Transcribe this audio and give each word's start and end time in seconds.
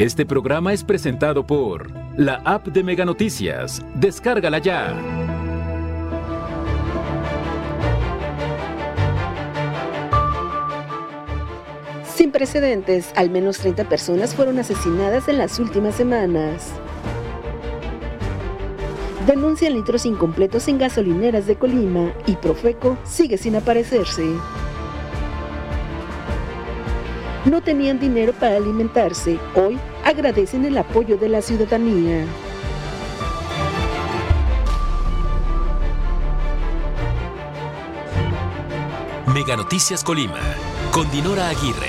Este 0.00 0.24
programa 0.24 0.72
es 0.72 0.82
presentado 0.82 1.46
por 1.46 1.90
la 2.16 2.36
app 2.46 2.68
de 2.68 2.82
Mega 2.82 3.04
Noticias. 3.04 3.84
Descárgala 3.96 4.56
ya. 4.56 4.98
Sin 12.14 12.32
precedentes, 12.32 13.12
al 13.14 13.28
menos 13.28 13.58
30 13.58 13.90
personas 13.90 14.34
fueron 14.34 14.58
asesinadas 14.58 15.28
en 15.28 15.36
las 15.36 15.58
últimas 15.58 15.96
semanas. 15.96 16.70
Denuncian 19.26 19.74
litros 19.74 20.06
incompletos 20.06 20.66
en 20.68 20.78
gasolineras 20.78 21.46
de 21.46 21.56
Colima 21.56 22.10
y 22.24 22.36
Profeco 22.36 22.96
sigue 23.04 23.36
sin 23.36 23.54
aparecerse. 23.54 24.24
No 27.46 27.62
tenían 27.62 27.98
dinero 27.98 28.34
para 28.34 28.56
alimentarse. 28.56 29.38
Hoy 29.54 29.78
agradecen 30.04 30.66
el 30.66 30.76
apoyo 30.76 31.16
de 31.16 31.30
la 31.30 31.40
ciudadanía. 31.40 32.26
Mega 39.32 39.56
Noticias 39.56 40.04
Colima, 40.04 40.38
con 40.92 41.10
Dinora 41.10 41.48
Aguirre. 41.48 41.88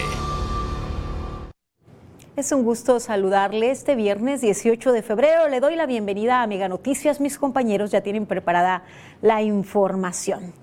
Es 2.38 2.54
un 2.54 2.64
gusto 2.64 3.02
saludarle 3.02 3.72
este 3.72 3.96
viernes 3.96 4.40
18 4.40 4.94
de 4.94 5.02
febrero. 5.02 5.50
Le 5.50 5.60
doy 5.60 5.76
la 5.76 5.86
bienvenida 5.86 6.42
a 6.42 6.48
Mega 6.48 6.70
Noticias. 6.70 7.20
Mis 7.20 7.38
compañeros 7.38 7.92
ya 7.92 8.00
tienen 8.00 8.26
preparada 8.26 8.84
la 9.22 9.42
información. 9.42 10.54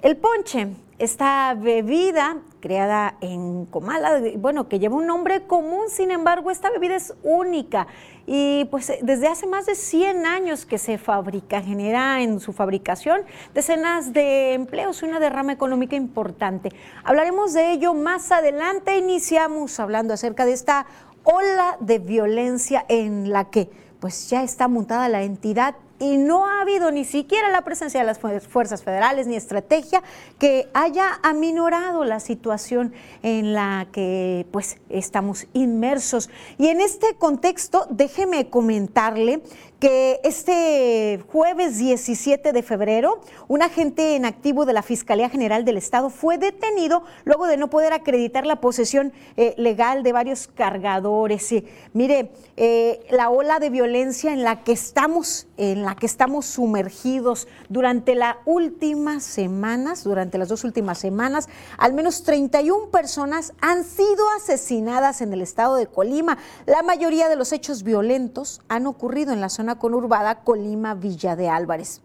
El 0.00 0.16
ponche, 0.16 0.68
esta 0.98 1.54
bebida 1.54 2.38
creada 2.60 3.16
en 3.20 3.66
Comala, 3.66 4.20
bueno, 4.36 4.68
que 4.68 4.78
lleva 4.78 4.96
un 4.96 5.06
nombre 5.06 5.46
común, 5.46 5.88
sin 5.88 6.10
embargo, 6.10 6.50
esta 6.50 6.70
bebida 6.70 6.96
es 6.96 7.14
única 7.22 7.86
y 8.26 8.66
pues 8.66 8.92
desde 9.00 9.28
hace 9.28 9.46
más 9.46 9.66
de 9.66 9.74
100 9.74 10.26
años 10.26 10.66
que 10.66 10.76
se 10.76 10.98
fabrica, 10.98 11.62
genera 11.62 12.20
en 12.20 12.40
su 12.40 12.52
fabricación 12.52 13.22
decenas 13.54 14.12
de 14.12 14.54
empleos 14.54 15.02
y 15.02 15.06
una 15.06 15.20
derrama 15.20 15.52
económica 15.52 15.96
importante. 15.96 16.70
Hablaremos 17.04 17.54
de 17.54 17.72
ello 17.72 17.94
más 17.94 18.30
adelante. 18.30 18.98
Iniciamos 18.98 19.80
hablando 19.80 20.12
acerca 20.12 20.44
de 20.44 20.52
esta 20.52 20.86
ola 21.22 21.76
de 21.80 22.00
violencia 22.00 22.84
en 22.88 23.30
la 23.30 23.50
que 23.50 23.70
pues 24.00 24.28
ya 24.28 24.42
está 24.42 24.68
montada 24.68 25.08
la 25.08 25.22
entidad 25.22 25.76
y 25.98 26.16
no 26.16 26.46
ha 26.46 26.60
habido 26.60 26.90
ni 26.90 27.04
siquiera 27.04 27.50
la 27.50 27.62
presencia 27.62 28.00
de 28.00 28.06
las 28.06 28.18
fuerzas 28.18 28.82
federales 28.82 29.26
ni 29.26 29.36
estrategia 29.36 30.02
que 30.38 30.68
haya 30.74 31.18
aminorado 31.22 32.04
la 32.04 32.20
situación 32.20 32.92
en 33.22 33.52
la 33.52 33.88
que 33.92 34.46
pues 34.50 34.78
estamos 34.88 35.46
inmersos. 35.52 36.30
Y 36.58 36.68
en 36.68 36.80
este 36.80 37.14
contexto, 37.16 37.86
déjeme 37.90 38.48
comentarle 38.48 39.42
que 39.80 40.20
este 40.24 41.22
jueves 41.30 41.78
17 41.78 42.52
de 42.52 42.62
febrero, 42.62 43.20
un 43.46 43.62
agente 43.62 44.16
en 44.16 44.24
activo 44.24 44.66
de 44.66 44.72
la 44.72 44.82
Fiscalía 44.82 45.28
General 45.28 45.64
del 45.64 45.76
Estado 45.76 46.10
fue 46.10 46.36
detenido 46.36 47.04
luego 47.24 47.46
de 47.46 47.56
no 47.56 47.70
poder 47.70 47.92
acreditar 47.92 48.44
la 48.44 48.60
posesión 48.60 49.12
eh, 49.36 49.54
legal 49.56 50.02
de 50.02 50.12
varios 50.12 50.48
cargadores. 50.48 51.54
mire, 51.92 52.32
eh, 52.56 53.06
la 53.10 53.30
ola 53.30 53.60
de 53.60 53.70
violencia 53.70 54.32
en 54.32 54.42
la 54.42 54.64
que 54.64 54.72
estamos, 54.72 55.46
en 55.56 55.84
la 55.84 55.94
que 55.94 56.06
estamos 56.06 56.46
sumergidos 56.46 57.46
durante 57.68 58.16
las 58.16 58.36
últimas 58.46 59.22
semanas, 59.22 60.02
durante 60.02 60.38
las 60.38 60.48
dos 60.48 60.64
últimas 60.64 60.98
semanas, 60.98 61.48
al 61.76 61.92
menos 61.92 62.24
31 62.24 62.90
personas 62.90 63.52
han 63.60 63.84
sido 63.84 64.28
asesinadas 64.36 65.20
en 65.20 65.32
el 65.32 65.40
estado 65.40 65.76
de 65.76 65.86
Colima. 65.86 66.38
La 66.66 66.82
mayoría 66.82 67.28
de 67.28 67.36
los 67.36 67.52
hechos 67.52 67.84
violentos 67.84 68.60
han 68.68 68.86
ocurrido 68.86 69.32
en 69.32 69.40
la 69.40 69.48
zona 69.48 69.67
conurbada 69.76 70.40
Colima 70.42 70.94
Villa 70.94 71.36
de 71.36 71.48
Álvarez. 71.48 72.00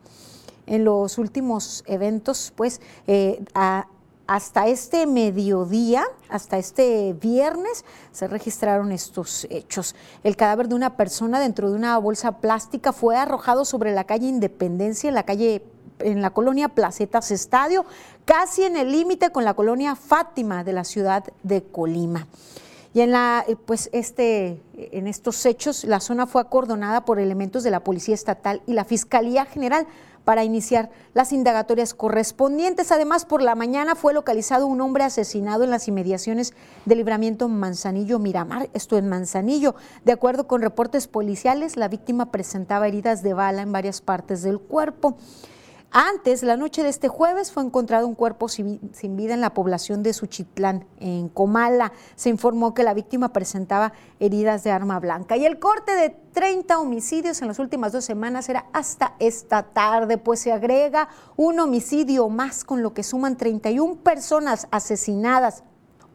En 0.65 0.85
los 0.85 1.17
últimos 1.17 1.83
eventos, 1.87 2.53
pues, 2.55 2.79
eh, 3.07 3.43
hasta 4.27 4.67
este 4.67 5.05
mediodía, 5.05 6.05
hasta 6.29 6.57
este 6.57 7.13
viernes, 7.13 7.83
se 8.11 8.27
registraron 8.27 8.91
estos 8.91 9.45
hechos. 9.49 9.95
El 10.23 10.37
cadáver 10.37 10.69
de 10.69 10.75
una 10.75 10.95
persona 10.95 11.39
dentro 11.39 11.69
de 11.69 11.75
una 11.75 11.97
bolsa 11.97 12.39
plástica 12.39 12.93
fue 12.93 13.17
arrojado 13.17 13.65
sobre 13.65 13.93
la 13.93 14.05
calle 14.05 14.27
Independencia, 14.27 15.09
en 15.09 15.15
la 15.15 15.23
calle 15.23 15.63
en 15.99 16.21
la 16.21 16.31
colonia 16.31 16.69
Placetas 16.69 17.31
Estadio, 17.31 17.85
casi 18.25 18.63
en 18.63 18.77
el 18.77 18.91
límite 18.91 19.31
con 19.31 19.45
la 19.45 19.53
colonia 19.53 19.95
Fátima 19.95 20.63
de 20.63 20.73
la 20.73 20.83
ciudad 20.83 21.23
de 21.43 21.63
Colima. 21.63 22.27
Y 22.93 23.01
en, 23.01 23.11
la, 23.11 23.43
eh, 23.47 23.55
pues 23.55 23.89
este, 23.91 24.61
en 24.77 25.07
estos 25.07 25.45
hechos, 25.45 25.83
la 25.83 25.99
zona 25.99 26.27
fue 26.27 26.41
acordonada 26.41 27.05
por 27.05 27.19
elementos 27.19 27.63
de 27.63 27.71
la 27.71 27.83
Policía 27.83 28.13
Estatal 28.13 28.61
y 28.67 28.73
la 28.73 28.85
Fiscalía 28.85 29.45
General 29.45 29.87
para 30.23 30.43
iniciar 30.43 30.89
las 31.13 31.33
indagatorias 31.33 31.93
correspondientes. 31.93 32.91
Además, 32.91 33.25
por 33.25 33.41
la 33.41 33.55
mañana 33.55 33.95
fue 33.95 34.13
localizado 34.13 34.67
un 34.67 34.79
hombre 34.81 35.03
asesinado 35.03 35.63
en 35.63 35.71
las 35.71 35.87
inmediaciones 35.87 36.53
del 36.85 36.99
libramiento 36.99 37.49
Manzanillo 37.49 38.19
Miramar, 38.19 38.69
esto 38.73 38.97
en 38.97 39.09
Manzanillo. 39.09 39.75
De 40.05 40.11
acuerdo 40.11 40.47
con 40.47 40.61
reportes 40.61 41.07
policiales, 41.07 41.77
la 41.77 41.87
víctima 41.87 42.31
presentaba 42.31 42.87
heridas 42.87 43.23
de 43.23 43.33
bala 43.33 43.63
en 43.63 43.71
varias 43.71 44.01
partes 44.01 44.43
del 44.43 44.59
cuerpo. 44.59 45.17
Antes, 45.95 46.41
la 46.41 46.57
noche 46.57 46.81
de 46.81 46.89
este 46.89 47.07
jueves, 47.07 47.51
fue 47.51 47.61
encontrado 47.61 48.07
un 48.07 48.15
cuerpo 48.15 48.49
sin 48.49 48.79
vida 49.15 49.35
en 49.35 49.41
la 49.41 49.53
población 49.53 50.01
de 50.01 50.13
Suchitlán, 50.13 50.87
en 50.99 51.29
Comala. 51.29 51.93
Se 52.15 52.29
informó 52.29 52.73
que 52.73 52.81
la 52.81 52.95
víctima 52.95 53.31
presentaba 53.31 53.93
heridas 54.19 54.63
de 54.63 54.71
arma 54.71 54.99
blanca. 54.99 55.37
Y 55.37 55.45
el 55.45 55.59
corte 55.59 55.91
de 55.91 56.09
30 56.09 56.79
homicidios 56.79 57.43
en 57.43 57.47
las 57.47 57.59
últimas 57.59 57.91
dos 57.91 58.05
semanas 58.05 58.49
era 58.49 58.65
hasta 58.73 59.13
esta 59.19 59.61
tarde, 59.61 60.17
pues 60.17 60.39
se 60.39 60.51
agrega 60.51 61.09
un 61.35 61.59
homicidio 61.59 62.27
más, 62.27 62.63
con 62.63 62.81
lo 62.81 62.95
que 62.95 63.03
suman 63.03 63.37
31 63.37 63.97
personas 63.97 64.67
asesinadas 64.71 65.63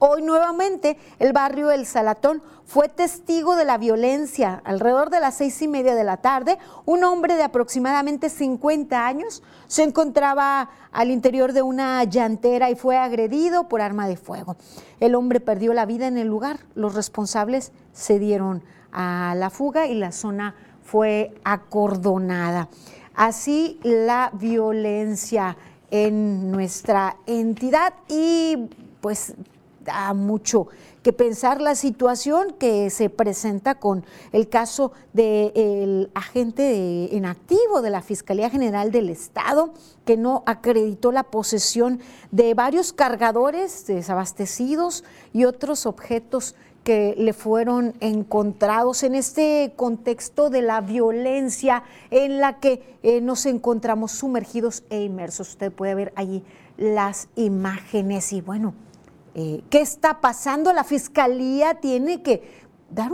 Hoy 0.00 0.22
nuevamente 0.22 0.96
el 1.18 1.32
barrio 1.32 1.72
El 1.72 1.84
Salatón 1.84 2.40
fue 2.64 2.88
testigo 2.88 3.56
de 3.56 3.64
la 3.64 3.78
violencia. 3.78 4.62
Alrededor 4.64 5.10
de 5.10 5.18
las 5.18 5.34
seis 5.34 5.60
y 5.60 5.66
media 5.66 5.96
de 5.96 6.04
la 6.04 6.18
tarde, 6.18 6.56
un 6.84 7.02
hombre 7.02 7.34
de 7.34 7.42
aproximadamente 7.42 8.28
50 8.28 9.06
años 9.06 9.42
se 9.66 9.82
encontraba 9.82 10.70
al 10.92 11.10
interior 11.10 11.52
de 11.52 11.62
una 11.62 12.04
llantera 12.04 12.70
y 12.70 12.76
fue 12.76 12.96
agredido 12.96 13.68
por 13.68 13.80
arma 13.80 14.06
de 14.06 14.16
fuego. 14.16 14.56
El 15.00 15.16
hombre 15.16 15.40
perdió 15.40 15.74
la 15.74 15.84
vida 15.84 16.06
en 16.06 16.16
el 16.16 16.28
lugar. 16.28 16.60
Los 16.76 16.94
responsables 16.94 17.72
se 17.92 18.20
dieron 18.20 18.62
a 18.92 19.34
la 19.36 19.50
fuga 19.50 19.88
y 19.88 19.94
la 19.94 20.12
zona 20.12 20.54
fue 20.84 21.34
acordonada. 21.42 22.68
Así 23.16 23.80
la 23.82 24.30
violencia 24.32 25.56
en 25.90 26.52
nuestra 26.52 27.16
entidad 27.26 27.94
y 28.08 28.68
pues 29.00 29.34
da 29.88 30.12
mucho 30.12 30.68
que 31.02 31.12
pensar 31.12 31.60
la 31.62 31.74
situación 31.74 32.54
que 32.58 32.90
se 32.90 33.08
presenta 33.08 33.76
con 33.76 34.04
el 34.32 34.48
caso 34.48 34.92
del 35.14 36.10
agente 36.14 37.16
en 37.16 37.24
activo 37.24 37.80
de 37.80 37.90
la 37.90 38.02
Fiscalía 38.02 38.50
General 38.50 38.92
del 38.92 39.08
Estado, 39.08 39.72
que 40.04 40.16
no 40.16 40.42
acreditó 40.46 41.10
la 41.10 41.24
posesión 41.24 42.00
de 42.30 42.52
varios 42.54 42.92
cargadores 42.92 43.86
desabastecidos 43.86 45.04
y 45.32 45.44
otros 45.44 45.86
objetos 45.86 46.54
que 46.84 47.14
le 47.16 47.32
fueron 47.32 47.94
encontrados 48.00 49.02
en 49.02 49.14
este 49.14 49.72
contexto 49.76 50.50
de 50.50 50.62
la 50.62 50.80
violencia 50.80 51.82
en 52.10 52.38
la 52.38 52.60
que 52.60 52.98
eh, 53.02 53.20
nos 53.20 53.46
encontramos 53.46 54.12
sumergidos 54.12 54.84
e 54.90 55.02
inmersos. 55.02 55.50
Usted 55.50 55.72
puede 55.72 55.94
ver 55.94 56.12
allí 56.16 56.44
las 56.76 57.28
imágenes 57.34 58.32
y 58.32 58.40
bueno, 58.40 58.74
eh, 59.40 59.62
qué 59.70 59.80
está 59.80 60.20
pasando. 60.20 60.72
La 60.72 60.82
Fiscalía 60.82 61.74
tiene 61.74 62.22
que 62.24 62.42
dar 62.90 63.12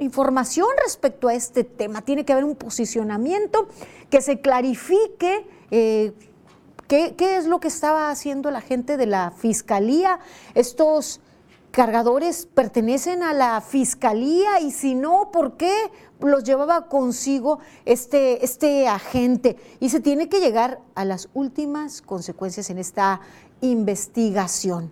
información 0.00 0.66
respecto 0.82 1.28
a 1.28 1.34
este 1.34 1.62
tema, 1.62 2.00
tiene 2.00 2.24
que 2.24 2.32
haber 2.32 2.46
un 2.46 2.56
posicionamiento 2.56 3.68
que 4.08 4.22
se 4.22 4.40
clarifique. 4.40 5.46
Eh, 5.70 6.14
¿qué, 6.86 7.14
¿Qué 7.18 7.36
es 7.36 7.44
lo 7.44 7.60
que 7.60 7.68
estaba 7.68 8.08
haciendo 8.08 8.50
la 8.50 8.62
gente 8.62 8.96
de 8.96 9.04
la 9.04 9.30
Fiscalía? 9.30 10.20
Estos 10.54 11.20
cargadores 11.70 12.46
pertenecen 12.46 13.22
a 13.22 13.34
la 13.34 13.60
fiscalía 13.60 14.60
y 14.60 14.70
si 14.70 14.94
no, 14.94 15.30
¿por 15.30 15.58
qué 15.58 15.90
los 16.18 16.44
llevaba 16.44 16.88
consigo 16.88 17.58
este, 17.84 18.42
este 18.42 18.88
agente? 18.88 19.58
Y 19.80 19.90
se 19.90 20.00
tiene 20.00 20.30
que 20.30 20.40
llegar 20.40 20.80
a 20.94 21.04
las 21.04 21.28
últimas 21.34 22.00
consecuencias 22.00 22.70
en 22.70 22.78
esta 22.78 23.20
investigación. 23.60 24.90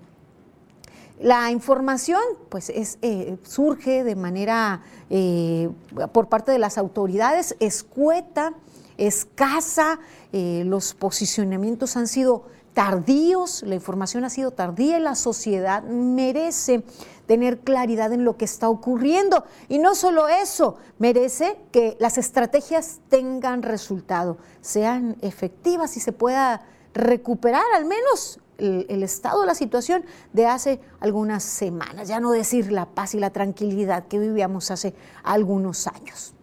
La 1.19 1.51
información 1.51 2.21
pues 2.51 2.69
es, 2.69 2.99
eh, 3.01 3.39
surge 3.43 4.05
de 4.05 4.17
manera 4.17 4.83
eh, 5.09 5.71
por 6.13 6.29
parte 6.29 6.53
de 6.53 6.59
las 6.59 6.77
autoridades 6.77 7.57
escueta, 7.59 8.53
escasa, 8.99 9.99
eh, 10.33 10.63
los 10.67 10.95
posicionamientos 10.95 11.97
han 11.97 12.07
sido 12.07 12.45
tardíos, 12.75 13.63
la 13.63 13.75
información 13.75 14.25
ha 14.25 14.31
sido 14.31 14.51
tardía 14.51 14.99
y 14.99 15.01
la 15.01 15.15
sociedad 15.15 15.83
merece 15.85 16.85
tener 17.25 17.61
claridad 17.61 18.13
en 18.13 18.25
lo 18.25 18.37
que 18.37 18.45
está 18.45 18.69
ocurriendo. 18.69 19.45
Y 19.71 19.79
no 19.79 19.95
solo 19.95 20.29
eso, 20.29 20.77
merece 20.99 21.57
que 21.73 21.97
las 21.99 22.19
estrategias 22.19 23.01
tengan 23.09 23.63
resultado, 23.63 24.37
sean 24.61 25.17
efectivas 25.23 25.97
y 25.97 26.01
se 26.01 26.13
pueda 26.13 26.67
recuperar 26.93 27.65
al 27.75 27.87
menos 27.87 28.41
el, 28.58 29.03
estado 29.03 29.41
de 29.41 29.47
la 29.47 29.55
situación 29.55 30.05
de 30.32 30.47
hace 30.47 30.81
algunas 31.00 31.44
semanas, 31.44 32.08
ya 32.08 32.20
no 32.20 32.31
decir 32.31 32.73
la 32.73 32.87
paz 32.87 33.14
y 33.14 33.20
la 33.20 33.31
tranquilidad 33.31 34.06
que 34.06 34.19
vivíamos 34.19 34.70
hace 34.70 34.94
algunos 35.23 35.87
años. 35.87 36.35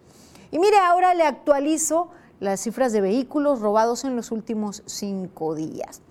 Y 0.50 0.58
mire, 0.58 0.76
ahora 0.78 1.14
le 1.14 1.24
actualizo 1.24 2.10
las 2.40 2.60
cifras 2.60 2.92
de 2.92 3.00
vehículos 3.00 3.60
robados 3.60 4.04
en 4.04 4.16
los 4.16 4.30
últimos 4.30 4.82
cinco 4.86 5.54
días. 5.54 6.02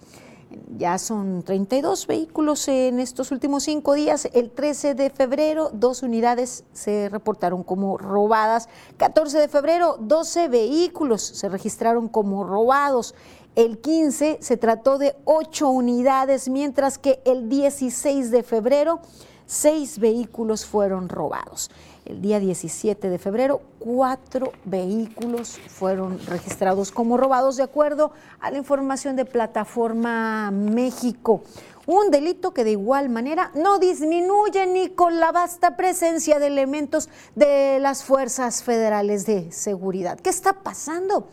Ya 0.77 0.97
son 0.97 1.43
32 1.43 2.07
vehículos 2.07 2.67
en 2.67 2.99
estos 2.99 3.31
últimos 3.31 3.63
cinco 3.63 3.93
días. 3.93 4.27
El 4.33 4.51
13 4.51 4.93
de 4.93 5.09
febrero, 5.09 5.69
dos 5.73 6.03
unidades 6.03 6.63
se 6.73 7.09
reportaron 7.09 7.63
como 7.63 7.97
robadas. 7.97 8.69
14 8.97 9.39
de 9.39 9.47
febrero, 9.47 9.97
12 9.99 10.47
vehículos 10.49 11.21
se 11.21 11.49
registraron 11.49 12.07
como 12.07 12.43
robados. 12.43 13.15
El 13.55 13.77
15 13.77 14.39
se 14.41 14.57
trató 14.57 14.97
de 14.97 15.15
8 15.25 15.69
unidades, 15.69 16.49
mientras 16.49 16.97
que 16.97 17.21
el 17.23 17.49
16 17.49 18.31
de 18.31 18.41
febrero, 18.41 18.99
6 19.45 19.99
vehículos 19.99 20.65
fueron 20.65 21.07
robados. 21.07 21.69
El 22.05 22.21
día 22.21 22.39
17 22.39 23.09
de 23.09 23.17
febrero, 23.17 23.61
cuatro 23.79 24.51
vehículos 24.65 25.57
fueron 25.69 26.19
registrados 26.25 26.91
como 26.91 27.15
robados 27.15 27.55
de 27.55 27.63
acuerdo 27.63 28.11
a 28.41 28.51
la 28.51 28.57
información 28.57 29.15
de 29.15 29.23
Plataforma 29.23 30.51
México. 30.51 31.43
Un 31.85 32.11
delito 32.11 32.53
que 32.53 32.63
de 32.63 32.71
igual 32.71 33.07
manera 33.09 33.51
no 33.55 33.79
disminuye 33.79 34.65
ni 34.67 34.89
con 34.89 35.19
la 35.19 35.31
vasta 35.31 35.77
presencia 35.77 36.39
de 36.39 36.47
elementos 36.47 37.07
de 37.35 37.77
las 37.79 38.03
fuerzas 38.03 38.63
federales 38.63 39.25
de 39.25 39.51
seguridad. 39.51 40.19
¿Qué 40.19 40.29
está 40.29 40.53
pasando? 40.53 41.27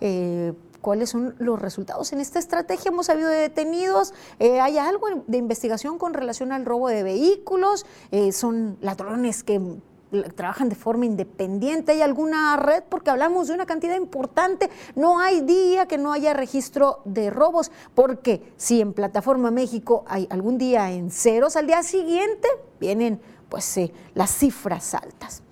Eh, 0.00 0.52
cuáles 0.84 1.08
son 1.08 1.34
los 1.38 1.58
resultados 1.58 2.12
en 2.12 2.20
esta 2.20 2.38
estrategia. 2.38 2.90
Hemos 2.90 3.08
habido 3.08 3.30
detenidos, 3.30 4.12
eh, 4.38 4.60
hay 4.60 4.76
algo 4.76 5.06
de 5.26 5.38
investigación 5.38 5.96
con 5.96 6.12
relación 6.12 6.52
al 6.52 6.66
robo 6.66 6.88
de 6.88 7.02
vehículos, 7.02 7.86
eh, 8.10 8.32
son 8.32 8.76
ladrones 8.82 9.42
que 9.42 9.58
trabajan 10.36 10.68
de 10.68 10.76
forma 10.76 11.06
independiente, 11.06 11.92
hay 11.92 12.02
alguna 12.02 12.56
red, 12.58 12.84
porque 12.88 13.08
hablamos 13.08 13.48
de 13.48 13.54
una 13.54 13.64
cantidad 13.64 13.96
importante, 13.96 14.68
no 14.94 15.18
hay 15.18 15.40
día 15.40 15.86
que 15.86 15.96
no 15.96 16.12
haya 16.12 16.34
registro 16.34 17.00
de 17.06 17.30
robos, 17.30 17.72
porque 17.94 18.52
si 18.58 18.82
en 18.82 18.92
Plataforma 18.92 19.50
México 19.50 20.04
hay 20.06 20.28
algún 20.30 20.58
día 20.58 20.92
en 20.92 21.10
ceros, 21.10 21.56
al 21.56 21.66
día 21.66 21.82
siguiente 21.82 22.46
vienen 22.78 23.22
pues 23.48 23.74
eh, 23.78 23.90
las 24.12 24.30
cifras 24.30 24.94
altas. 24.94 25.43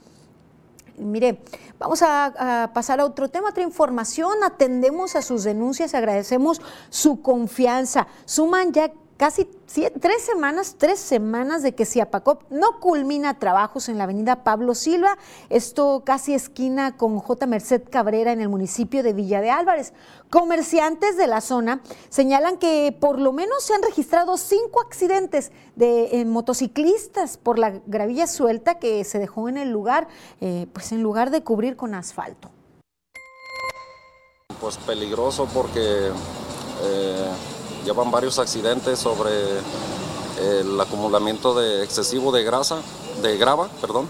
Mire, 0.99 1.39
vamos 1.79 2.03
a, 2.03 2.71
pasar 2.75 3.01
a 3.01 3.05
otro 3.05 3.29
tema, 3.29 3.51
otra 3.51 3.63
información. 3.63 4.45
Atendemos 4.45 5.17
a 5.17 5.23
sus 5.23 5.45
denuncias, 5.45 5.95
agradecemos 5.95 6.61
su 6.91 7.23
confianza. 7.23 8.07
Suman 8.25 8.73
ya 8.73 8.93
casi 9.23 9.45
tres 9.45 10.23
semanas, 10.25 10.75
tres 10.79 10.99
semanas 10.99 11.63
de 11.63 11.77
que 11.77 11.87
Ciapacop 11.87 12.43
no 12.51 12.81
culmina 12.81 13.39
trabajos 13.39 13.89
en 13.89 13.97
la 13.97 14.03
avenida 14.03 14.43
Pablo 14.43 14.75
Silva, 14.75 15.17
esto 15.49 16.03
casi 16.05 16.35
esquina 16.35 16.97
con 16.97 17.21
J. 17.21 17.47
Merced 17.47 17.83
Cabrera 17.89 18.33
en 18.33 18.41
el 18.41 18.49
municipio 18.49 19.05
de 19.05 19.13
Villa 19.13 19.41
de 19.41 19.53
Álvarez. 19.53 19.93
Comerciantes 20.29 21.17
de 21.17 21.29
la 21.29 21.41
zona 21.41 21.83
señalan 22.09 22.59
que 22.59 22.97
por 22.99 23.21
lo 23.21 23.33
menos 23.33 23.63
se 23.63 23.75
han 23.75 23.85
registrado 23.85 24.37
cinco 24.37 24.81
accidentes 24.81 25.53
de 25.77 26.25
motociclistas 26.27 27.37
por 27.37 27.61
la 27.61 27.81
gravilla 27.87 28.27
suelta 28.27 28.81
que 28.81 29.05
se 29.05 29.21
dejó 29.21 29.49
en 29.49 29.57
el 29.57 29.71
lugar, 29.71 30.09
eh, 30.41 30.67
pues 30.73 30.91
en 30.91 31.01
lugar 31.01 31.31
de 31.31 31.45
cubrir 31.45 31.77
con 31.77 31.95
asfalto. 31.95 32.51
Pues 34.61 34.79
peligroso 34.79 35.47
porque... 35.55 36.11
Eh, 36.83 37.33
llevan 37.85 38.11
varios 38.11 38.39
accidentes 38.39 38.99
sobre 38.99 39.31
el 40.41 40.81
acumulamiento 40.81 41.55
de 41.55 41.85
excesivo 41.85 42.33
de 42.33 42.43
grasa, 42.43 42.79
de 43.23 43.37
grava, 43.37 43.69
perdón, 43.81 44.09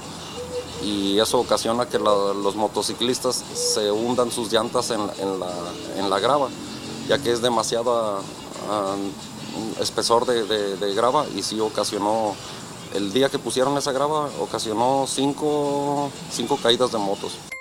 y 0.83 1.19
eso 1.19 1.39
ocasiona 1.39 1.87
que 1.87 1.99
los 1.99 2.57
motociclistas 2.57 3.37
se 3.37 3.91
hundan 3.91 4.31
sus 4.31 4.53
llantas 4.53 4.91
en, 4.91 6.11
la, 6.11 6.19
grava, 6.19 6.49
ya 7.09 7.19
que 7.19 7.33
es 7.33 7.41
demasiado 7.41 8.21
espesor 9.81 10.27
de, 10.27 10.95
grava 10.95 11.27
y 11.37 11.43
sí 11.43 11.61
ocasionó, 11.61 12.35
el 12.95 13.13
día 13.13 13.29
que 13.29 13.39
pusieron 13.39 13.77
esa 13.79 13.93
grava, 13.93 14.29
ocasionó 14.41 15.07
cinco, 15.07 16.11
cinco 16.31 16.59
caídas 16.63 16.93
de 16.93 16.99
motos. 16.99 17.52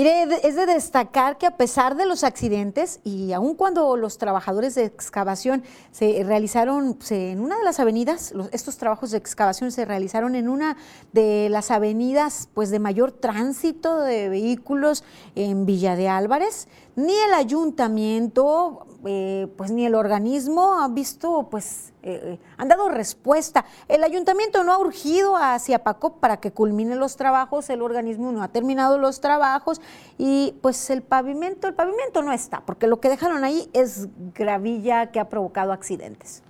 Mire, 0.00 0.22
es 0.48 0.56
de 0.56 0.64
destacar 0.64 1.36
que 1.36 1.44
a 1.44 1.58
pesar 1.58 1.94
de 1.94 2.06
los 2.06 2.24
accidentes 2.24 3.00
y 3.04 3.34
aun 3.34 3.54
cuando 3.54 3.98
los 3.98 4.16
trabajadores 4.16 4.74
de 4.74 4.86
excavación 4.86 5.62
se 5.90 6.24
realizaron 6.24 6.96
en 7.10 7.38
una 7.38 7.58
de 7.58 7.64
las 7.64 7.80
avenidas, 7.80 8.32
estos 8.50 8.78
trabajos 8.78 9.10
de 9.10 9.18
excavación 9.18 9.70
se 9.70 9.84
realizaron 9.84 10.36
en 10.36 10.48
una 10.48 10.78
de 11.12 11.48
las 11.50 11.70
avenidas 11.70 12.48
pues 12.54 12.70
de 12.70 12.78
mayor 12.78 13.12
tránsito 13.12 14.00
de 14.00 14.30
vehículos 14.30 15.04
en 15.34 15.66
Villa 15.66 15.96
de 15.96 16.08
Álvarez, 16.08 16.66
ni 16.96 17.14
el 17.14 17.34
ayuntamiento, 17.34 18.86
eh, 19.06 19.48
pues 19.56 19.70
ni 19.70 19.86
el 19.86 19.94
organismo 19.94 20.80
ha 20.80 20.88
visto, 20.88 21.48
pues 21.50 21.92
eh, 22.02 22.20
eh, 22.22 22.38
han 22.56 22.68
dado 22.68 22.88
respuesta. 22.88 23.64
El 23.88 24.04
ayuntamiento 24.04 24.64
no 24.64 24.72
ha 24.72 24.78
urgido 24.78 25.36
hacia 25.36 25.82
Paco 25.82 26.14
para 26.14 26.38
que 26.40 26.52
culmine 26.52 26.96
los 26.96 27.16
trabajos, 27.16 27.70
el 27.70 27.82
organismo 27.82 28.32
no 28.32 28.42
ha 28.42 28.48
terminado 28.48 28.98
los 28.98 29.20
trabajos 29.20 29.80
y 30.18 30.54
pues 30.62 30.90
el 30.90 31.02
pavimento, 31.02 31.68
el 31.68 31.74
pavimento 31.74 32.22
no 32.22 32.32
está, 32.32 32.60
porque 32.60 32.86
lo 32.86 33.00
que 33.00 33.08
dejaron 33.08 33.44
ahí 33.44 33.68
es 33.72 34.08
gravilla 34.34 35.10
que 35.10 35.20
ha 35.20 35.28
provocado 35.28 35.72
accidentes. 35.72 36.42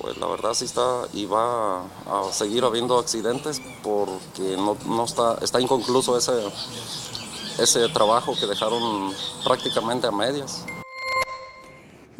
Pues 0.00 0.16
la 0.16 0.28
verdad 0.28 0.54
sí 0.54 0.64
está 0.64 1.02
y 1.12 1.26
va 1.26 1.82
a 1.82 2.32
seguir 2.32 2.64
habiendo 2.64 2.98
accidentes 2.98 3.60
porque 3.82 4.56
no, 4.56 4.74
no 4.86 5.04
está, 5.04 5.36
está 5.42 5.60
inconcluso 5.60 6.16
ese 6.16 6.32
ese 7.60 7.88
trabajo 7.88 8.34
que 8.38 8.46
dejaron 8.46 9.12
prácticamente 9.44 10.06
a 10.06 10.10
medias. 10.10 10.64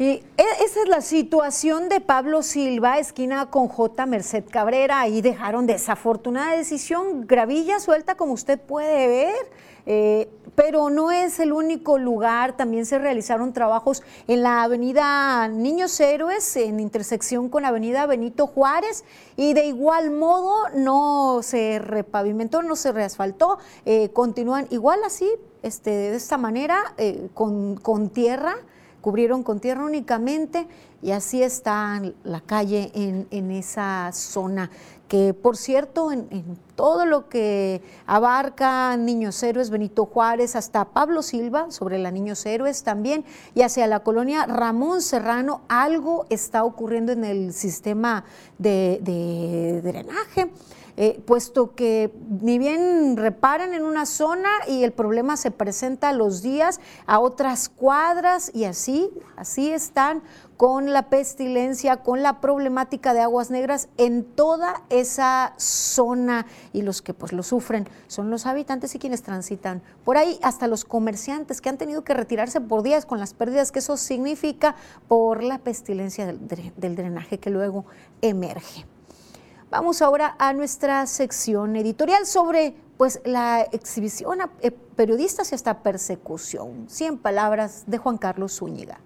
Y 0.01 0.23
e, 0.35 0.43
esa 0.65 0.81
es 0.81 0.87
la 0.87 1.01
situación 1.01 1.87
de 1.87 2.01
Pablo 2.01 2.41
Silva, 2.41 2.97
esquina 2.97 3.51
con 3.51 3.67
J. 3.67 4.07
Merced 4.07 4.45
Cabrera. 4.49 5.01
Ahí 5.01 5.21
dejaron 5.21 5.67
desafortunada 5.67 6.57
decisión, 6.57 7.27
gravilla 7.27 7.79
suelta 7.79 8.15
como 8.15 8.33
usted 8.33 8.59
puede 8.59 9.07
ver. 9.07 9.35
Eh, 9.85 10.27
pero 10.55 10.89
no 10.89 11.11
es 11.11 11.39
el 11.39 11.53
único 11.53 11.99
lugar, 11.99 12.57
también 12.57 12.87
se 12.87 12.97
realizaron 12.97 13.53
trabajos 13.53 14.01
en 14.27 14.41
la 14.41 14.63
avenida 14.63 15.47
Niños 15.49 15.99
Héroes, 15.99 16.55
en 16.55 16.79
intersección 16.79 17.47
con 17.47 17.63
avenida 17.63 18.07
Benito 18.07 18.47
Juárez, 18.47 19.05
y 19.37 19.53
de 19.53 19.65
igual 19.65 20.09
modo 20.09 20.67
no 20.73 21.41
se 21.43 21.77
repavimentó, 21.77 22.63
no 22.63 22.75
se 22.75 22.91
reasfaltó, 22.91 23.59
eh, 23.85 24.09
continúan 24.13 24.65
igual 24.71 24.99
así, 25.05 25.29
este, 25.61 25.91
de 25.91 26.15
esta 26.15 26.37
manera, 26.39 26.95
eh, 26.97 27.29
con, 27.35 27.75
con 27.75 28.09
tierra 28.09 28.55
cubrieron 29.01 29.43
con 29.43 29.59
tierra 29.59 29.83
únicamente 29.83 30.67
y 31.01 31.11
así 31.11 31.43
está 31.43 32.01
la 32.23 32.41
calle 32.41 32.91
en, 32.93 33.27
en 33.31 33.51
esa 33.51 34.11
zona 34.13 34.69
que 35.11 35.33
por 35.33 35.57
cierto 35.57 36.13
en, 36.13 36.57
todo 36.77 37.05
lo 37.05 37.27
que 37.27 37.81
abarca 38.05 38.95
Niños 38.95 39.43
Héroes, 39.43 39.69
Benito 39.69 40.05
Juárez, 40.05 40.55
hasta 40.55 40.85
Pablo 40.85 41.21
Silva, 41.21 41.69
sobre 41.69 41.99
la 41.99 42.11
Niños 42.11 42.45
Héroes 42.45 42.83
también, 42.83 43.25
y 43.53 43.63
hacia 43.63 43.87
la 43.87 43.99
colonia 43.99 44.45
Ramón 44.45 45.01
Serrano, 45.01 45.63
algo 45.67 46.27
está 46.29 46.63
ocurriendo 46.63 47.11
en 47.11 47.25
el 47.25 47.51
sistema 47.51 48.23
de 48.57 49.81
drenaje. 49.83 50.49
Eh, 50.97 51.21
puesto 51.25 51.73
que 51.73 52.13
ni 52.41 52.59
bien 52.59 53.17
reparan 53.17 53.73
en 53.73 53.83
una 53.83 54.05
zona 54.05 54.49
y 54.67 54.83
el 54.83 54.91
problema 54.91 55.37
se 55.37 55.51
presenta 55.51 56.09
a 56.09 56.13
los 56.13 56.41
días 56.41 56.79
a 57.05 57.19
otras 57.19 57.69
cuadras 57.69 58.51
y 58.53 58.65
así, 58.65 59.09
así 59.35 59.71
están 59.71 60.21
con 60.57 60.93
la 60.93 61.09
pestilencia, 61.09 61.97
con 61.97 62.21
la 62.21 62.39
problemática 62.39 63.15
de 63.15 63.21
aguas 63.21 63.49
negras 63.49 63.89
en 63.97 64.23
toda 64.23 64.83
esa 64.89 65.53
zona 65.57 66.45
y 66.71 66.83
los 66.83 67.01
que 67.01 67.15
pues 67.15 67.33
lo 67.33 67.41
sufren 67.41 67.87
son 68.05 68.29
los 68.29 68.45
habitantes 68.45 68.93
y 68.93 68.99
quienes 68.99 69.23
transitan 69.23 69.81
por 70.03 70.17
ahí, 70.17 70.39
hasta 70.43 70.67
los 70.67 70.85
comerciantes 70.85 71.61
que 71.61 71.69
han 71.69 71.79
tenido 71.79 72.03
que 72.03 72.13
retirarse 72.13 72.61
por 72.61 72.83
días 72.83 73.07
con 73.07 73.19
las 73.19 73.33
pérdidas 73.33 73.71
que 73.71 73.79
eso 73.79 73.97
significa 73.97 74.75
por 75.07 75.41
la 75.41 75.57
pestilencia 75.57 76.27
del 76.27 76.95
drenaje 76.95 77.39
que 77.39 77.49
luego 77.49 77.85
emerge. 78.21 78.85
Vamos 79.71 80.01
ahora 80.01 80.35
a 80.37 80.51
nuestra 80.51 81.07
sección 81.07 81.77
editorial 81.77 82.25
sobre 82.25 82.75
pues 82.97 83.21
la 83.23 83.61
exhibición 83.71 84.41
a 84.41 84.49
eh, 84.59 84.69
periodistas 84.69 85.53
y 85.53 85.55
hasta 85.55 85.81
persecución. 85.81 86.89
100 86.89 87.19
palabras 87.19 87.85
de 87.87 87.97
Juan 87.97 88.17
Carlos 88.17 88.57
Zúñiga. 88.57 88.99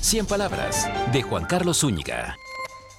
100 0.00 0.24
palabras 0.24 0.88
de 1.12 1.22
Juan 1.22 1.44
Carlos 1.44 1.80
Zúñiga. 1.80 2.36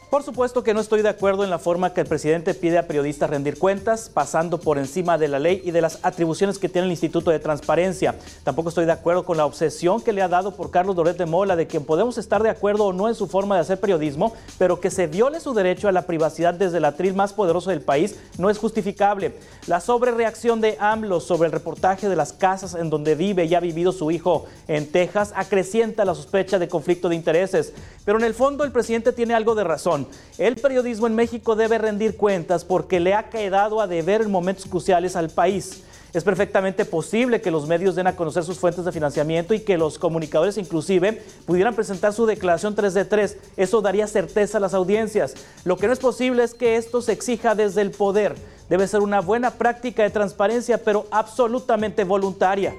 Por 0.09 0.21
supuesto 0.21 0.63
que 0.63 0.73
no 0.73 0.79
estoy 0.79 1.01
de 1.01 1.09
acuerdo 1.09 1.43
en 1.43 1.49
la 1.49 1.57
forma 1.57 1.93
que 1.93 2.01
el 2.01 2.07
presidente 2.07 2.53
pide 2.53 2.77
a 2.77 2.87
periodistas 2.87 3.29
rendir 3.29 3.57
cuentas, 3.57 4.09
pasando 4.13 4.59
por 4.59 4.77
encima 4.77 5.17
de 5.17 5.27
la 5.27 5.39
ley 5.39 5.61
y 5.65 5.71
de 5.71 5.81
las 5.81 5.99
atribuciones 6.03 6.59
que 6.59 6.69
tiene 6.69 6.85
el 6.85 6.91
Instituto 6.91 7.31
de 7.31 7.39
Transparencia. 7.39 8.15
Tampoco 8.43 8.69
estoy 8.69 8.85
de 8.85 8.91
acuerdo 8.91 9.25
con 9.25 9.35
la 9.35 9.47
obsesión 9.47 10.01
que 10.01 10.13
le 10.13 10.21
ha 10.21 10.27
dado 10.27 10.55
por 10.55 10.69
Carlos 10.69 10.95
Doret 10.95 11.17
de 11.17 11.25
Mola 11.25 11.55
de 11.55 11.67
que 11.67 11.81
podemos 11.81 12.19
estar 12.19 12.43
de 12.43 12.49
acuerdo 12.49 12.85
o 12.85 12.93
no 12.93 13.09
en 13.09 13.15
su 13.15 13.27
forma 13.27 13.55
de 13.55 13.61
hacer 13.61 13.79
periodismo, 13.79 14.33
pero 14.59 14.79
que 14.79 14.91
se 14.91 15.07
viole 15.07 15.39
su 15.39 15.53
derecho 15.53 15.87
a 15.87 15.91
la 15.91 16.03
privacidad 16.03 16.53
desde 16.53 16.77
el 16.77 16.85
atril 16.85 17.15
más 17.15 17.33
poderoso 17.33 17.71
del 17.71 17.81
país 17.81 18.15
no 18.37 18.51
es 18.51 18.59
justificable. 18.59 19.33
La 19.65 19.81
sobrereacción 19.81 20.61
de 20.61 20.77
AMLO 20.79 21.19
sobre 21.19 21.47
el 21.47 21.51
reportaje 21.51 22.07
de 22.07 22.15
las 22.15 22.31
casas 22.31 22.75
en 22.75 22.91
donde 22.91 23.15
vive 23.15 23.45
y 23.45 23.55
ha 23.55 23.59
vivido 23.59 23.91
su 23.91 24.11
hijo 24.11 24.45
en 24.67 24.89
Texas 24.91 25.33
acrecienta 25.35 26.05
la 26.05 26.13
sospecha 26.13 26.59
de 26.59 26.69
conflicto 26.69 27.09
de 27.09 27.15
intereses. 27.15 27.73
Pero 28.05 28.19
en 28.19 28.23
el 28.23 28.35
fondo 28.35 28.63
el 28.63 28.71
presidente 28.71 29.11
tiene 29.11 29.33
algo 29.33 29.55
de 29.55 29.63
razón. 29.63 29.94
El 30.37 30.55
periodismo 30.55 31.07
en 31.07 31.15
México 31.15 31.55
debe 31.55 31.77
rendir 31.77 32.17
cuentas 32.17 32.65
porque 32.65 32.99
le 32.99 33.13
ha 33.13 33.29
quedado 33.29 33.79
a 33.79 33.87
deber 33.87 34.21
en 34.21 34.31
momentos 34.31 34.65
cruciales 34.65 35.15
al 35.15 35.29
país. 35.29 35.83
Es 36.15 36.23
perfectamente 36.23 36.85
posible 36.85 37.41
que 37.41 37.51
los 37.51 37.67
medios 37.67 37.95
den 37.95 38.07
a 38.07 38.15
conocer 38.15 38.43
sus 38.45 38.57
fuentes 38.57 38.85
de 38.85 38.91
financiamiento 38.93 39.53
y 39.53 39.59
que 39.59 39.77
los 39.77 39.99
comunicadores 39.99 40.57
inclusive 40.57 41.21
pudieran 41.45 41.75
presentar 41.75 42.13
su 42.13 42.25
declaración 42.25 42.73
3 42.73 42.93
de 42.93 43.03
3. 43.03 43.37
Eso 43.57 43.81
daría 43.81 44.07
certeza 44.07 44.57
a 44.57 44.61
las 44.61 44.73
audiencias. 44.73 45.33
Lo 45.65 45.75
que 45.75 45.87
no 45.87 45.93
es 45.93 45.99
posible 45.99 46.45
es 46.45 46.53
que 46.53 46.77
esto 46.77 47.01
se 47.01 47.11
exija 47.11 47.53
desde 47.53 47.81
el 47.81 47.91
poder. 47.91 48.35
Debe 48.69 48.87
ser 48.87 49.01
una 49.01 49.19
buena 49.19 49.51
práctica 49.51 50.03
de 50.03 50.09
transparencia, 50.09 50.77
pero 50.77 51.05
absolutamente 51.11 52.05
voluntaria. 52.05 52.73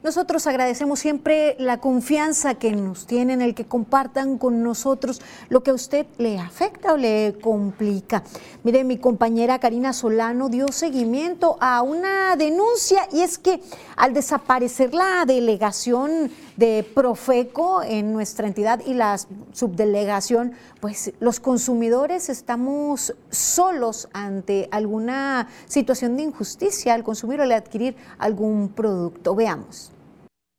Nosotros 0.00 0.46
agradecemos 0.46 1.00
siempre 1.00 1.56
la 1.58 1.78
confianza 1.78 2.54
que 2.54 2.70
nos 2.70 3.06
tienen, 3.06 3.42
el 3.42 3.56
que 3.56 3.66
compartan 3.66 4.38
con 4.38 4.62
nosotros 4.62 5.20
lo 5.48 5.64
que 5.64 5.72
a 5.72 5.74
usted 5.74 6.06
le 6.18 6.38
afecta 6.38 6.92
o 6.92 6.96
le 6.96 7.36
complica. 7.42 8.22
Mire, 8.62 8.84
mi 8.84 8.98
compañera 8.98 9.58
Karina 9.58 9.92
Solano 9.92 10.48
dio 10.50 10.68
seguimiento 10.68 11.56
a 11.60 11.82
una 11.82 12.36
denuncia 12.36 13.08
y 13.12 13.22
es 13.22 13.38
que 13.38 13.60
al 13.96 14.14
desaparecer 14.14 14.94
la 14.94 15.24
delegación 15.26 16.30
de 16.58 16.84
Profeco 16.92 17.84
en 17.84 18.12
nuestra 18.12 18.48
entidad 18.48 18.80
y 18.84 18.94
la 18.94 19.16
subdelegación, 19.52 20.54
pues 20.80 21.14
los 21.20 21.38
consumidores 21.38 22.28
estamos 22.28 23.14
solos 23.30 24.08
ante 24.12 24.68
alguna 24.72 25.46
situación 25.66 26.16
de 26.16 26.24
injusticia 26.24 26.94
al 26.94 27.04
consumir 27.04 27.38
o 27.38 27.44
al 27.44 27.52
adquirir 27.52 27.96
algún 28.18 28.74
producto. 28.74 29.36
Veamos. 29.36 29.92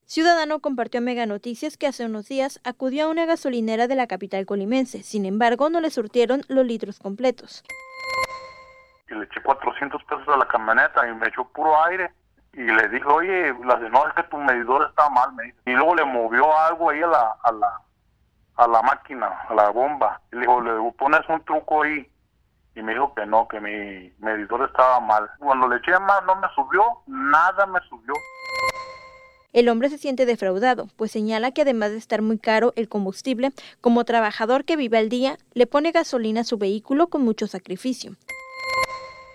Ciudadano 0.06 0.62
compartió 0.62 1.00
a 1.00 1.02
Mega 1.02 1.26
Noticias 1.26 1.76
que 1.76 1.86
hace 1.86 2.06
unos 2.06 2.30
días 2.30 2.62
acudió 2.64 3.06
a 3.06 3.10
una 3.10 3.26
gasolinera 3.26 3.88
de 3.88 3.96
la 3.96 4.08
capital 4.08 4.46
colimense. 4.46 5.04
Sin 5.04 5.26
embargo, 5.26 5.70
no 5.70 5.82
le 5.82 5.90
surtieron 5.90 6.44
los 6.48 6.66
litros 6.66 6.98
completos. 6.98 7.66
Y 9.10 9.16
le 9.16 9.26
eché 9.26 9.42
400 9.44 10.02
pesos 10.06 10.28
a 10.30 10.38
la 10.38 10.48
camioneta 10.48 11.06
y 11.10 11.14
me 11.14 11.28
echó 11.28 11.44
puro 11.44 11.76
aire. 11.86 12.10
Y 12.54 12.64
le 12.64 12.90
dije, 12.90 13.06
oye, 13.06 13.54
la 13.64 13.76
de 13.76 13.90
no, 13.90 14.08
es 14.08 14.14
que 14.16 14.24
tu 14.24 14.38
medidor 14.38 14.88
está 14.90 15.10
mal, 15.10 15.34
me 15.34 15.44
dice. 15.44 15.58
Y 15.66 15.72
luego 15.72 15.96
le 15.96 16.06
movió 16.06 16.58
algo 16.58 16.90
ahí 16.90 17.02
a 17.02 17.08
la, 17.08 17.36
a 17.44 17.52
la, 17.52 17.82
a 18.56 18.68
la 18.68 18.82
máquina, 18.82 19.28
a 19.48 19.54
la 19.54 19.70
bomba. 19.70 20.20
Y 20.32 20.36
le 20.36 20.42
dijo, 20.42 20.62
le 20.62 20.92
pones 20.94 21.22
un 21.30 21.44
truco 21.46 21.84
ahí. 21.84 22.10
Y 22.76 22.82
me 22.82 22.94
dijo 22.94 23.14
que 23.14 23.26
no, 23.26 23.48
que 23.48 23.60
mi 23.60 24.14
medidor 24.20 24.66
estaba 24.66 25.00
mal. 25.00 25.30
Cuando 25.40 25.68
le 25.68 25.78
eché 25.78 25.98
más, 26.00 26.24
no 26.26 26.36
me 26.36 26.48
subió, 26.56 26.84
nada 27.08 27.66
me 27.66 27.80
subió. 27.82 28.14
El 29.52 29.68
hombre 29.68 29.90
se 29.90 29.98
siente 29.98 30.28
defraudado, 30.28 30.88
pues 30.96 31.12
señala 31.12 31.52
que 31.52 31.64
además 31.64 31.90
de 31.90 31.98
estar 31.98 32.22
muy 32.22 32.38
caro 32.38 32.72
el 32.76 32.88
combustible, 32.88 33.52
como 33.82 34.06
trabajador 34.06 34.64
que 34.64 34.76
vive 34.76 35.00
al 35.00 35.10
día, 35.10 35.38
le 35.54 35.66
pone 35.66 35.92
gasolina 35.92 36.42
a 36.42 36.44
su 36.44 36.60
vehículo 36.60 37.08
con 37.08 37.24
mucho 37.24 37.48
sacrificio. 37.48 38.12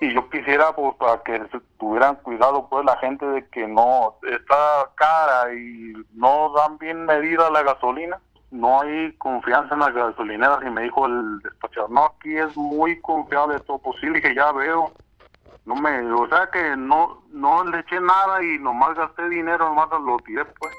Y 0.04 0.12
yo 0.12 0.28
quisiera 0.28 0.74
pues, 0.74 0.94
para 0.96 1.22
que 1.22 1.40
tuvieran 1.78 2.16
cuidado 2.16 2.68
pues 2.68 2.84
la 2.84 2.96
gente 2.98 3.24
de 3.24 3.46
que 3.48 3.66
no 3.66 4.16
está 4.22 4.90
cara 4.96 5.54
y 5.54 5.94
no 6.12 6.52
dan 6.54 6.76
bien 6.76 7.06
medida 7.06 7.50
la 7.50 7.62
gasolina. 7.62 8.20
No 8.50 8.82
hay 8.82 9.12
confianza 9.14 9.74
en 9.74 9.80
las 9.80 9.94
gasolineras 9.94 10.58
y 10.64 10.70
me 10.70 10.82
dijo 10.82 11.06
el 11.06 11.38
despachador, 11.40 11.90
no, 11.90 12.04
aquí 12.04 12.36
es 12.36 12.54
muy 12.56 13.00
confiable 13.00 13.58
todo 13.60 13.78
posible, 13.78 14.20
que 14.20 14.34
ya 14.34 14.52
veo 14.52 14.92
no 15.64 15.74
me, 15.76 16.12
o 16.12 16.28
sea 16.28 16.48
que 16.52 16.76
no, 16.76 17.22
no 17.32 17.64
le 17.64 17.80
eché 17.80 17.98
nada 17.98 18.42
y 18.42 18.58
nomás 18.58 18.94
gasté 18.94 19.28
dinero, 19.30 19.70
nomás 19.70 19.88
lo 20.04 20.18
tiré 20.18 20.44
pues. 20.44 20.74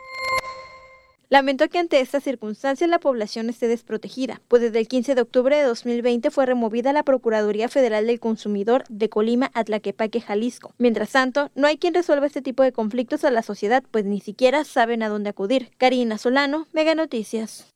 Lamentó 1.29 1.67
que 1.69 1.79
ante 1.79 1.99
estas 1.99 2.23
circunstancias 2.23 2.89
la 2.89 2.99
población 2.99 3.49
esté 3.49 3.67
desprotegida, 3.67 4.41
pues 4.47 4.61
desde 4.61 4.79
el 4.79 4.87
15 4.87 5.15
de 5.15 5.21
octubre 5.21 5.55
de 5.55 5.63
2020 5.63 6.29
fue 6.31 6.45
removida 6.45 6.93
la 6.93 7.03
Procuraduría 7.03 7.67
Federal 7.69 8.07
del 8.07 8.19
Consumidor 8.19 8.83
de 8.89 9.09
Colima 9.09 9.51
a 9.53 9.63
Tlaquepaque, 9.63 10.21
Jalisco. 10.21 10.73
Mientras 10.77 11.11
tanto, 11.11 11.51
no 11.55 11.67
hay 11.67 11.77
quien 11.77 11.93
resuelva 11.93 12.27
este 12.27 12.41
tipo 12.41 12.63
de 12.63 12.71
conflictos 12.71 13.23
a 13.23 13.31
la 13.31 13.41
sociedad, 13.41 13.83
pues 13.91 14.05
ni 14.05 14.19
siquiera 14.19 14.63
saben 14.63 15.03
a 15.03 15.09
dónde 15.09 15.29
acudir. 15.29 15.71
Karina 15.77 16.17
Solano, 16.17 16.67
Mega 16.73 16.95
Noticias. 16.95 17.74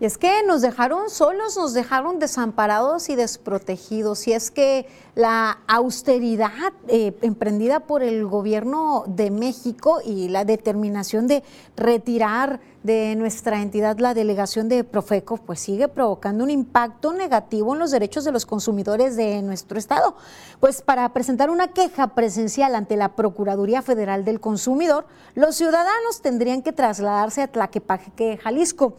Y 0.00 0.04
es 0.04 0.16
que 0.16 0.44
nos 0.44 0.62
dejaron 0.62 1.10
solos, 1.10 1.56
nos 1.56 1.74
dejaron 1.74 2.20
desamparados 2.20 3.08
y 3.08 3.16
desprotegidos. 3.16 4.28
Y 4.28 4.32
es 4.32 4.52
que 4.52 4.86
la 5.16 5.58
austeridad 5.66 6.72
eh, 6.86 7.18
emprendida 7.22 7.80
por 7.80 8.04
el 8.04 8.24
gobierno 8.24 9.02
de 9.08 9.32
México 9.32 10.00
y 10.04 10.28
la 10.28 10.44
determinación 10.44 11.26
de 11.26 11.42
retirar 11.76 12.60
de 12.84 13.16
nuestra 13.16 13.60
entidad 13.60 13.98
la 13.98 14.14
delegación 14.14 14.68
de 14.68 14.84
Profeco, 14.84 15.36
pues 15.38 15.58
sigue 15.58 15.88
provocando 15.88 16.44
un 16.44 16.50
impacto 16.50 17.12
negativo 17.12 17.74
en 17.74 17.80
los 17.80 17.90
derechos 17.90 18.24
de 18.24 18.30
los 18.30 18.46
consumidores 18.46 19.16
de 19.16 19.42
nuestro 19.42 19.80
estado. 19.80 20.14
Pues 20.60 20.80
para 20.80 21.12
presentar 21.12 21.50
una 21.50 21.68
queja 21.68 22.14
presencial 22.14 22.76
ante 22.76 22.96
la 22.96 23.16
Procuraduría 23.16 23.82
Federal 23.82 24.24
del 24.24 24.38
Consumidor, 24.38 25.06
los 25.34 25.56
ciudadanos 25.56 26.22
tendrían 26.22 26.62
que 26.62 26.72
trasladarse 26.72 27.42
a 27.42 27.48
Tlaquepaque, 27.48 28.38
Jalisco. 28.40 28.94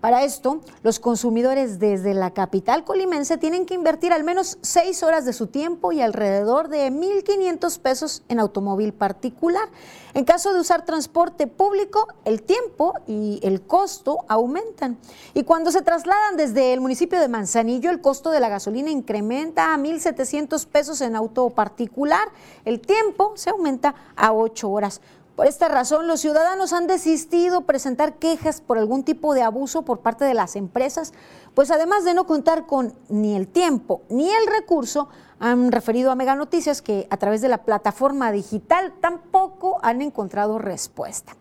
Para 0.00 0.24
esto, 0.24 0.62
los 0.82 0.98
consumidores 0.98 1.78
desde 1.78 2.14
la 2.14 2.30
capital 2.30 2.84
colimense 2.84 3.36
tienen 3.36 3.66
que 3.66 3.74
invertir 3.74 4.14
al 4.14 4.24
menos 4.24 4.56
seis 4.62 5.02
horas 5.02 5.26
de 5.26 5.34
su 5.34 5.48
tiempo 5.48 5.92
y 5.92 6.00
alrededor 6.00 6.68
de 6.68 6.90
1.500 6.90 7.78
pesos 7.80 8.22
en 8.30 8.40
automóvil 8.40 8.94
particular. 8.94 9.68
En 10.14 10.24
caso 10.24 10.54
de 10.54 10.60
usar 10.60 10.86
transporte 10.86 11.46
público, 11.46 12.08
el 12.24 12.42
tiempo 12.42 12.94
y 13.06 13.40
el 13.42 13.60
costo 13.60 14.24
aumentan. 14.26 14.96
Y 15.34 15.44
cuando 15.44 15.70
se 15.70 15.82
trasladan 15.82 16.38
desde 16.38 16.72
el 16.72 16.80
municipio 16.80 17.20
de 17.20 17.28
Manzanillo, 17.28 17.90
el 17.90 18.00
costo 18.00 18.30
de 18.30 18.40
la 18.40 18.48
gasolina 18.48 18.90
incrementa 18.90 19.74
a 19.74 19.76
1.700 19.76 20.66
pesos 20.66 21.02
en 21.02 21.14
auto 21.14 21.50
particular. 21.50 22.28
El 22.64 22.80
tiempo 22.80 23.32
se 23.36 23.50
aumenta 23.50 23.94
a 24.16 24.32
ocho 24.32 24.70
horas. 24.70 25.02
Por 25.36 25.46
esta 25.46 25.68
razón, 25.68 26.06
los 26.06 26.20
ciudadanos 26.20 26.72
han 26.72 26.86
desistido 26.86 27.62
presentar 27.62 28.14
quejas 28.14 28.60
por 28.60 28.78
algún 28.78 29.04
tipo 29.04 29.32
de 29.32 29.42
abuso 29.42 29.82
por 29.82 30.00
parte 30.00 30.24
de 30.24 30.34
las 30.34 30.54
empresas, 30.54 31.12
pues 31.54 31.70
además 31.70 32.04
de 32.04 32.14
no 32.14 32.26
contar 32.26 32.66
con 32.66 32.94
ni 33.08 33.34
el 33.36 33.48
tiempo 33.48 34.02
ni 34.08 34.28
el 34.28 34.46
recurso, 34.46 35.08
han 35.38 35.72
referido 35.72 36.10
a 36.10 36.14
Mega 36.14 36.36
Noticias 36.36 36.82
que 36.82 37.06
a 37.10 37.16
través 37.16 37.40
de 37.40 37.48
la 37.48 37.64
plataforma 37.64 38.30
digital 38.30 38.92
tampoco 39.00 39.78
han 39.82 40.02
encontrado 40.02 40.58
respuesta. 40.58 41.34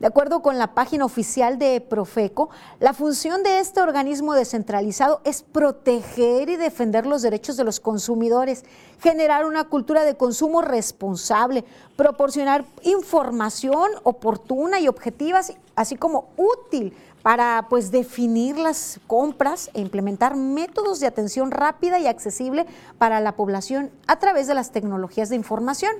De 0.00 0.06
acuerdo 0.06 0.42
con 0.42 0.58
la 0.58 0.74
página 0.74 1.04
oficial 1.04 1.58
de 1.58 1.80
Profeco, 1.80 2.50
la 2.78 2.92
función 2.92 3.42
de 3.42 3.58
este 3.58 3.80
organismo 3.80 4.34
descentralizado 4.34 5.20
es 5.24 5.42
proteger 5.42 6.48
y 6.48 6.56
defender 6.56 7.04
los 7.04 7.20
derechos 7.22 7.56
de 7.56 7.64
los 7.64 7.80
consumidores, 7.80 8.64
generar 9.00 9.44
una 9.44 9.64
cultura 9.64 10.04
de 10.04 10.16
consumo 10.16 10.62
responsable, 10.62 11.64
proporcionar 11.96 12.64
información 12.84 13.90
oportuna 14.04 14.78
y 14.78 14.86
objetiva, 14.86 15.40
así 15.74 15.96
como 15.96 16.28
útil 16.36 16.94
para 17.28 17.66
pues 17.68 17.90
definir 17.90 18.56
las 18.56 19.00
compras 19.06 19.68
e 19.74 19.82
implementar 19.82 20.34
métodos 20.34 20.98
de 20.98 21.06
atención 21.06 21.50
rápida 21.50 21.98
y 21.98 22.06
accesible 22.06 22.64
para 22.96 23.20
la 23.20 23.36
población 23.36 23.90
a 24.06 24.18
través 24.18 24.46
de 24.46 24.54
las 24.54 24.70
tecnologías 24.72 25.28
de 25.28 25.36
información. 25.36 25.92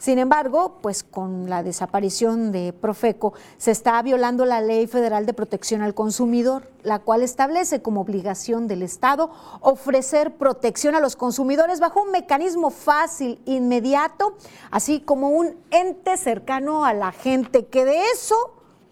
Sin 0.00 0.18
embargo, 0.18 0.78
pues 0.82 1.04
con 1.04 1.48
la 1.48 1.62
desaparición 1.62 2.50
de 2.50 2.72
Profeco 2.72 3.32
se 3.58 3.70
está 3.70 4.02
violando 4.02 4.44
la 4.44 4.60
Ley 4.60 4.88
Federal 4.88 5.24
de 5.24 5.34
Protección 5.34 5.82
al 5.82 5.94
Consumidor, 5.94 6.68
la 6.82 6.98
cual 6.98 7.22
establece 7.22 7.80
como 7.80 8.00
obligación 8.00 8.66
del 8.66 8.82
Estado 8.82 9.30
ofrecer 9.60 10.34
protección 10.34 10.96
a 10.96 11.00
los 11.00 11.14
consumidores 11.14 11.78
bajo 11.78 12.02
un 12.02 12.10
mecanismo 12.10 12.70
fácil, 12.70 13.40
inmediato, 13.44 14.34
así 14.72 14.98
como 14.98 15.28
un 15.28 15.54
ente 15.70 16.16
cercano 16.16 16.84
a 16.84 16.92
la 16.92 17.12
gente, 17.12 17.66
que 17.66 17.84
de 17.84 18.00
eso 18.12 18.34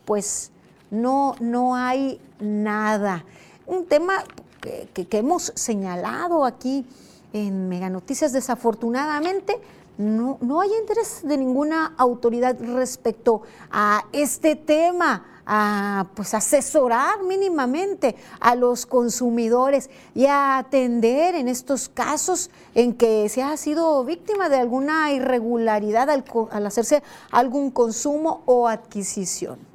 pues 0.05 0.53
no, 0.91 1.35
no 1.41 1.75
hay 1.77 2.21
nada. 2.41 3.25
Un 3.67 3.87
tema 3.87 4.25
que, 4.61 5.07
hemos 5.13 5.53
señalado 5.55 6.45
aquí 6.45 6.85
en 7.33 7.69
Mega 7.69 7.89
Noticias, 7.89 8.33
desafortunadamente, 8.33 9.59
no, 9.99 10.39
no, 10.41 10.61
hay 10.61 10.71
interés 10.81 11.21
de 11.23 11.37
ninguna 11.37 11.95
autoridad 11.99 12.57
respecto 12.59 13.43
a 13.71 14.05
este 14.13 14.57
tema, 14.57 15.27
a 15.45 16.07
pues 16.15 16.33
asesorar 16.33 17.23
mínimamente 17.23 18.17
a 18.41 18.55
los 18.55 18.87
consumidores 18.87 19.91
y 20.15 20.27
a 20.27 20.59
atender 20.59 21.35
en 21.35 21.49
estos 21.49 21.89
casos 21.89 22.51
en 22.75 22.95
que 22.95 23.29
se 23.29 23.43
ha 23.43 23.57
sido 23.57 24.05
víctima 24.05 24.49
de 24.49 24.57
alguna 24.57 25.13
irregularidad 25.13 26.09
al 26.09 26.67
hacerse 26.67 27.03
algún 27.31 27.71
consumo 27.71 28.43
o 28.47 28.69
adquisición 28.69 29.70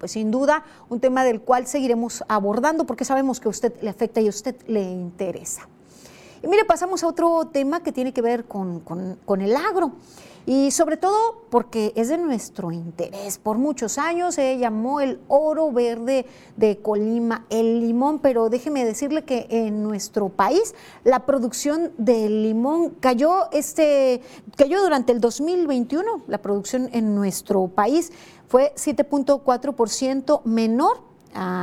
pues 0.00 0.12
sin 0.12 0.32
duda 0.32 0.64
un 0.88 0.98
tema 0.98 1.22
del 1.22 1.42
cual 1.42 1.66
seguiremos 1.68 2.24
abordando 2.26 2.86
porque 2.86 3.04
sabemos 3.04 3.38
que 3.38 3.46
a 3.46 3.50
usted 3.50 3.72
le 3.82 3.90
afecta 3.90 4.20
y 4.20 4.26
a 4.26 4.30
usted 4.30 4.56
le 4.66 4.82
interesa. 4.82 5.68
Y 6.42 6.48
mire, 6.48 6.64
pasamos 6.64 7.04
a 7.04 7.06
otro 7.06 7.44
tema 7.52 7.82
que 7.82 7.92
tiene 7.92 8.12
que 8.12 8.22
ver 8.22 8.46
con, 8.46 8.80
con 8.80 9.40
el 9.42 9.54
agro. 9.54 9.92
Y 10.46 10.70
sobre 10.70 10.96
todo 10.96 11.44
porque 11.50 11.92
es 11.96 12.08
de 12.08 12.16
nuestro 12.16 12.72
interés. 12.72 13.38
Por 13.38 13.58
muchos 13.58 13.98
años 13.98 14.36
se 14.36 14.58
llamó 14.58 15.00
el 15.00 15.20
oro 15.28 15.70
verde 15.70 16.24
de 16.56 16.78
Colima, 16.78 17.44
el 17.50 17.80
limón, 17.80 18.20
pero 18.20 18.48
déjeme 18.48 18.84
decirle 18.84 19.22
que 19.24 19.46
en 19.50 19.82
nuestro 19.82 20.30
país 20.30 20.74
la 21.04 21.26
producción 21.26 21.92
de 21.98 22.28
limón 22.30 22.90
cayó, 23.00 23.50
este, 23.52 24.22
cayó 24.56 24.80
durante 24.82 25.12
el 25.12 25.20
2021, 25.20 26.22
la 26.26 26.38
producción 26.38 26.88
en 26.92 27.14
nuestro 27.14 27.68
país 27.68 28.10
fue 28.50 28.72
7.4% 28.74 30.42
menor 30.44 30.98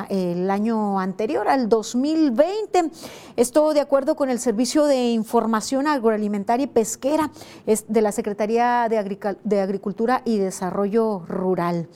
el 0.10 0.50
año 0.50 1.02
anterior, 1.02 1.50
al 1.50 1.68
2020. 1.68 2.92
Esto 3.36 3.74
de 3.74 3.82
acuerdo 3.82 4.16
con 4.16 4.30
el 4.30 4.40
Servicio 4.40 4.86
de 4.86 5.10
Información 5.12 5.86
Agroalimentaria 5.86 6.64
y 6.64 6.68
Pesquera 6.68 7.30
de 7.66 8.02
la 8.02 8.14
Secretaría 8.14 8.88
de 8.88 9.60
Agricultura 9.60 10.22
y 10.24 10.38
Desarrollo 10.38 11.24
Rural. 11.28 11.90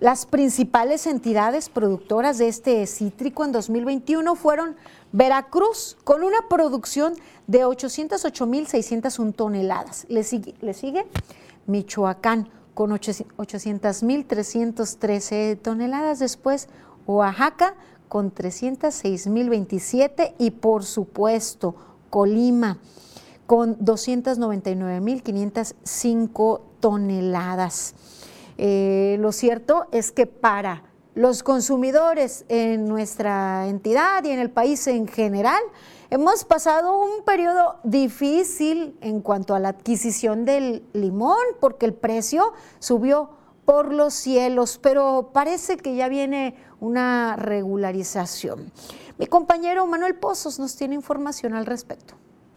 Las 0.00 0.26
principales 0.26 1.08
entidades 1.08 1.68
productoras 1.68 2.38
de 2.38 2.46
este 2.46 2.86
cítrico 2.86 3.44
en 3.44 3.50
2021 3.50 4.36
fueron 4.36 4.76
Veracruz, 5.10 5.96
con 6.04 6.22
una 6.22 6.38
producción 6.48 7.14
de 7.48 7.66
808.601 7.66 9.34
toneladas. 9.34 10.06
Le 10.08 10.22
sigue, 10.22 10.54
le 10.60 10.72
sigue 10.72 11.04
Michoacán, 11.66 12.48
con 12.74 12.92
800.313 12.92 15.60
toneladas. 15.60 16.20
Después, 16.20 16.68
Oaxaca, 17.08 17.74
con 18.08 18.32
306.027. 18.32 20.34
Y 20.38 20.52
por 20.52 20.84
supuesto, 20.84 21.74
Colima, 22.08 22.78
con 23.46 23.76
299.505 23.80 26.60
toneladas. 26.78 27.96
Eh, 28.58 29.16
lo 29.20 29.30
cierto 29.30 29.86
es 29.92 30.10
que 30.10 30.26
para 30.26 30.82
los 31.14 31.42
consumidores 31.42 32.44
en 32.48 32.86
nuestra 32.86 33.66
entidad 33.68 34.22
y 34.24 34.30
en 34.30 34.38
el 34.38 34.50
país 34.50 34.86
en 34.86 35.08
general, 35.08 35.60
hemos 36.10 36.44
pasado 36.44 37.00
un 37.00 37.24
periodo 37.24 37.80
difícil 37.84 38.96
en 39.00 39.20
cuanto 39.20 39.54
a 39.54 39.58
la 39.58 39.70
adquisición 39.70 40.44
del 40.44 40.84
limón, 40.92 41.38
porque 41.60 41.86
el 41.86 41.94
precio 41.94 42.52
subió 42.78 43.30
por 43.64 43.92
los 43.92 44.14
cielos, 44.14 44.78
pero 44.82 45.30
parece 45.32 45.76
que 45.76 45.94
ya 45.94 46.08
viene 46.08 46.54
una 46.80 47.36
regularización. 47.36 48.72
Mi 49.18 49.26
compañero 49.26 49.86
Manuel 49.86 50.14
Pozos 50.14 50.58
nos 50.58 50.76
tiene 50.76 50.94
información 50.94 51.54
al 51.54 51.66
respecto. 51.66 52.14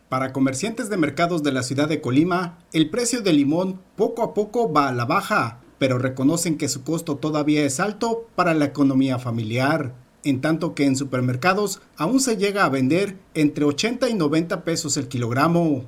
Para 0.07 0.33
comerciantes 0.33 0.89
de 0.89 0.97
mercados 0.97 1.41
de 1.41 1.51
la 1.51 1.63
ciudad 1.63 1.87
de 1.89 2.01
Colima, 2.01 2.59
el 2.73 2.89
precio 2.89 3.21
del 3.21 3.37
limón 3.37 3.81
poco 3.95 4.23
a 4.23 4.33
poco 4.33 4.71
va 4.71 4.89
a 4.89 4.93
la 4.93 5.05
baja 5.05 5.60
pero 5.81 5.97
reconocen 5.97 6.59
que 6.59 6.69
su 6.69 6.83
costo 6.83 7.15
todavía 7.15 7.63
es 7.63 7.79
alto 7.79 8.27
para 8.35 8.53
la 8.53 8.65
economía 8.65 9.17
familiar, 9.17 9.95
en 10.23 10.39
tanto 10.39 10.75
que 10.75 10.85
en 10.85 10.95
supermercados 10.95 11.81
aún 11.97 12.19
se 12.19 12.37
llega 12.37 12.65
a 12.65 12.69
vender 12.69 13.17
entre 13.33 13.65
80 13.65 14.07
y 14.07 14.13
90 14.13 14.63
pesos 14.63 14.95
el 14.97 15.07
kilogramo. 15.07 15.85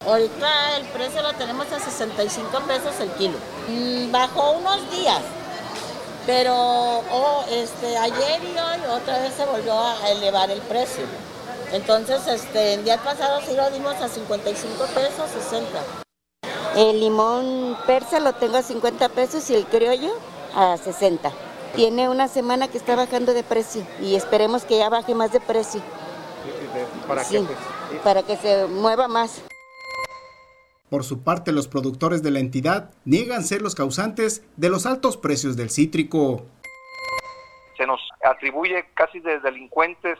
Ahorita 0.00 0.76
el 0.76 0.86
precio 0.86 1.22
lo 1.22 1.32
tenemos 1.34 1.70
a 1.70 1.78
65 1.78 2.50
pesos 2.66 2.98
el 2.98 3.10
kilo. 3.10 3.38
Mm, 3.68 4.10
bajó 4.10 4.58
unos 4.58 4.90
días, 4.90 5.22
pero 6.26 6.52
oh, 6.56 7.44
este, 7.48 7.96
ayer 7.96 8.40
y 8.42 8.58
hoy 8.58 8.80
otra 8.90 9.20
vez 9.20 9.34
se 9.34 9.44
volvió 9.44 9.72
a 9.78 10.10
elevar 10.10 10.50
el 10.50 10.62
precio. 10.62 11.04
Entonces, 11.72 12.26
este, 12.26 12.74
el 12.74 12.84
día 12.84 12.96
pasado 12.96 13.40
sí 13.46 13.54
lo 13.54 13.70
dimos 13.70 13.94
a 14.00 14.08
55 14.08 14.84
pesos, 14.96 15.30
60. 15.48 16.02
El 16.76 17.00
limón 17.00 17.76
persa 17.86 18.18
lo 18.18 18.32
tengo 18.32 18.56
a 18.56 18.62
50 18.62 19.10
pesos 19.10 19.50
y 19.50 19.54
el 19.54 19.66
criollo 19.66 20.10
a 20.54 20.78
60. 20.78 21.30
Tiene 21.74 22.08
una 22.08 22.28
semana 22.28 22.68
que 22.68 22.78
está 22.78 22.96
bajando 22.96 23.34
de 23.34 23.42
precio 23.42 23.86
y 24.00 24.14
esperemos 24.14 24.64
que 24.64 24.78
ya 24.78 24.88
baje 24.88 25.14
más 25.14 25.32
de 25.32 25.40
precio. 25.40 25.82
¿Para 27.06 27.24
sí, 27.24 27.46
Para 28.02 28.22
que 28.22 28.36
se 28.36 28.66
mueva 28.68 29.06
más. 29.06 29.44
Por 30.88 31.04
su 31.04 31.22
parte, 31.22 31.52
los 31.52 31.68
productores 31.68 32.22
de 32.22 32.30
la 32.30 32.38
entidad 32.38 32.90
niegan 33.04 33.44
ser 33.44 33.60
los 33.60 33.74
causantes 33.74 34.42
de 34.56 34.70
los 34.70 34.86
altos 34.86 35.18
precios 35.18 35.58
del 35.58 35.68
cítrico. 35.68 36.46
Se 37.76 37.86
nos 37.86 38.00
atribuye 38.24 38.86
casi 38.94 39.20
de 39.20 39.40
delincuentes 39.40 40.18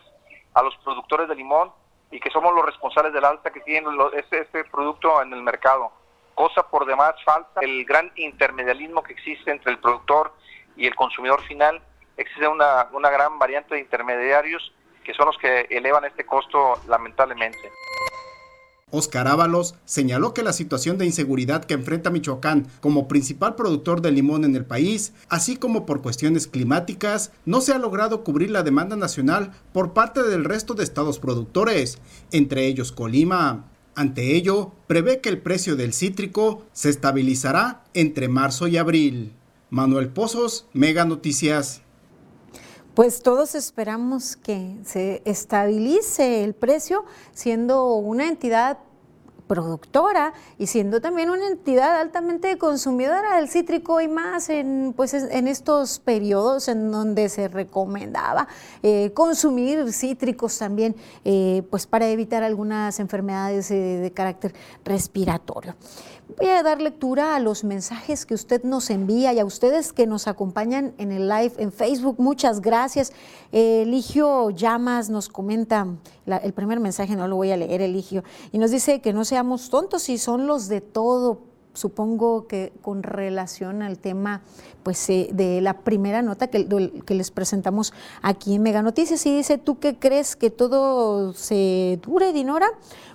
a 0.53 0.63
los 0.63 0.77
productores 0.85 1.31
de 1.31 1.35
limón 1.35 1.71
y 2.11 2.21
que 2.21 2.31
somos 2.31 2.55
los 2.55 2.67
responsables 2.67 3.15
del 3.15 3.25
alta 3.25 3.51
que 3.51 3.61
tiene 3.61 3.89
este, 4.19 4.43
este 4.43 4.65
producto 4.65 5.23
en 5.23 5.33
el 5.33 5.43
mercado 5.43 6.02
cosa 6.35 6.69
por 6.69 6.87
demás 6.87 7.15
falta 7.25 7.61
el 7.61 7.85
gran 7.85 8.11
intermedialismo 8.17 9.03
que 9.03 9.13
existe 9.13 9.51
entre 9.51 9.73
el 9.73 9.79
productor 9.79 10.35
y 10.77 10.87
el 10.87 10.95
consumidor 10.95 11.43
final. 11.43 11.81
Existe 12.17 12.47
una, 12.47 12.89
una 12.93 13.11
gran 13.11 13.39
variante 13.39 13.75
de 13.75 13.81
intermediarios 13.81 14.73
que 15.05 15.15
son 15.15 15.27
los 15.27 15.39
que 15.39 15.67
elevan 15.71 16.05
este 16.05 16.25
costo 16.25 16.81
lamentablemente. 16.89 17.71
Oscar 18.95 19.27
Ábalos 19.27 19.75
señaló 19.87 20.35
que 20.35 20.43
la 20.43 20.53
situación 20.53 20.99
de 20.99 21.07
inseguridad 21.07 21.65
que 21.65 21.73
enfrenta 21.73 22.11
Michoacán 22.11 22.67
como 22.81 23.09
principal 23.09 23.55
productor 23.55 24.03
de 24.03 24.13
limón 24.13 24.45
en 24.45 24.55
el 24.55 24.67
país, 24.67 25.15
así 25.31 25.57
como 25.57 25.87
por 25.87 26.03
cuestiones 26.03 26.47
climáticas, 26.47 27.33
no 27.47 27.63
se 27.63 27.73
ha 27.73 27.79
logrado 27.79 28.23
cubrir 28.23 28.51
la 28.51 28.63
demanda 28.63 28.95
nacional 28.95 29.53
por 29.73 29.95
parte 29.95 30.23
del 30.23 30.45
resto 30.45 30.75
de 30.75 30.85
estados 30.85 31.19
productores, 31.19 31.99
entre 32.33 32.67
ellos 32.67 32.93
Colima. 32.93 33.65
Ante 33.95 34.35
ello, 34.37 34.73
prevé 34.87 35.21
que 35.21 35.29
el 35.29 35.43
precio 35.43 35.77
del 35.77 35.93
cítrico 35.93 36.65
se 36.73 36.89
estabilizará 36.89 37.85
entre 37.93 38.29
marzo 38.29 38.67
y 38.67 38.79
abril. 38.79 39.35
Manuel 39.69 40.09
Pozos, 40.09 40.67
Mega 40.73 41.05
Noticias. 41.05 41.83
Pues 42.95 43.23
todos 43.23 43.55
esperamos 43.55 44.37
que 44.37 44.77
se 44.85 45.23
estabilice 45.25 46.45
el 46.45 46.55
precio, 46.55 47.05
siendo 47.33 47.95
una 47.95 48.29
entidad 48.29 48.79
productora 49.53 50.33
y 50.57 50.67
siendo 50.67 51.03
también 51.03 51.29
una 51.29 51.47
entidad 51.47 52.01
altamente 52.01 52.57
consumidora 52.57 53.37
del 53.37 53.51
cítrico 53.51 54.01
y 54.01 54.09
más 54.09 54.49
en, 54.49 54.95
pues, 54.97 55.13
en 55.13 55.47
estos 55.47 55.99
periodos 55.99 56.69
en 56.69 56.91
donde 56.91 57.29
se 57.29 57.49
recomendaba 57.49 58.49
eh, 58.83 59.11
consumir 59.13 59.93
cítricos 59.93 60.57
también 60.57 60.97
eh, 61.27 61.63
pues 61.69 61.87
para 61.87 62.09
evitar 62.09 62.43
algunas 62.43 62.99
enfermedades 62.99 63.71
eh, 63.71 63.75
de 63.75 64.11
carácter 64.11 64.55
respiratorio. 64.87 65.75
Voy 66.39 66.49
a 66.49 66.63
dar 66.63 66.81
lectura 66.81 67.35
a 67.35 67.41
los 67.41 67.65
mensajes 67.65 68.25
que 68.27 68.35
usted 68.35 68.63
nos 68.63 68.91
envía 68.91 69.33
y 69.33 69.39
a 69.39 69.45
ustedes 69.45 69.93
que 69.93 70.07
nos 70.07 70.29
acompañan 70.29 70.95
en 70.99 71.13
el 71.13 71.29
live 71.29 71.53
en 71.59 71.73
Facebook. 71.73 72.17
Muchas 72.19 72.61
gracias. 72.61 73.13
Eligio 73.51 74.51
Llamas 74.51 75.11
nos 75.11 75.29
comenta, 75.29 75.87
el 76.27 76.53
primer 76.53 76.81
mensaje 76.81 77.17
no 77.17 77.29
lo 77.29 77.37
voy 77.37 77.51
a 77.51 77.57
leer, 77.57 77.83
Eligio, 77.83 78.23
y 78.53 78.59
nos 78.59 78.71
dice 78.71 79.01
que 79.01 79.13
no 79.13 79.25
seamos 79.25 79.69
tontos 79.69 80.09
y 80.09 80.19
son 80.19 80.47
los 80.47 80.69
de 80.69 80.81
todo 80.81 81.53
supongo 81.75 82.47
que 82.47 82.71
con 82.83 83.03
relación 83.03 83.81
al 83.81 83.99
tema 83.99 84.43
pues, 84.83 85.09
eh, 85.09 85.31
de 85.33 85.63
la 85.63 85.79
primera 85.79 86.21
nota 86.21 86.49
que, 86.49 86.69
que, 87.07 87.15
les 87.15 87.31
presentamos 87.31 87.95
aquí 88.21 88.57
en 88.57 88.63
Mega 88.63 88.83
Noticias. 88.83 89.25
Y 89.25 89.35
dice, 89.35 89.57
¿tú 89.57 89.79
qué 89.79 89.99
crees 89.99 90.37
que 90.37 90.51
todo 90.51 91.33
se 91.33 91.99
dure, 92.03 92.35
Dinora? 92.35 92.69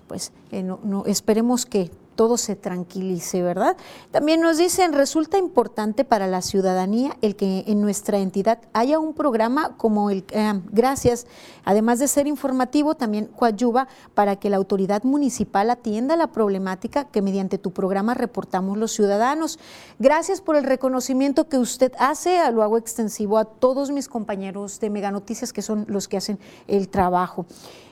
Pues 0.08 0.32
eh, 0.52 0.64
no, 0.64 0.80
no, 0.84 1.06
esperemos 1.06 1.68
que 1.68 1.92
todo 2.18 2.36
se 2.36 2.58
tranquilice, 2.58 3.42
¿verdad? 3.44 3.78
También 4.12 4.42
nos 4.42 4.58
dicen, 4.58 4.92
resulta 4.92 5.38
importante 5.38 6.04
para 6.04 6.28
la 6.28 6.42
ciudadanía 6.42 7.16
el 7.22 7.38
que 7.38 7.64
en 7.68 7.80
nuestra 7.80 8.18
entidad 8.18 8.60
haya 8.74 9.00
un 9.00 9.14
programa 9.14 9.78
como 9.78 10.10
el 10.10 10.26
eh, 10.32 10.60
Gracias, 10.72 11.28
además 11.64 12.00
de 12.00 12.08
ser 12.08 12.28
informativo, 12.28 12.96
también 12.96 13.28
coadyuva 13.28 13.88
para 14.16 14.36
que 14.36 14.50
la 14.50 14.58
autoridad 14.58 15.04
municipal 15.04 15.70
atienda 15.70 16.16
la 16.16 16.32
problemática 16.32 17.06
que 17.06 17.22
mediante 17.22 17.60
tu 17.60 17.72
programa 17.72 18.16
reportamos 18.16 18.78
los 18.78 18.92
ciudadanos. 18.92 19.60
Gracias 20.00 20.42
por 20.42 20.56
el 20.56 20.64
reconocimiento 20.64 21.48
que 21.48 21.60
usted 21.60 21.94
hace, 22.00 22.40
lo 22.52 22.64
hago 22.64 22.78
extensivo 22.78 23.38
a 23.38 23.46
todos 23.46 23.92
mis 23.92 24.08
compañeros 24.08 24.80
de 24.80 24.90
Mega 24.90 25.12
Noticias 25.12 25.54
que 25.54 25.62
son 25.62 25.86
los 25.88 26.08
que 26.08 26.18
hacen 26.18 26.40
el 26.68 26.90
trabajo. 26.90 27.46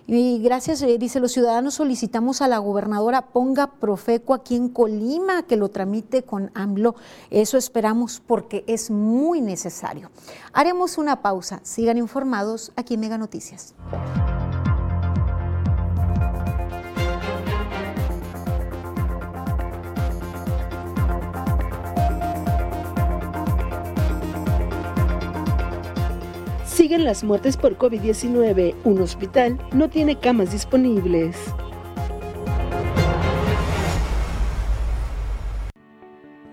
Y 0.07 0.39
gracias, 0.39 0.81
eh, 0.83 0.97
dice, 0.99 1.19
los 1.19 1.31
ciudadanos 1.31 1.75
solicitamos 1.75 2.41
a 2.41 2.47
la 2.47 2.59
gobernadora 2.59 3.27
ponga 3.27 3.71
Profeco 3.71 4.33
aquí 4.33 4.55
en 4.55 4.69
Colima, 4.69 5.43
que 5.43 5.57
lo 5.57 5.69
tramite 5.69 6.23
con 6.23 6.51
AMLO. 6.53 6.95
Eso 7.31 7.57
esperamos 7.57 8.21
porque 8.25 8.63
es 8.67 8.91
muy 8.91 9.41
necesario. 9.41 10.11
Haremos 10.53 10.97
una 10.97 11.21
pausa. 11.21 11.59
Sigan 11.63 11.97
informados 11.97 12.71
aquí 12.75 12.93
en 12.93 12.99
Mega 12.99 13.17
Noticias. 13.17 13.73
Siguen 26.75 27.05
las 27.05 27.23
muertes 27.23 27.55
por 27.55 27.77
COVID-19. 27.77 28.75
Un 28.83 29.01
hospital 29.01 29.57
no 29.71 29.87
tiene 29.87 30.19
camas 30.19 30.51
disponibles. 30.51 31.37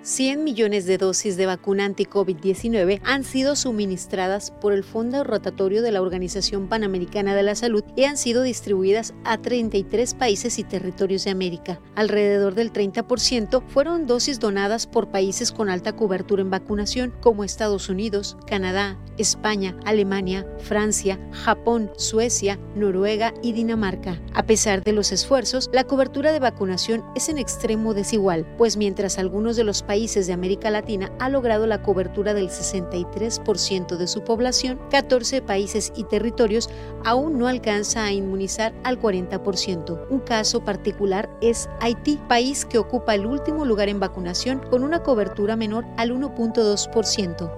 100 0.04 0.42
millones 0.42 0.84
de 0.86 0.98
dosis 0.98 1.36
de 1.36 1.46
vacuna 1.46 1.84
anti-COVID-19 1.84 3.00
han 3.04 3.22
sido 3.22 3.54
suministradas 3.54 4.50
por 4.50 4.72
el 4.72 4.82
Fondo 4.82 5.22
Rotatorio 5.22 5.80
de 5.80 5.92
la 5.92 6.02
Organización 6.02 6.66
Panamericana 6.68 7.36
de 7.36 7.44
la 7.44 7.54
Salud 7.54 7.84
y 7.94 8.02
han 8.02 8.16
sido 8.16 8.42
distribuidas 8.42 9.14
a 9.22 9.38
33 9.38 10.14
países 10.14 10.58
y 10.58 10.64
territorios 10.64 11.24
de 11.24 11.30
América. 11.30 11.80
Alrededor 11.94 12.56
del 12.56 12.72
30% 12.72 13.62
fueron 13.68 14.08
dosis 14.08 14.40
donadas 14.40 14.88
por 14.88 15.12
países 15.12 15.52
con 15.52 15.70
alta 15.70 15.92
cobertura 15.94 16.42
en 16.42 16.50
vacunación 16.50 17.14
como 17.20 17.44
Estados 17.44 17.88
Unidos, 17.88 18.36
Canadá, 18.48 18.98
España, 19.18 19.76
Alemania, 19.84 20.44
Francia, 20.58 21.20
Japón, 21.30 21.92
Suecia, 21.96 22.58
Noruega 22.74 23.34
y 23.40 23.52
Dinamarca. 23.52 24.20
A 24.34 24.46
pesar 24.46 24.82
de 24.82 24.92
los 24.94 25.12
esfuerzos, 25.12 25.70
la 25.72 25.84
cobertura 25.84 26.32
de 26.32 26.40
vacunación 26.40 27.04
es 27.14 27.28
en 27.28 27.38
extremo 27.38 27.94
desigual, 27.94 28.44
pues 28.58 28.76
mientras 28.76 29.18
algunos 29.18 29.54
de 29.54 29.62
los 29.62 29.82
países 29.82 29.91
de 29.92 30.32
América 30.32 30.70
Latina 30.70 31.12
ha 31.18 31.28
logrado 31.28 31.66
la 31.66 31.82
cobertura 31.82 32.32
del 32.32 32.48
63% 32.48 33.98
de 33.98 34.06
su 34.06 34.24
población, 34.24 34.80
14 34.90 35.42
países 35.42 35.92
y 35.94 36.04
territorios 36.04 36.70
aún 37.04 37.38
no 37.38 37.46
alcanza 37.46 38.04
a 38.04 38.10
inmunizar 38.10 38.72
al 38.84 38.98
40%. 38.98 40.06
Un 40.08 40.20
caso 40.20 40.64
particular 40.64 41.28
es 41.42 41.68
Haití, 41.80 42.18
país 42.26 42.64
que 42.64 42.78
ocupa 42.78 43.14
el 43.14 43.26
último 43.26 43.66
lugar 43.66 43.90
en 43.90 44.00
vacunación 44.00 44.60
con 44.70 44.82
una 44.82 45.02
cobertura 45.02 45.56
menor 45.56 45.84
al 45.98 46.10
1.2%. 46.12 47.50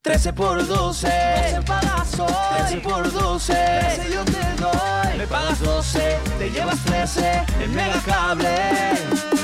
13 0.00 0.32
por 0.32 0.66
12, 0.66 1.08
13 1.08 2.80
por 2.80 3.12
12, 3.12 3.52
13 3.52 4.12
yo 4.14 4.24
te 4.24 4.62
doy, 4.62 5.18
me 5.18 5.26
pagas 5.26 5.60
12, 5.60 6.18
te 6.38 6.50
llevas 6.50 6.82
13 6.86 7.44
en 7.60 7.74
Megacable. 7.74 9.41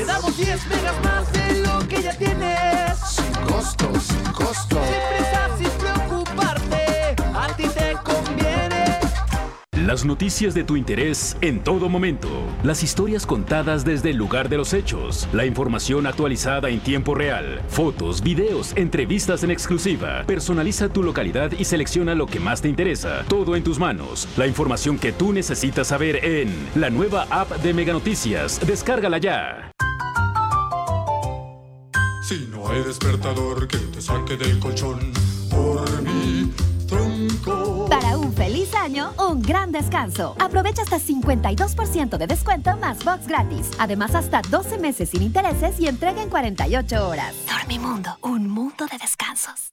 Te 0.00 0.06
damos 0.06 0.34
10 0.34 0.66
megas 0.68 1.04
más 1.04 1.30
de 1.30 1.60
lo 1.60 1.86
que 1.86 2.02
ya 2.02 2.16
tienes. 2.16 2.98
Sin 3.06 3.34
costo, 3.46 4.00
sin 4.00 4.22
costo. 4.32 4.80
Sin 4.82 5.18
prisa, 5.18 5.50
sin 5.58 5.70
preocuparte. 5.78 7.16
A 7.34 7.54
ti 7.54 7.64
te 7.64 7.92
conviene. 8.02 8.98
Las 9.86 10.06
noticias 10.06 10.54
de 10.54 10.64
tu 10.64 10.76
interés 10.76 11.36
en 11.42 11.62
todo 11.62 11.90
momento. 11.90 12.30
Las 12.62 12.82
historias 12.82 13.26
contadas 13.26 13.84
desde 13.84 14.08
el 14.08 14.16
lugar 14.16 14.48
de 14.48 14.56
los 14.56 14.72
hechos. 14.72 15.28
La 15.34 15.44
información 15.44 16.06
actualizada 16.06 16.70
en 16.70 16.80
tiempo 16.80 17.14
real. 17.14 17.60
Fotos, 17.68 18.22
videos, 18.22 18.72
entrevistas 18.78 19.44
en 19.44 19.50
exclusiva. 19.50 20.24
Personaliza 20.26 20.88
tu 20.88 21.02
localidad 21.02 21.52
y 21.52 21.66
selecciona 21.66 22.14
lo 22.14 22.24
que 22.24 22.40
más 22.40 22.62
te 22.62 22.68
interesa. 22.68 23.22
Todo 23.28 23.54
en 23.54 23.62
tus 23.62 23.78
manos. 23.78 24.26
La 24.38 24.46
información 24.46 24.98
que 24.98 25.12
tú 25.12 25.34
necesitas 25.34 25.88
saber 25.88 26.24
en 26.24 26.68
la 26.74 26.88
nueva 26.88 27.26
app 27.28 27.50
de 27.58 27.74
Mega 27.74 27.92
Noticias. 27.92 28.66
Descárgala 28.66 29.18
ya. 29.18 29.69
No 32.60 32.68
hay 32.68 32.82
despertador 32.82 33.66
que 33.66 33.78
te 33.78 34.02
saque 34.02 34.36
del 34.36 34.58
colchón 34.58 35.12
por 35.50 36.02
mi 36.02 36.52
tronco. 36.86 37.86
Para 37.88 38.18
un 38.18 38.34
feliz 38.34 38.74
año, 38.74 39.12
un 39.18 39.40
gran 39.40 39.72
descanso. 39.72 40.36
Aprovecha 40.38 40.82
hasta 40.82 40.98
52% 40.98 42.18
de 42.18 42.26
descuento 42.26 42.76
más 42.76 43.02
box 43.02 43.26
gratis. 43.26 43.70
Además, 43.78 44.14
hasta 44.14 44.42
12 44.42 44.78
meses 44.78 45.08
sin 45.08 45.22
intereses 45.22 45.80
y 45.80 45.88
entrega 45.88 46.22
en 46.22 46.28
48 46.28 47.08
horas. 47.08 47.34
Dormimundo, 47.50 48.18
un 48.20 48.48
mundo 48.48 48.86
de 48.86 48.98
descansos. 48.98 49.72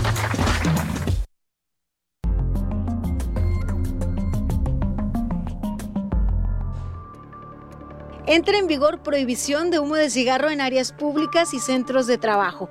Entra 8.27 8.59
en 8.59 8.67
vigor 8.67 9.01
prohibición 9.01 9.71
de 9.71 9.79
humo 9.79 9.95
de 9.95 10.09
cigarro 10.11 10.51
en 10.51 10.61
áreas 10.61 10.91
públicas 10.91 11.53
y 11.55 11.59
centros 11.59 12.05
de 12.05 12.19
trabajo. 12.19 12.69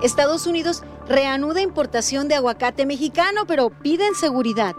Estados 0.00 0.46
Unidos 0.46 0.82
reanuda 1.08 1.60
importación 1.60 2.28
de 2.28 2.36
aguacate 2.36 2.86
mexicano, 2.86 3.42
pero 3.46 3.70
piden 3.70 4.14
seguridad. 4.14 4.76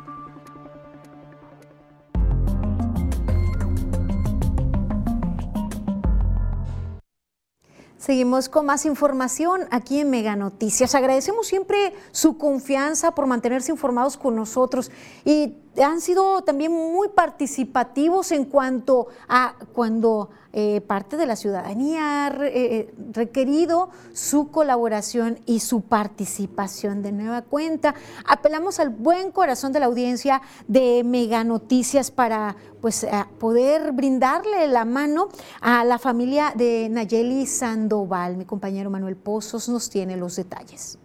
Seguimos 7.97 8.50
con 8.50 8.65
más 8.65 8.88
información 8.88 9.67
aquí 9.69 10.00
en 10.00 10.10
Mega 10.10 10.36
Noticias. 10.36 10.95
Agradecemos 10.95 11.45
siempre 11.45 11.93
su 12.12 12.36
confianza 12.36 13.13
por 13.13 13.28
mantenerse 13.28 13.71
informados 13.71 14.17
con 14.17 14.36
nosotros 14.36 14.89
y 15.24 15.54
han 15.77 16.01
sido 16.01 16.41
también 16.41 16.71
muy 16.71 17.10
participativos 17.10 18.31
en 18.31 18.45
cuanto 18.45 19.07
a 19.27 19.55
cuando 19.73 20.29
eh, 20.53 20.81
parte 20.81 21.15
de 21.15 21.25
la 21.25 21.38
ciudadanía 21.38 22.25
ha 22.25 22.36
eh, 22.41 22.93
requerido 23.13 23.89
su 24.13 24.51
colaboración 24.51 25.39
y 25.45 25.62
su 25.62 25.81
participación 25.81 27.01
de 27.01 27.13
nueva 27.13 27.41
cuenta. 27.41 27.95
Apelamos 28.27 28.79
al 28.79 28.89
buen 28.89 29.31
corazón 29.31 29.71
de 29.71 29.79
la 29.79 29.86
audiencia 29.86 30.41
de 30.67 31.03
Mega 31.05 31.43
Noticias 31.45 32.12
para 32.12 32.57
pues, 32.81 33.07
poder 33.39 33.93
brindarle 33.93 34.67
la 34.67 34.84
mano 34.84 35.29
a 35.62 35.86
la 35.86 35.99
familia 35.99 36.53
de 36.55 36.89
Nayeli 36.89 37.45
Sandoval. 37.45 38.36
Mi 38.36 38.45
compañero 38.45 38.89
Manuel 38.89 39.15
Pozos 39.15 39.69
nos 39.69 39.89
tiene 39.89 40.17
los 40.17 40.36
detalles. 40.36 40.99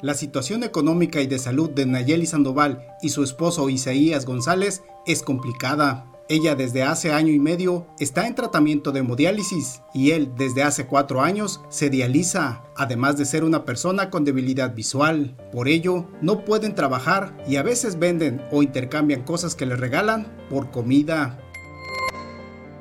La 0.00 0.14
situación 0.14 0.62
económica 0.62 1.20
y 1.20 1.26
de 1.26 1.40
salud 1.40 1.70
de 1.70 1.84
Nayeli 1.84 2.24
Sandoval 2.24 2.86
y 3.02 3.08
su 3.08 3.24
esposo 3.24 3.68
Isaías 3.68 4.26
González 4.26 4.84
es 5.06 5.22
complicada. 5.22 6.06
Ella 6.28 6.54
desde 6.54 6.84
hace 6.84 7.10
año 7.10 7.32
y 7.32 7.40
medio 7.40 7.88
está 7.98 8.28
en 8.28 8.36
tratamiento 8.36 8.92
de 8.92 9.00
hemodiálisis 9.00 9.82
y 9.92 10.12
él 10.12 10.30
desde 10.36 10.62
hace 10.62 10.86
cuatro 10.86 11.22
años 11.22 11.62
se 11.68 11.90
dializa, 11.90 12.62
además 12.76 13.16
de 13.16 13.24
ser 13.24 13.42
una 13.42 13.64
persona 13.64 14.08
con 14.08 14.24
debilidad 14.24 14.72
visual. 14.72 15.36
Por 15.50 15.66
ello, 15.66 16.06
no 16.20 16.44
pueden 16.44 16.76
trabajar 16.76 17.36
y 17.48 17.56
a 17.56 17.64
veces 17.64 17.98
venden 17.98 18.40
o 18.52 18.62
intercambian 18.62 19.24
cosas 19.24 19.56
que 19.56 19.66
les 19.66 19.80
regalan 19.80 20.36
por 20.48 20.70
comida. 20.70 21.40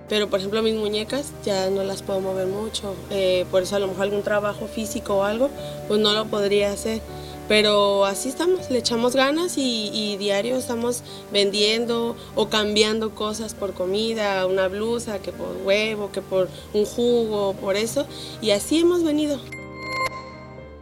Pero 0.09 0.29
por 0.29 0.39
ejemplo 0.39 0.61
mis 0.61 0.75
muñecas 0.75 1.31
ya 1.45 1.69
no 1.69 1.83
las 1.83 2.01
puedo 2.01 2.19
mover 2.19 2.47
mucho, 2.47 2.95
eh, 3.09 3.45
por 3.51 3.63
eso 3.63 3.75
a 3.75 3.79
lo 3.79 3.87
mejor 3.87 4.03
algún 4.03 4.23
trabajo 4.23 4.67
físico 4.67 5.17
o 5.17 5.23
algo, 5.23 5.49
pues 5.87 5.99
no 5.99 6.13
lo 6.13 6.25
podría 6.25 6.71
hacer. 6.71 7.01
Pero 7.47 8.05
así 8.05 8.27
estamos, 8.27 8.69
le 8.69 8.79
echamos 8.79 9.15
ganas 9.15 9.57
y, 9.57 9.89
y, 9.93 10.17
diario 10.17 10.57
estamos 10.57 11.01
vendiendo 11.31 12.17
o 12.35 12.49
cambiando 12.49 13.11
cosas 13.11 13.53
por 13.53 13.73
comida, 13.73 14.45
una 14.45 14.67
blusa, 14.67 15.19
que 15.19 15.31
por 15.31 15.55
huevo, 15.63 16.11
que 16.11 16.21
por 16.21 16.49
un 16.73 16.83
jugo, 16.83 17.53
por 17.53 17.77
eso. 17.77 18.05
Y 18.41 18.51
así 18.51 18.79
hemos 18.79 19.01
venido. 19.05 19.39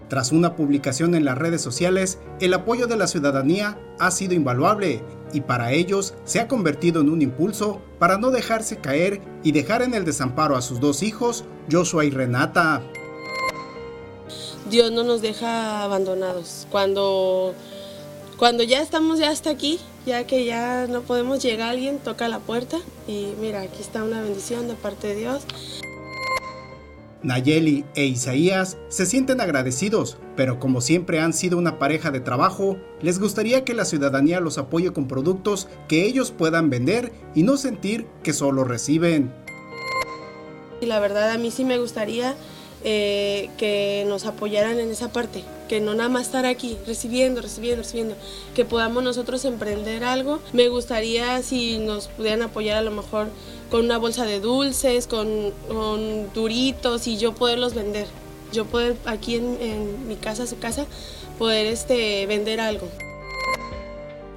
Tras 0.10 0.32
una 0.32 0.56
publicación 0.56 1.14
en 1.14 1.26
las 1.26 1.38
redes 1.38 1.62
sociales, 1.62 2.18
el 2.40 2.54
apoyo 2.54 2.88
de 2.88 2.98
la 2.98 3.06
ciudadanía 3.06 3.78
ha 4.00 4.10
sido 4.10 4.34
invaluable 4.34 5.04
y 5.36 5.42
para 5.42 5.74
ellos 5.74 6.14
se 6.24 6.40
ha 6.40 6.48
convertido 6.48 7.02
en 7.02 7.10
un 7.10 7.22
impulso 7.22 7.82
para 8.00 8.18
no 8.18 8.32
dejarse 8.32 8.78
caer 8.78 9.22
y 9.44 9.52
dejar 9.52 9.82
en 9.82 9.94
el 9.94 10.06
desamparo 10.06 10.56
a 10.56 10.62
sus 10.62 10.80
dos 10.80 11.04
hijos, 11.04 11.44
Joshua 11.70 12.06
y 12.06 12.10
Renata. 12.10 12.82
Dios 14.70 14.92
no 14.92 15.04
nos 15.04 15.22
deja 15.22 15.84
abandonados. 15.84 16.68
Cuando, 16.72 17.54
cuando 18.38 18.64
ya 18.64 18.82
estamos 18.82 19.20
ya 19.20 19.30
hasta 19.30 19.50
aquí, 19.50 19.80
ya 20.06 20.26
que 20.26 20.46
ya 20.46 20.88
no 20.88 21.02
podemos 21.02 21.44
llegar, 21.44 21.72
alguien 21.72 22.00
toca 22.00 22.30
la 22.30 22.40
puerta 22.40 22.78
y 23.08 23.34
mira, 23.42 23.62
aquí 23.62 23.82
está 23.82 24.04
una 24.04 24.22
bendición 24.22 24.70
de 24.70 24.76
parte 24.76 25.08
de 25.08 25.16
Dios. 25.16 25.44
Nayeli 27.26 27.86
e 27.96 28.06
Isaías 28.06 28.78
se 28.88 29.08
sienten 29.08 29.42
agradecidos, 29.42 30.18
pero 30.36 30.60
como 30.60 30.80
siempre 30.80 31.20
han 31.20 31.34
sido 31.34 31.58
una 31.58 31.80
pareja 31.80 32.12
de 32.12 32.20
trabajo, 32.20 32.78
les 33.02 33.18
gustaría 33.18 33.66
que 33.66 33.74
la 33.74 33.84
ciudadanía 33.84 34.40
los 34.40 34.60
apoye 34.60 34.94
con 34.94 35.08
productos 35.08 35.68
que 35.88 36.06
ellos 36.06 36.32
puedan 36.32 36.70
vender 36.70 37.12
y 37.34 37.42
no 37.42 37.58
sentir 37.58 38.06
que 38.22 38.32
solo 38.32 38.64
reciben. 38.64 39.34
Y 40.82 40.86
la 40.86 41.00
verdad 41.00 41.32
a 41.32 41.40
mí 41.40 41.50
sí 41.50 41.66
me 41.66 41.80
gustaría 41.80 42.36
eh, 42.84 43.50
que 43.58 44.06
nos 44.08 44.28
apoyaran 44.28 44.80
en 44.80 44.92
esa 44.92 45.12
parte, 45.12 45.44
que 45.68 45.80
no 45.80 45.94
nada 45.96 46.10
más 46.10 46.28
estar 46.28 46.46
aquí 46.46 46.78
recibiendo, 46.86 47.42
recibiendo, 47.42 47.84
recibiendo, 47.84 48.16
que 48.54 48.66
podamos 48.66 49.04
nosotros 49.04 49.46
emprender 49.46 50.04
algo. 50.04 50.40
Me 50.54 50.68
gustaría 50.70 51.42
si 51.42 51.78
nos 51.78 52.08
pudieran 52.08 52.42
apoyar 52.44 52.78
a 52.78 52.82
lo 52.82 52.92
mejor 52.92 53.28
con 53.70 53.86
una 53.86 53.98
bolsa 53.98 54.26
de 54.26 54.40
dulces, 54.40 55.08
con, 55.08 55.52
con 55.68 56.32
duritos 56.34 57.08
y 57.08 57.18
yo 57.18 57.34
poderlos 57.34 57.74
vender. 57.74 58.08
Yo 58.52 58.66
poder 58.66 58.96
aquí 59.06 59.36
en, 59.36 59.58
en 59.60 60.08
mi 60.08 60.16
casa, 60.16 60.48
su 60.48 60.60
casa, 60.60 60.86
poder 61.38 61.66
este, 61.66 62.26
vender 62.28 62.60
algo. 62.60 62.88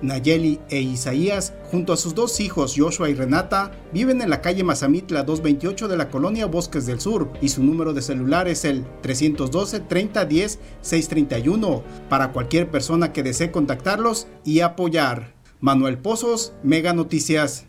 Nayeli 0.02 0.60
e 0.70 0.80
Isaías, 0.80 1.52
junto 1.70 1.92
a 1.92 1.96
sus 1.96 2.14
dos 2.14 2.40
hijos 2.40 2.74
Joshua 2.76 3.10
y 3.10 3.14
Renata, 3.14 3.72
viven 3.92 4.22
en 4.22 4.30
la 4.30 4.40
calle 4.40 4.64
Mazamitla 4.64 5.22
228 5.22 5.86
de 5.88 5.96
la 5.96 6.10
colonia 6.10 6.46
Bosques 6.46 6.86
del 6.86 7.00
Sur 7.00 7.30
y 7.40 7.48
su 7.48 7.62
número 7.62 7.92
de 7.92 8.02
celular 8.02 8.48
es 8.48 8.64
el 8.64 8.84
312-3010-631 9.02 11.82
para 12.08 12.32
cualquier 12.32 12.70
persona 12.70 13.12
que 13.12 13.22
desee 13.22 13.50
contactarlos 13.50 14.28
y 14.44 14.60
apoyar. 14.60 15.34
Manuel 15.60 15.98
Pozos, 15.98 16.52
Mega 16.62 16.92
Noticias. 16.92 17.66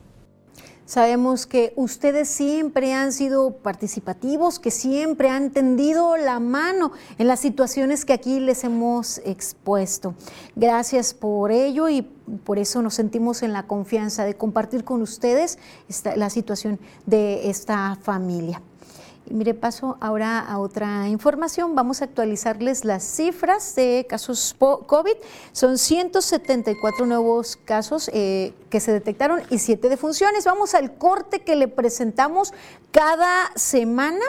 Sabemos 0.89 1.45
que 1.45 1.71
ustedes 1.75 2.27
siempre 2.27 2.95
han 2.95 3.13
sido 3.13 3.57
participativos, 3.57 4.57
que 4.57 4.71
siempre 4.71 5.29
han 5.29 5.51
tendido 5.51 6.17
la 6.17 6.39
mano 6.39 6.93
en 7.19 7.27
las 7.27 7.41
situaciones 7.41 8.05
que 8.05 8.13
aquí 8.13 8.39
les 8.39 8.63
hemos 8.63 9.19
expuesto. 9.19 10.15
Gracias 10.55 11.13
por 11.13 11.51
ello 11.51 11.89
y 11.89 12.01
por 12.43 12.57
eso 12.57 12.81
nos 12.81 12.95
sentimos 12.95 13.43
en 13.43 13.53
la 13.53 13.67
confianza 13.67 14.25
de 14.25 14.33
compartir 14.33 14.83
con 14.83 15.03
ustedes 15.03 15.59
la 16.15 16.31
situación 16.31 16.79
de 17.05 17.51
esta 17.51 17.95
familia. 18.01 18.59
Mire, 19.29 19.53
paso 19.53 19.97
ahora 19.99 20.39
a 20.39 20.57
otra 20.57 21.07
información. 21.07 21.75
Vamos 21.75 22.01
a 22.01 22.05
actualizarles 22.05 22.83
las 22.83 23.03
cifras 23.03 23.75
de 23.75 24.07
casos 24.09 24.55
COVID. 24.57 25.13
Son 25.51 25.77
174 25.77 27.05
nuevos 27.05 27.55
casos 27.55 28.09
eh, 28.11 28.53
que 28.71 28.79
se 28.79 28.91
detectaron 28.91 29.41
y 29.51 29.59
7 29.59 29.87
defunciones. 29.87 30.45
Vamos 30.45 30.73
al 30.73 30.95
corte 30.95 31.41
que 31.41 31.55
le 31.55 31.67
presentamos 31.67 32.53
cada 32.91 33.51
semana. 33.55 34.25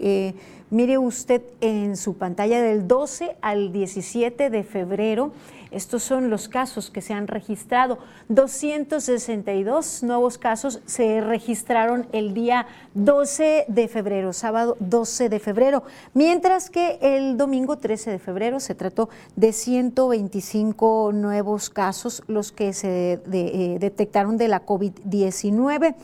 Eh, 0.00 0.34
mire 0.70 0.98
usted 0.98 1.42
en 1.60 1.96
su 1.96 2.14
pantalla 2.14 2.60
del 2.60 2.88
12 2.88 3.36
al 3.42 3.72
17 3.72 4.50
de 4.50 4.64
febrero. 4.64 5.32
Estos 5.70 6.02
son 6.02 6.30
los 6.30 6.48
casos 6.48 6.90
que 6.90 7.00
se 7.00 7.14
han 7.14 7.28
registrado. 7.28 7.98
262 8.28 10.02
nuevos 10.02 10.38
casos 10.38 10.80
se 10.86 11.20
registraron 11.20 12.06
el 12.12 12.34
día 12.34 12.66
12 12.94 13.66
de 13.68 13.88
febrero, 13.88 14.32
sábado 14.32 14.76
12 14.80 15.28
de 15.28 15.38
febrero, 15.38 15.82
mientras 16.14 16.70
que 16.70 16.98
el 17.00 17.36
domingo 17.36 17.78
13 17.78 18.10
de 18.10 18.18
febrero 18.18 18.60
se 18.60 18.74
trató 18.74 19.08
de 19.36 19.52
125 19.52 21.12
nuevos 21.14 21.70
casos 21.70 22.22
los 22.26 22.52
que 22.52 22.72
se 22.72 23.20
eh, 23.32 23.76
detectaron 23.80 24.36
de 24.36 24.48
la 24.48 24.66
COVID-19. 24.66 25.94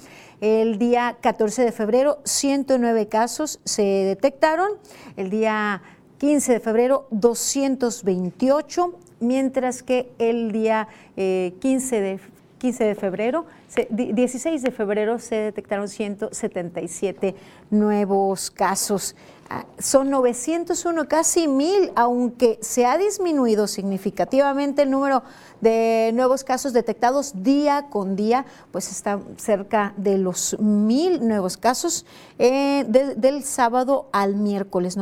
El 0.41 0.79
día 0.79 1.17
14 1.21 1.65
de 1.65 1.73
febrero, 1.73 2.19
109 2.25 3.09
casos 3.09 3.59
se 3.65 3.83
detectaron. 3.83 4.69
El 5.17 5.31
día 5.31 5.83
15 6.19 6.53
de 6.53 6.61
febrero, 6.61 7.07
228 7.11 8.99
mientras 9.21 9.83
que 9.83 10.11
el 10.19 10.53
día 10.53 10.89
15, 11.15 11.17
eh, 11.17 12.01
de, 12.01 12.21
15 12.59 12.85
de 12.85 12.95
febrero, 12.95 13.47
16 13.91 14.63
de 14.63 14.71
febrero 14.71 15.19
se 15.19 15.37
detectaron 15.37 15.89
177 15.89 17.35
nuevos 17.71 18.51
casos. 18.51 19.15
Ah, 19.49 19.65
son 19.79 20.11
901, 20.11 21.07
casi 21.07 21.47
mil, 21.47 21.93
aunque 21.95 22.59
se 22.63 22.85
ha 22.85 22.99
disminuido 22.99 23.69
significativamente 23.69 24.83
el 24.83 24.91
número 24.91 25.23
de 25.61 26.11
nuevos 26.15 26.43
casos 26.43 26.73
detectados 26.73 27.45
día 27.45 27.87
con 27.89 28.17
día, 28.17 28.45
pues 28.73 28.91
está 28.91 29.21
cerca 29.37 29.95
de 29.97 30.19
los 30.19 30.59
mil 30.59 31.25
nuevos 31.27 31.57
casos 31.57 32.07
eh, 32.41 32.85
del 32.89 33.45
sábado 33.45 34.09
al 34.13 34.35
miércoles, 34.35 34.97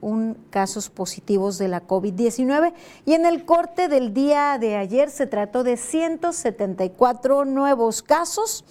901 0.00 0.36
casos 0.50 0.90
positivos 0.90 1.58
de 1.58 1.68
la 1.68 1.86
COVID-19 1.86 2.72
y 3.04 3.14
en 3.14 3.26
el 3.26 3.44
corte 3.44 3.88
del 3.88 4.12
día 4.14 4.58
de 4.58 4.76
ayer 4.76 5.10
se 5.10 5.26
trató 5.26 5.62
de 5.62 5.76
174 5.76 7.44
nuevos 7.44 8.02
casos 8.02 8.64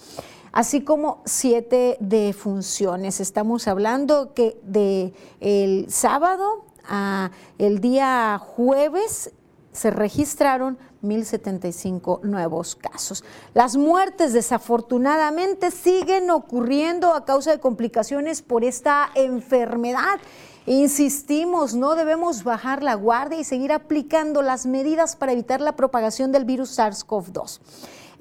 así 0.52 0.82
como 0.82 1.22
siete 1.24 1.96
defunciones. 2.00 3.20
Estamos 3.20 3.68
hablando 3.68 4.34
que 4.34 4.58
de 4.64 5.14
el 5.40 5.86
sábado 5.90 6.64
a 6.88 7.30
el 7.58 7.80
día 7.80 8.38
jueves 8.38 9.32
se 9.72 9.90
registraron 9.90 10.78
1.075 11.02 12.22
nuevos 12.22 12.74
casos. 12.74 13.24
Las 13.54 13.76
muertes 13.76 14.32
desafortunadamente 14.32 15.70
siguen 15.70 16.30
ocurriendo 16.30 17.14
a 17.14 17.24
causa 17.24 17.52
de 17.52 17.60
complicaciones 17.60 18.42
por 18.42 18.64
esta 18.64 19.10
enfermedad. 19.14 20.18
Insistimos, 20.66 21.74
no 21.74 21.94
debemos 21.94 22.44
bajar 22.44 22.82
la 22.82 22.94
guardia 22.94 23.40
y 23.40 23.44
seguir 23.44 23.72
aplicando 23.72 24.42
las 24.42 24.66
medidas 24.66 25.16
para 25.16 25.32
evitar 25.32 25.60
la 25.60 25.72
propagación 25.72 26.32
del 26.32 26.44
virus 26.44 26.78
SARS-CoV-2. 26.78 27.60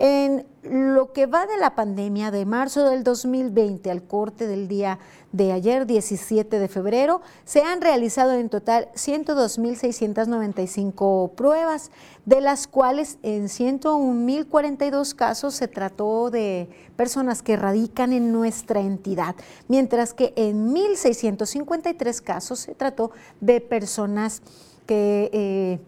En 0.02 0.46
lo 0.64 1.12
que 1.12 1.26
va 1.26 1.46
de 1.46 1.58
la 1.58 1.76
pandemia 1.76 2.32
de 2.32 2.46
marzo 2.46 2.88
del 2.88 3.04
2020 3.04 3.92
al 3.92 4.02
corte 4.02 4.48
del 4.48 4.70
día 4.70 4.98
de 5.34 5.52
ayer, 5.52 5.86
17 5.86 6.58
de 6.58 6.70
febrero, 6.70 7.20
se 7.44 7.64
han 7.64 7.82
realizado 7.82 8.32
en 8.32 8.48
total 8.48 8.88
102.695 8.96 11.32
pruebas, 11.32 11.92
de 12.24 12.40
las 12.40 12.68
cuales 12.68 13.18
en 13.24 13.48
101.042 13.48 15.14
casos 15.16 15.56
se 15.56 15.68
trató 15.68 16.30
de 16.30 16.70
personas 16.96 17.42
que 17.42 17.58
radican 17.58 18.14
en 18.14 18.32
nuestra 18.32 18.80
entidad, 18.80 19.36
mientras 19.68 20.14
que 20.14 20.32
en 20.38 20.74
1.653 20.74 22.22
casos 22.22 22.60
se 22.60 22.74
trató 22.74 23.12
de 23.42 23.60
personas 23.60 24.42
que... 24.86 25.30
Eh, 25.34 25.80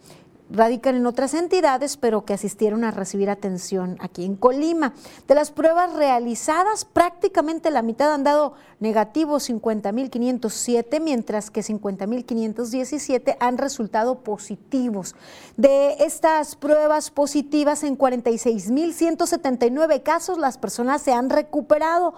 radican 0.52 0.96
en 0.96 1.06
otras 1.06 1.34
entidades, 1.34 1.98
pero 1.98 2.26
que 2.26 2.34
asistieron 2.34 2.84
a 2.84 2.92
recibir 2.92 3.30
atención 3.30 3.98
aquí 4.00 4.26
en 4.26 4.36
Colima. 4.36 4.94
De 5.28 5.36
las 5.36 5.52
pruebas 5.52 5.94
realizadas, 5.94 6.86
prácticamente 6.86 7.72
la 7.72 7.82
mitad 7.82 8.14
han 8.14 8.24
dado 8.24 8.54
negativos 8.80 9.50
50.507, 9.50 11.02
mientras 11.02 11.50
que 11.50 11.62
50.517 11.62 13.38
han 13.40 13.58
resultado 13.58 14.20
positivos. 14.20 15.16
De 15.58 15.96
estas 16.00 16.56
pruebas 16.56 17.12
positivas, 17.12 17.84
en 17.84 17.98
46.179 17.98 20.04
casos 20.04 20.38
las 20.38 20.58
personas 20.58 21.02
se 21.02 21.14
han 21.14 21.30
recuperado. 21.30 22.14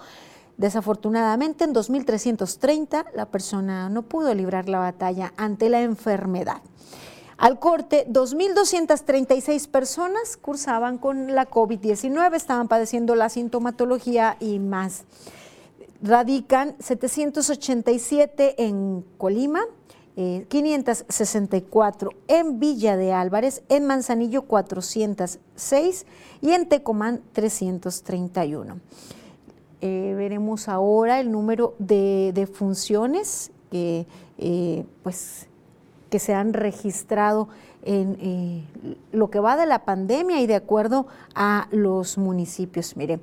Desafortunadamente, 0.58 1.64
en 1.64 1.74
2.330 1.74 3.06
la 3.14 3.26
persona 3.26 3.90
no 3.90 4.04
pudo 4.04 4.34
librar 4.34 4.70
la 4.70 4.80
batalla 4.80 5.34
ante 5.36 5.70
la 5.70 5.82
enfermedad. 5.82 6.62
Al 7.38 7.60
corte, 7.60 8.06
2.236 8.08 9.68
personas 9.68 10.38
cursaban 10.38 10.98
con 10.98 11.34
la 11.34 11.50
COVID-19, 11.50 12.36
estaban 12.36 12.68
padeciendo 12.68 13.16
la 13.16 13.30
sintomatología 13.30 14.38
y 14.40 14.60
más. 14.60 15.06
radican 16.02 16.76
787 16.80 18.66
en 18.66 19.06
Colima, 19.18 19.62
564 20.16 22.12
eh, 22.12 22.40
en 22.40 22.60
Villa 22.60 22.98
de 22.98 23.14
Álvarez, 23.14 23.64
en 23.70 23.86
Manzanillo 23.86 24.44
406 24.44 26.06
y 26.42 26.52
en 26.52 26.70
Tecomán 26.70 27.22
331. 27.34 28.80
Eh, 29.82 30.14
veremos 30.16 30.70
ahora 30.70 31.20
el 31.20 31.32
número 31.32 31.76
de, 31.80 32.48
funciones 32.54 33.52
que, 33.72 34.06
eh, 34.38 34.86
pues, 35.02 35.48
que 36.14 36.20
se 36.20 36.36
han 36.36 36.54
registrado 36.54 37.50
en 37.82 38.68
lo 39.12 39.32
que 39.32 39.40
va 39.40 39.58
de 39.58 39.66
la 39.66 39.84
pandemia 39.84 40.42
y 40.42 40.46
de 40.46 40.54
acuerdo 40.54 41.08
a 41.34 41.68
los 41.72 42.20
municipios. 42.20 42.96
Mire, 42.96 43.20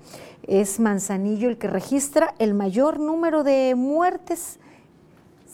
es 0.48 0.80
Manzanillo 0.80 1.48
el 1.48 1.56
que 1.56 1.68
registra 1.68 2.34
el 2.40 2.52
mayor 2.52 2.98
número 2.98 3.44
de 3.44 3.76
muertes 3.76 4.58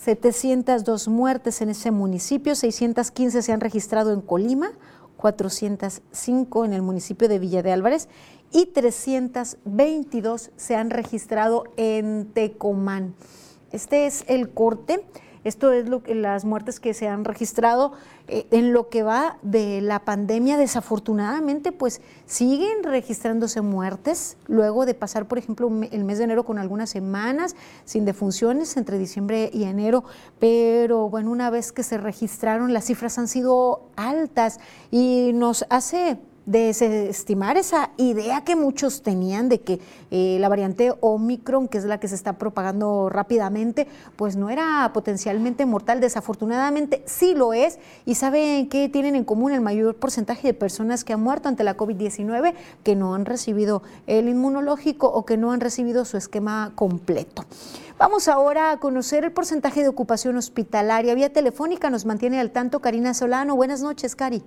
702 0.01 1.09
muertes 1.09 1.61
en 1.61 1.69
ese 1.69 1.91
municipio, 1.91 2.55
615 2.55 3.43
se 3.43 3.53
han 3.53 3.61
registrado 3.61 4.15
en 4.15 4.23
Colima, 4.23 4.71
405 5.19 6.65
en 6.65 6.73
el 6.73 6.81
municipio 6.81 7.29
de 7.29 7.39
Villa 7.39 7.63
de 7.63 7.73
Álvarez 7.73 8.09
y 8.51 8.65
322 8.65 10.53
se 10.57 10.75
han 10.75 10.89
registrado 10.89 11.65
en 11.77 12.31
Tecomán. 12.33 13.15
Este 13.73 14.07
es 14.07 14.25
el 14.27 14.49
corte 14.49 15.05
esto 15.47 15.73
es 15.73 15.89
lo 15.89 16.03
que, 16.03 16.15
las 16.15 16.45
muertes 16.45 16.81
que 16.81 16.93
se 16.93 17.09
han 17.09 17.25
registrado 17.25 17.93
eh, 18.27 18.47
en 18.51 18.73
lo 18.73 18.89
que 18.89 19.03
va 19.03 19.39
de 19.43 19.81
la 19.81 20.01
pandemia. 20.01 20.57
Desafortunadamente, 20.57 21.71
pues 21.71 22.01
siguen 22.27 22.83
registrándose 22.83 23.61
muertes 23.61 24.37
luego 24.49 24.87
de 24.87 24.95
pasar, 24.95 25.29
por 25.29 25.39
ejemplo, 25.39 25.71
el 25.91 26.05
mes 26.05 26.19
de 26.19 26.25
enero 26.25 26.45
con 26.45 26.59
algunas 26.59 26.91
semanas 26.91 27.55
sin 27.85 28.05
defunciones 28.05 28.77
entre 28.77 28.99
diciembre 28.99 29.51
y 29.53 29.65
enero. 29.65 30.05
Pero 30.41 31.09
bueno, 31.09 31.31
una 31.31 31.49
vez 31.51 31.73
que 31.73 31.85
se 31.85 31.97
registraron, 31.97 32.73
las 32.73 32.87
cifras 32.87 33.17
han 33.19 33.29
sido 33.29 33.89
altas 33.97 34.59
y 34.91 35.31
nos 35.33 35.65
hace 35.71 36.19
desestimar 36.47 37.57
esa 37.57 37.91
idea 37.97 38.43
que 38.45 38.55
muchos 38.55 39.03
tenían 39.03 39.49
de 39.49 39.61
que 39.61 39.81
eh, 40.13 40.39
la 40.41 40.49
variante 40.49 40.95
Omicron, 41.01 41.67
que 41.67 41.79
es 41.79 41.85
la 41.85 41.99
que 41.99 42.09
se 42.09 42.15
está 42.15 42.35
propagando 42.35 43.09
rápidamente, 43.11 43.89
pues 44.15 44.37
no 44.37 44.49
era 44.49 44.91
potencialmente 44.95 45.67
mortal. 45.67 46.01
Desafortunadamente 46.01 47.03
sí 47.05 47.35
lo 47.35 47.53
es. 47.53 47.79
¿Y 48.07 48.15
saben 48.15 48.69
qué 48.69 48.89
tienen 48.89 49.17
en 49.17 49.25
común 49.25 49.53
el 49.53 49.61
mayor 49.61 49.97
porcentaje 49.97 50.49
de 50.49 50.55
personas 50.55 51.05
que 51.05 51.13
han 51.13 51.21
muerto 51.21 51.49
ante 51.49 51.65
la 51.65 51.77
COVID-19? 51.77 52.55
Que 52.85 52.95
no 52.95 53.15
han 53.15 53.25
recibido 53.25 53.83
el 54.07 54.29
inmunológico 54.29 55.09
o 55.09 55.27
que 55.27 55.37
no 55.37 55.51
han 55.51 55.61
recibido 55.61 56.05
su 56.05 56.17
esquema 56.17 56.73
completo. 56.77 57.45
Vamos 57.99 58.29
ahora 58.29 58.71
a 58.71 58.79
conocer 58.79 59.25
el 59.25 59.33
porcentaje 59.33 59.83
de 59.83 59.89
ocupación 59.89 60.37
hospitalaria. 60.37 61.15
Vía 61.15 61.33
telefónica 61.33 61.91
nos 61.91 62.05
mantiene 62.05 62.39
al 62.39 62.53
tanto 62.53 62.81
Karina 62.81 63.15
Solano. 63.15 63.57
Buenas 63.57 63.81
noches, 63.81 64.15
Cari. 64.15 64.45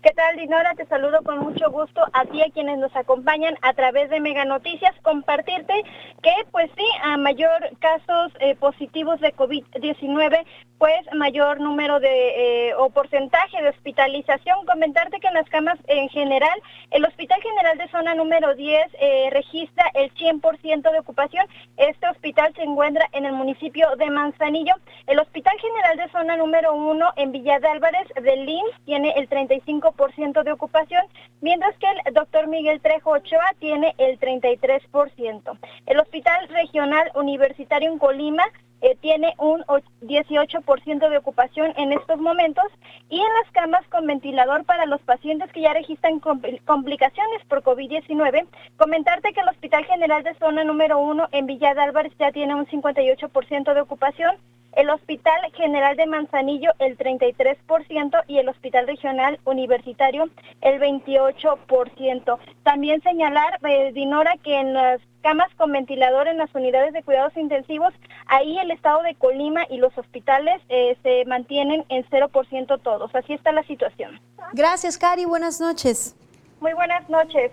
¿Qué 0.00 0.10
tal, 0.10 0.36
Dinora? 0.36 0.74
Te 0.76 0.86
saludo 0.86 1.24
con 1.24 1.40
mucho 1.40 1.72
gusto 1.72 2.00
a 2.12 2.24
ti, 2.26 2.40
a 2.40 2.52
quienes 2.52 2.78
nos 2.78 2.94
acompañan 2.94 3.56
a 3.62 3.72
través 3.72 4.08
de 4.10 4.20
Mega 4.20 4.44
Noticias. 4.44 4.94
Compartirte 5.02 5.74
que, 6.22 6.32
pues 6.52 6.70
sí, 6.76 6.84
a 7.02 7.16
mayor 7.16 7.68
casos 7.80 8.30
eh, 8.38 8.54
positivos 8.54 9.18
de 9.20 9.34
COVID-19, 9.34 10.44
pues 10.78 11.04
mayor 11.14 11.60
número 11.60 11.98
de 12.00 12.68
eh, 12.68 12.74
o 12.76 12.90
porcentaje 12.90 13.60
de 13.60 13.68
hospitalización. 13.70 14.64
Comentarte 14.64 15.18
que 15.20 15.26
en 15.26 15.34
las 15.34 15.48
camas 15.48 15.78
en 15.88 16.08
general, 16.08 16.56
el 16.90 17.04
Hospital 17.04 17.40
General 17.42 17.76
de 17.76 17.88
Zona 17.88 18.14
número 18.14 18.54
10 18.54 18.88
eh, 19.00 19.28
registra 19.32 19.90
el 19.94 20.12
100% 20.14 20.90
de 20.90 20.98
ocupación. 21.00 21.46
Este 21.76 22.08
hospital 22.08 22.52
se 22.54 22.62
encuentra 22.62 23.08
en 23.12 23.24
el 23.24 23.32
municipio 23.32 23.88
de 23.96 24.10
Manzanillo. 24.10 24.74
El 25.06 25.18
Hospital 25.18 25.58
General 25.60 25.96
de 25.96 26.08
Zona 26.10 26.36
número 26.36 26.74
1 26.74 27.12
en 27.16 27.32
Villa 27.32 27.58
de 27.58 27.68
Álvarez 27.68 28.06
de 28.14 28.36
LIMS 28.36 28.84
tiene 28.84 29.12
el 29.16 29.28
35% 29.28 30.42
de 30.44 30.52
ocupación, 30.52 31.02
mientras 31.40 31.76
que 31.78 31.86
el 32.06 32.14
doctor 32.14 32.46
Miguel 32.46 32.80
Trejo 32.80 33.10
Ochoa 33.10 33.54
tiene 33.58 33.94
el 33.98 34.18
33%. 34.20 35.58
El 35.86 36.00
Hospital 36.00 36.48
Regional 36.48 37.10
Universitario 37.14 37.90
en 37.90 37.98
Colima 37.98 38.44
eh, 38.80 38.96
tiene 39.00 39.34
un 39.38 39.62
18% 40.02 41.08
de 41.08 41.18
ocupación 41.18 41.72
en 41.76 41.92
estos 41.92 42.20
momentos 42.20 42.64
y 43.10 43.16
en 43.16 43.32
las 43.42 43.50
camas 43.52 43.86
con 43.88 44.06
ventilador 44.06 44.64
para 44.64 44.86
los 44.86 45.00
pacientes 45.02 45.50
que 45.52 45.62
ya 45.62 45.72
registran 45.72 46.20
complicaciones 46.20 47.44
por 47.48 47.62
COVID-19, 47.62 48.46
comentarte 48.76 49.32
que 49.32 49.40
el 49.40 49.48
Hospital 49.48 49.84
General 49.86 50.22
de 50.22 50.34
Zona 50.34 50.64
número 50.64 50.98
1 50.98 51.28
en 51.32 51.46
Villa 51.46 51.74
de 51.74 51.80
Álvarez 51.80 52.12
ya 52.18 52.30
tiene 52.32 52.54
un 52.54 52.66
58% 52.66 53.74
de 53.74 53.80
ocupación, 53.80 54.36
el 54.78 54.90
Hospital 54.90 55.40
General 55.54 55.96
de 55.96 56.06
Manzanillo 56.06 56.70
el 56.78 56.96
33% 56.96 58.24
y 58.28 58.38
el 58.38 58.48
Hospital 58.48 58.86
Regional 58.86 59.40
Universitario 59.44 60.30
el 60.60 60.80
28%. 60.80 62.38
También 62.62 63.02
señalar, 63.02 63.58
eh, 63.68 63.90
Dinora, 63.92 64.36
que 64.44 64.54
en 64.54 64.74
las 64.74 65.00
camas 65.20 65.52
con 65.56 65.72
ventilador 65.72 66.28
en 66.28 66.38
las 66.38 66.54
unidades 66.54 66.92
de 66.92 67.02
cuidados 67.02 67.36
intensivos, 67.36 67.92
ahí 68.26 68.56
el 68.60 68.70
estado 68.70 69.02
de 69.02 69.16
Colima 69.16 69.66
y 69.68 69.78
los 69.78 69.98
hospitales 69.98 70.62
eh, 70.68 70.96
se 71.02 71.24
mantienen 71.24 71.84
en 71.88 72.04
0% 72.04 72.80
todos. 72.80 73.12
Así 73.16 73.32
está 73.32 73.50
la 73.50 73.64
situación. 73.64 74.20
Gracias, 74.52 74.96
Cari. 74.96 75.24
Buenas 75.24 75.60
noches. 75.60 76.14
Muy 76.60 76.72
buenas 76.74 77.08
noches. 77.10 77.50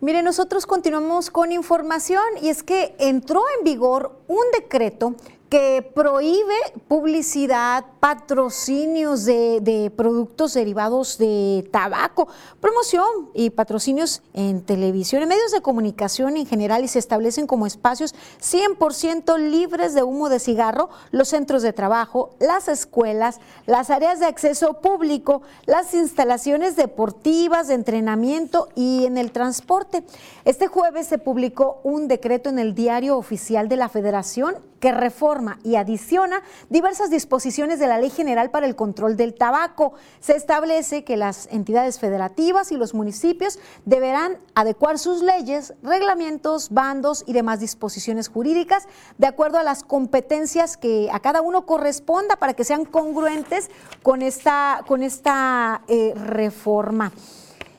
Mire, 0.00 0.22
nosotros 0.22 0.64
continuamos 0.64 1.30
con 1.30 1.50
información 1.50 2.22
y 2.40 2.50
es 2.50 2.62
que 2.62 2.94
entró 3.00 3.42
en 3.58 3.64
vigor 3.64 4.20
un 4.28 4.44
decreto 4.52 5.16
que 5.48 5.88
prohíbe 5.94 6.54
publicidad, 6.88 7.84
patrocinios 8.00 9.24
de, 9.24 9.92
productos 9.96 10.54
derivados 10.54 11.18
de 11.18 11.68
tabaco, 11.70 12.28
promoción 12.60 13.06
y 13.32 13.50
patrocinios 13.50 14.22
en 14.34 14.62
televisión, 14.62 15.22
en 15.22 15.28
medios 15.28 15.52
de 15.52 15.60
comunicación 15.60 16.36
en 16.36 16.46
general 16.46 16.82
y 16.84 16.88
se 16.88 16.98
establecen 16.98 17.46
como 17.46 17.66
espacios 17.66 18.14
100% 18.40 19.38
libres 19.38 19.94
de 19.94 20.02
humo 20.02 20.28
de 20.28 20.40
cigarro 20.40 20.90
los 21.12 21.28
centros 21.28 21.62
de 21.62 21.72
trabajo, 21.72 22.30
las 22.40 22.68
escuelas, 22.68 23.40
las 23.66 23.90
áreas 23.90 24.18
de 24.18 24.26
acceso 24.26 24.80
público, 24.80 25.42
las 25.66 25.94
instalaciones 25.94 26.76
deportivas, 26.76 27.68
de 27.68 27.74
entrenamiento 27.74 28.68
y 28.74 29.06
en 29.06 29.16
el 29.16 29.30
transporte. 29.30 30.04
Este 30.44 30.66
jueves 30.66 31.06
se 31.06 31.18
publicó 31.18 31.80
un 31.84 32.08
decreto 32.08 32.50
en 32.50 32.58
el 32.58 32.74
diario 32.74 33.16
oficial 33.16 33.68
de 33.68 33.76
la 33.76 33.88
Federación 33.88 34.56
que 34.80 34.92
reforma 34.92 35.58
y 35.62 35.76
adiciona 35.76 36.42
diversas 36.68 37.10
disposiciones 37.10 37.78
de 37.78 37.86
la 37.86 37.98
Ley 37.98 38.10
General 38.10 38.50
para 38.50 38.66
el 38.66 38.76
Control 38.76 39.16
del 39.16 39.34
Tabaco. 39.34 39.94
Se 40.20 40.36
establece 40.36 41.04
que 41.04 41.16
las 41.16 41.48
entidades 41.50 41.98
federativas 41.98 42.72
y 42.72 42.76
los 42.76 42.94
municipios 42.94 43.58
deberán 43.84 44.38
adecuar 44.54 44.98
sus 44.98 45.22
leyes, 45.22 45.74
reglamentos, 45.82 46.70
bandos 46.70 47.24
y 47.26 47.32
demás 47.32 47.60
disposiciones 47.60 48.28
jurídicas 48.28 48.86
de 49.18 49.26
acuerdo 49.26 49.58
a 49.58 49.62
las 49.62 49.82
competencias 49.82 50.76
que 50.76 51.08
a 51.12 51.20
cada 51.20 51.40
uno 51.40 51.66
corresponda 51.66 52.36
para 52.36 52.54
que 52.54 52.64
sean 52.64 52.84
congruentes 52.84 53.70
con 54.02 54.22
esta, 54.22 54.82
con 54.86 55.02
esta 55.02 55.82
eh, 55.88 56.12
reforma. 56.14 57.12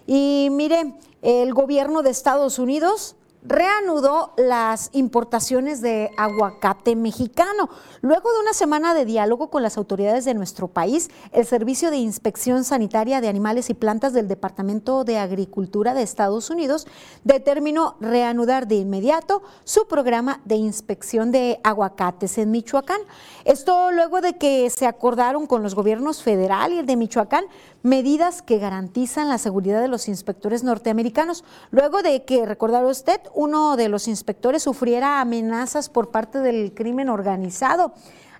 Y 0.05 0.49
mire, 0.51 0.93
el 1.21 1.53
gobierno 1.53 2.01
de 2.01 2.11
Estados 2.11 2.59
Unidos 2.59 3.15
reanudó 3.43 4.33
las 4.37 4.89
importaciones 4.93 5.81
de 5.81 6.11
aguacate 6.17 6.95
mexicano. 6.95 7.69
Luego 8.01 8.31
de 8.33 8.39
una 8.39 8.53
semana 8.53 8.93
de 8.93 9.05
diálogo 9.05 9.49
con 9.49 9.63
las 9.63 9.77
autoridades 9.77 10.25
de 10.25 10.33
nuestro 10.33 10.67
país, 10.67 11.09
el 11.31 11.45
Servicio 11.45 11.91
de 11.91 11.97
Inspección 11.97 12.63
Sanitaria 12.63 13.21
de 13.21 13.27
Animales 13.27 13.69
y 13.69 13.73
Plantas 13.73 14.13
del 14.13 14.27
Departamento 14.27 15.03
de 15.03 15.17
Agricultura 15.17 15.93
de 15.93 16.03
Estados 16.03 16.49
Unidos 16.49 16.87
determinó 17.23 17.95
reanudar 17.99 18.67
de 18.67 18.75
inmediato 18.75 19.41
su 19.63 19.87
programa 19.87 20.41
de 20.45 20.55
inspección 20.55 21.31
de 21.31 21.59
aguacates 21.63 22.37
en 22.37 22.51
Michoacán. 22.51 23.01
Esto 23.45 23.91
luego 23.91 24.21
de 24.21 24.37
que 24.37 24.69
se 24.69 24.87
acordaron 24.87 25.47
con 25.47 25.63
los 25.63 25.75
gobiernos 25.75 26.21
federal 26.21 26.73
y 26.73 26.79
el 26.79 26.85
de 26.85 26.97
Michoacán 26.97 27.45
medidas 27.83 28.41
que 28.41 28.57
garantizan 28.57 29.29
la 29.29 29.37
seguridad 29.37 29.81
de 29.81 29.87
los 29.87 30.07
inspectores 30.07 30.63
norteamericanos, 30.63 31.43
luego 31.71 32.01
de 32.01 32.25
que, 32.25 32.45
recordará 32.45 32.85
usted, 32.85 33.21
uno 33.37 33.77
de 33.77 33.87
los 33.87 34.07
inspectores 34.07 34.63
sufriera 34.63 35.21
amenazas 35.21 35.89
por 35.89 36.09
parte 36.09 36.39
del 36.39 36.73
crimen 36.73 37.07
organizado. 37.07 37.93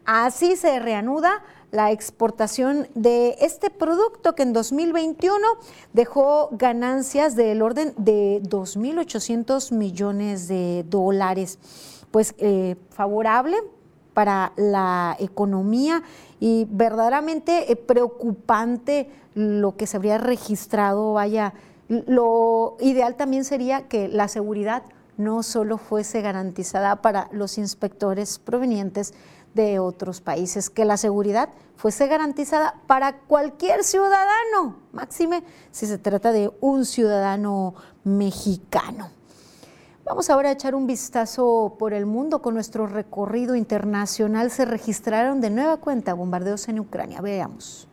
Así 0.05 0.55
se 0.55 0.79
reanuda 0.79 1.43
la 1.69 1.91
exportación 1.91 2.87
de 2.95 3.35
este 3.39 3.69
producto 3.69 4.33
que 4.33 4.41
en 4.41 4.53
2021 4.53 5.37
dejó 5.93 6.49
ganancias 6.51 7.35
del 7.35 7.61
orden 7.61 7.93
de 7.97 8.41
2.800 8.41 9.71
millones 9.71 10.47
de 10.47 10.83
dólares. 10.89 11.59
Pues 12.09 12.33
eh, 12.39 12.75
favorable 12.89 13.57
para 14.15 14.51
la 14.55 15.15
economía 15.19 16.01
y 16.39 16.65
verdaderamente 16.71 17.71
eh, 17.71 17.75
preocupante 17.75 19.11
lo 19.35 19.75
que 19.75 19.85
se 19.85 19.97
habría 19.97 20.17
registrado, 20.17 21.13
vaya, 21.13 21.53
lo 21.87 22.77
ideal 22.79 23.15
también 23.15 23.45
sería 23.45 23.87
que 23.87 24.07
la 24.07 24.27
seguridad 24.27 24.83
no 25.17 25.43
solo 25.43 25.77
fuese 25.77 26.21
garantizada 26.21 27.01
para 27.01 27.27
los 27.31 27.57
inspectores 27.57 28.39
provenientes 28.39 29.13
de 29.53 29.79
otros 29.79 30.21
países, 30.21 30.69
que 30.69 30.85
la 30.85 30.97
seguridad 30.97 31.49
fuese 31.75 32.07
garantizada 32.07 32.75
para 32.87 33.19
cualquier 33.21 33.83
ciudadano, 33.83 34.77
máxime 34.93 35.43
si 35.71 35.87
se 35.87 35.97
trata 35.97 36.31
de 36.31 36.51
un 36.61 36.85
ciudadano 36.85 37.73
mexicano. 38.03 39.09
Vamos 40.05 40.29
ahora 40.29 40.49
a 40.49 40.51
echar 40.53 40.73
un 40.73 40.87
vistazo 40.87 41.75
por 41.77 41.93
el 41.93 42.05
mundo 42.05 42.41
con 42.41 42.53
nuestro 42.53 42.87
recorrido 42.87 43.57
internacional. 43.57 44.51
Se 44.51 44.63
registraron 44.63 45.41
de 45.41 45.49
nueva 45.49 45.77
cuenta 45.77 46.13
bombardeos 46.13 46.69
en 46.69 46.79
Ucrania. 46.79 47.19
Veamos. 47.19 47.89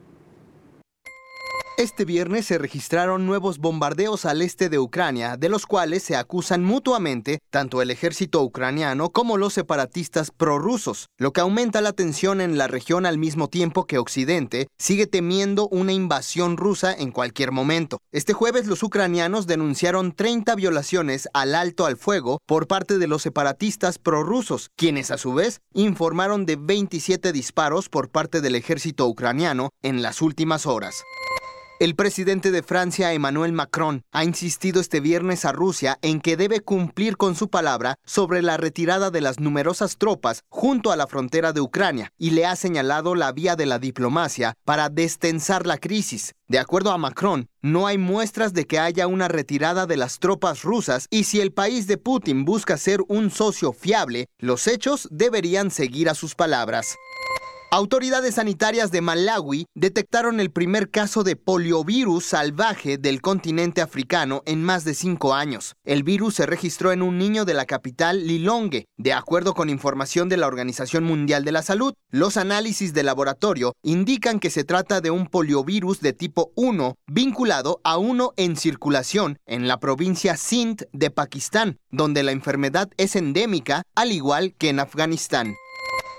Este 1.76 2.04
viernes 2.04 2.46
se 2.46 2.56
registraron 2.56 3.26
nuevos 3.26 3.58
bombardeos 3.58 4.26
al 4.26 4.42
este 4.42 4.68
de 4.68 4.78
Ucrania, 4.78 5.36
de 5.36 5.48
los 5.48 5.66
cuales 5.66 6.04
se 6.04 6.14
acusan 6.14 6.62
mutuamente 6.62 7.40
tanto 7.50 7.82
el 7.82 7.90
ejército 7.90 8.42
ucraniano 8.42 9.10
como 9.10 9.38
los 9.38 9.54
separatistas 9.54 10.30
prorrusos, 10.30 11.08
lo 11.18 11.32
que 11.32 11.40
aumenta 11.40 11.80
la 11.80 11.92
tensión 11.92 12.40
en 12.40 12.58
la 12.58 12.68
región 12.68 13.06
al 13.06 13.18
mismo 13.18 13.48
tiempo 13.48 13.88
que 13.88 13.98
Occidente 13.98 14.68
sigue 14.78 15.08
temiendo 15.08 15.66
una 15.66 15.92
invasión 15.92 16.56
rusa 16.56 16.94
en 16.94 17.10
cualquier 17.10 17.50
momento. 17.50 17.98
Este 18.12 18.34
jueves 18.34 18.68
los 18.68 18.84
ucranianos 18.84 19.48
denunciaron 19.48 20.12
30 20.12 20.54
violaciones 20.54 21.28
al 21.34 21.56
alto 21.56 21.86
al 21.86 21.96
fuego 21.96 22.38
por 22.46 22.68
parte 22.68 22.98
de 22.98 23.08
los 23.08 23.22
separatistas 23.22 23.98
prorrusos, 23.98 24.70
quienes 24.76 25.10
a 25.10 25.18
su 25.18 25.34
vez 25.34 25.60
informaron 25.72 26.46
de 26.46 26.54
27 26.54 27.32
disparos 27.32 27.88
por 27.88 28.10
parte 28.10 28.40
del 28.40 28.54
ejército 28.54 29.08
ucraniano 29.08 29.70
en 29.82 30.02
las 30.02 30.22
últimas 30.22 30.66
horas. 30.66 31.02
El 31.80 31.96
presidente 31.96 32.52
de 32.52 32.62
Francia, 32.62 33.12
Emmanuel 33.14 33.52
Macron, 33.52 34.04
ha 34.12 34.22
insistido 34.22 34.80
este 34.80 35.00
viernes 35.00 35.44
a 35.44 35.50
Rusia 35.50 35.98
en 36.02 36.20
que 36.20 36.36
debe 36.36 36.60
cumplir 36.60 37.16
con 37.16 37.34
su 37.34 37.50
palabra 37.50 37.96
sobre 38.04 38.42
la 38.42 38.56
retirada 38.56 39.10
de 39.10 39.20
las 39.20 39.40
numerosas 39.40 39.96
tropas 39.98 40.44
junto 40.48 40.92
a 40.92 40.96
la 40.96 41.08
frontera 41.08 41.52
de 41.52 41.60
Ucrania 41.60 42.12
y 42.16 42.30
le 42.30 42.46
ha 42.46 42.54
señalado 42.54 43.16
la 43.16 43.32
vía 43.32 43.56
de 43.56 43.66
la 43.66 43.80
diplomacia 43.80 44.54
para 44.64 44.88
destensar 44.88 45.66
la 45.66 45.78
crisis. 45.78 46.36
De 46.46 46.60
acuerdo 46.60 46.92
a 46.92 46.98
Macron, 46.98 47.48
no 47.60 47.88
hay 47.88 47.98
muestras 47.98 48.52
de 48.52 48.66
que 48.66 48.78
haya 48.78 49.08
una 49.08 49.26
retirada 49.26 49.86
de 49.86 49.96
las 49.96 50.20
tropas 50.20 50.62
rusas 50.62 51.08
y 51.10 51.24
si 51.24 51.40
el 51.40 51.52
país 51.52 51.88
de 51.88 51.98
Putin 51.98 52.44
busca 52.44 52.76
ser 52.76 53.00
un 53.08 53.32
socio 53.32 53.72
fiable, 53.72 54.28
los 54.38 54.68
hechos 54.68 55.08
deberían 55.10 55.72
seguir 55.72 56.08
a 56.08 56.14
sus 56.14 56.36
palabras. 56.36 56.94
Autoridades 57.76 58.36
sanitarias 58.36 58.92
de 58.92 59.00
Malawi 59.00 59.66
detectaron 59.74 60.38
el 60.38 60.52
primer 60.52 60.92
caso 60.92 61.24
de 61.24 61.34
poliovirus 61.34 62.24
salvaje 62.24 62.98
del 62.98 63.20
continente 63.20 63.80
africano 63.80 64.44
en 64.46 64.62
más 64.62 64.84
de 64.84 64.94
cinco 64.94 65.34
años. 65.34 65.74
El 65.82 66.04
virus 66.04 66.36
se 66.36 66.46
registró 66.46 66.92
en 66.92 67.02
un 67.02 67.18
niño 67.18 67.44
de 67.44 67.54
la 67.54 67.66
capital 67.66 68.28
Lilongwe. 68.28 68.86
De 68.96 69.12
acuerdo 69.12 69.54
con 69.54 69.70
información 69.70 70.28
de 70.28 70.36
la 70.36 70.46
Organización 70.46 71.02
Mundial 71.02 71.44
de 71.44 71.50
la 71.50 71.62
Salud, 71.62 71.94
los 72.10 72.36
análisis 72.36 72.94
de 72.94 73.02
laboratorio 73.02 73.72
indican 73.82 74.38
que 74.38 74.50
se 74.50 74.62
trata 74.62 75.00
de 75.00 75.10
un 75.10 75.26
poliovirus 75.26 75.98
de 75.98 76.12
tipo 76.12 76.52
1 76.54 76.94
vinculado 77.08 77.80
a 77.82 77.98
uno 77.98 78.34
en 78.36 78.54
circulación 78.54 79.36
en 79.46 79.66
la 79.66 79.80
provincia 79.80 80.36
Sindh 80.36 80.84
de 80.92 81.10
Pakistán, 81.10 81.78
donde 81.90 82.22
la 82.22 82.30
enfermedad 82.30 82.88
es 82.98 83.16
endémica, 83.16 83.82
al 83.96 84.12
igual 84.12 84.54
que 84.54 84.68
en 84.68 84.78
Afganistán. 84.78 85.56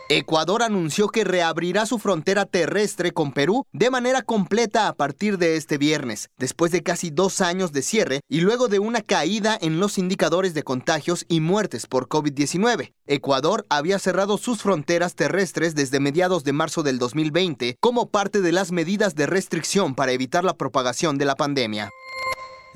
Ecuador 0.08 0.62
anunció 0.62 1.08
que 1.08 1.24
reabrirá 1.24 1.88
su 1.88 1.98
frontera 1.98 2.46
terrestre 2.46 3.12
con 3.12 3.32
Perú 3.32 3.66
de 3.74 3.90
manera 3.90 4.22
completa 4.22 4.88
a 4.88 4.94
partir 4.94 5.40
de 5.40 5.56
este 5.56 5.80
viernes, 5.80 6.30
después 6.38 6.72
de 6.72 6.84
casi 6.84 7.10
dos 7.10 7.42
años 7.42 7.72
de 7.72 7.82
cierre 7.82 8.22
y 8.30 8.42
luego 8.42 8.68
de 8.68 8.78
una 8.78 9.02
caída 9.02 9.58
en 9.60 9.80
los 9.80 9.98
indicadores 9.98 10.54
de 10.54 10.62
contagios 10.62 11.26
y 11.28 11.40
muertes 11.40 11.88
por 11.88 12.08
COVID-19. 12.08 12.94
Ecuador 13.08 13.66
había 13.68 13.98
cerrado 13.98 14.38
sus 14.38 14.62
fronteras 14.62 15.16
terrestres 15.16 15.74
desde 15.74 16.00
mediados 16.00 16.44
de 16.44 16.54
marzo 16.54 16.84
del 16.84 17.00
2020 17.00 17.78
como 17.80 18.12
parte 18.12 18.42
de 18.42 18.52
las 18.52 18.72
medidas 18.72 19.16
de 19.16 19.26
restricción 19.26 19.96
para 19.96 20.12
evitar 20.12 20.44
la 20.44 20.56
propagación 20.56 21.18
de 21.18 21.26
la 21.26 21.36
pandemia. 21.36 21.90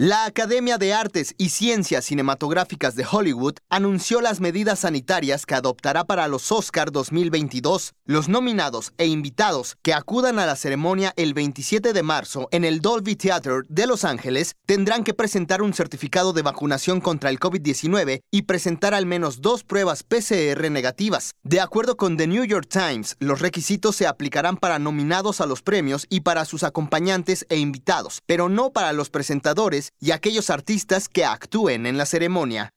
La 0.01 0.23
Academia 0.23 0.77
de 0.77 0.93
Artes 0.93 1.35
y 1.37 1.49
Ciencias 1.49 2.05
Cinematográficas 2.05 2.95
de 2.95 3.05
Hollywood 3.05 3.55
anunció 3.69 4.21
las 4.21 4.39
medidas 4.39 4.79
sanitarias 4.79 5.45
que 5.45 5.55
adoptará 5.55 6.05
para 6.05 6.29
los 6.29 6.53
Oscar 6.53 6.93
2022. 6.93 7.95
Los 8.05 8.29
nominados 8.29 8.93
e 8.97 9.07
invitados 9.07 9.75
que 9.81 9.93
acudan 9.93 10.39
a 10.39 10.45
la 10.45 10.55
ceremonia 10.55 11.13
el 11.17 11.33
27 11.33 11.91
de 11.91 12.01
marzo 12.01 12.47
en 12.51 12.63
el 12.63 12.79
Dolby 12.79 13.17
Theater 13.17 13.65
de 13.67 13.87
Los 13.87 14.05
Ángeles 14.05 14.55
tendrán 14.65 15.03
que 15.03 15.13
presentar 15.13 15.61
un 15.61 15.73
certificado 15.73 16.31
de 16.31 16.43
vacunación 16.43 17.01
contra 17.01 17.29
el 17.29 17.37
COVID-19 17.37 18.21
y 18.31 18.43
presentar 18.43 18.93
al 18.93 19.05
menos 19.05 19.41
dos 19.41 19.65
pruebas 19.65 20.03
PCR 20.03 20.71
negativas. 20.71 21.31
De 21.43 21.59
acuerdo 21.59 21.97
con 21.97 22.15
The 22.15 22.27
New 22.27 22.45
York 22.45 22.69
Times, 22.69 23.17
los 23.19 23.41
requisitos 23.41 23.97
se 23.97 24.07
aplicarán 24.07 24.55
para 24.55 24.79
nominados 24.79 25.41
a 25.41 25.45
los 25.45 25.61
premios 25.61 26.07
y 26.09 26.21
para 26.21 26.45
sus 26.45 26.63
acompañantes 26.63 27.45
e 27.49 27.57
invitados, 27.57 28.21
pero 28.25 28.47
no 28.47 28.71
para 28.71 28.93
los 28.93 29.09
presentadores 29.09 29.88
y 29.99 30.11
aquellos 30.11 30.49
artistas 30.49 31.09
que 31.09 31.25
actúen 31.25 31.85
en 31.85 31.97
la 31.97 32.05
ceremonia. 32.05 32.71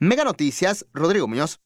Mega 0.00 0.24
Noticias, 0.24 0.86
Rodrigo 0.92 1.28
Muñoz. 1.28 1.60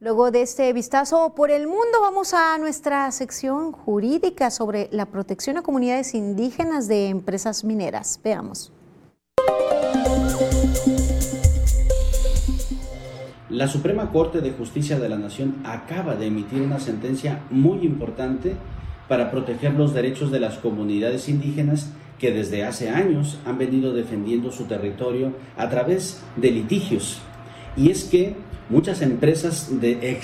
Luego 0.00 0.30
de 0.30 0.42
este 0.42 0.72
vistazo 0.72 1.34
por 1.34 1.50
el 1.50 1.66
mundo, 1.66 2.00
vamos 2.00 2.34
a 2.34 2.58
nuestra 2.58 3.10
sección 3.10 3.72
jurídica 3.72 4.50
sobre 4.50 4.88
la 4.92 5.06
protección 5.06 5.56
a 5.56 5.62
comunidades 5.62 6.14
indígenas 6.14 6.88
de 6.88 7.08
empresas 7.08 7.64
mineras. 7.64 8.20
Veamos. 8.22 8.72
La 13.48 13.68
Suprema 13.68 14.10
Corte 14.10 14.40
de 14.40 14.50
Justicia 14.50 14.98
de 14.98 15.08
la 15.08 15.16
Nación 15.16 15.62
acaba 15.64 16.16
de 16.16 16.26
emitir 16.26 16.60
una 16.60 16.80
sentencia 16.80 17.42
muy 17.50 17.86
importante 17.86 18.56
para 19.08 19.30
proteger 19.30 19.74
los 19.74 19.94
derechos 19.94 20.30
de 20.30 20.40
las 20.40 20.58
comunidades 20.58 21.28
indígenas 21.28 21.90
que 22.18 22.30
desde 22.30 22.64
hace 22.64 22.90
años 22.90 23.38
han 23.44 23.58
venido 23.58 23.92
defendiendo 23.92 24.52
su 24.52 24.64
territorio 24.64 25.32
a 25.56 25.68
través 25.68 26.22
de 26.36 26.50
litigios. 26.50 27.20
Y 27.76 27.90
es 27.90 28.04
que 28.04 28.36
muchas 28.68 29.02
empresas 29.02 29.80
de 29.80 30.18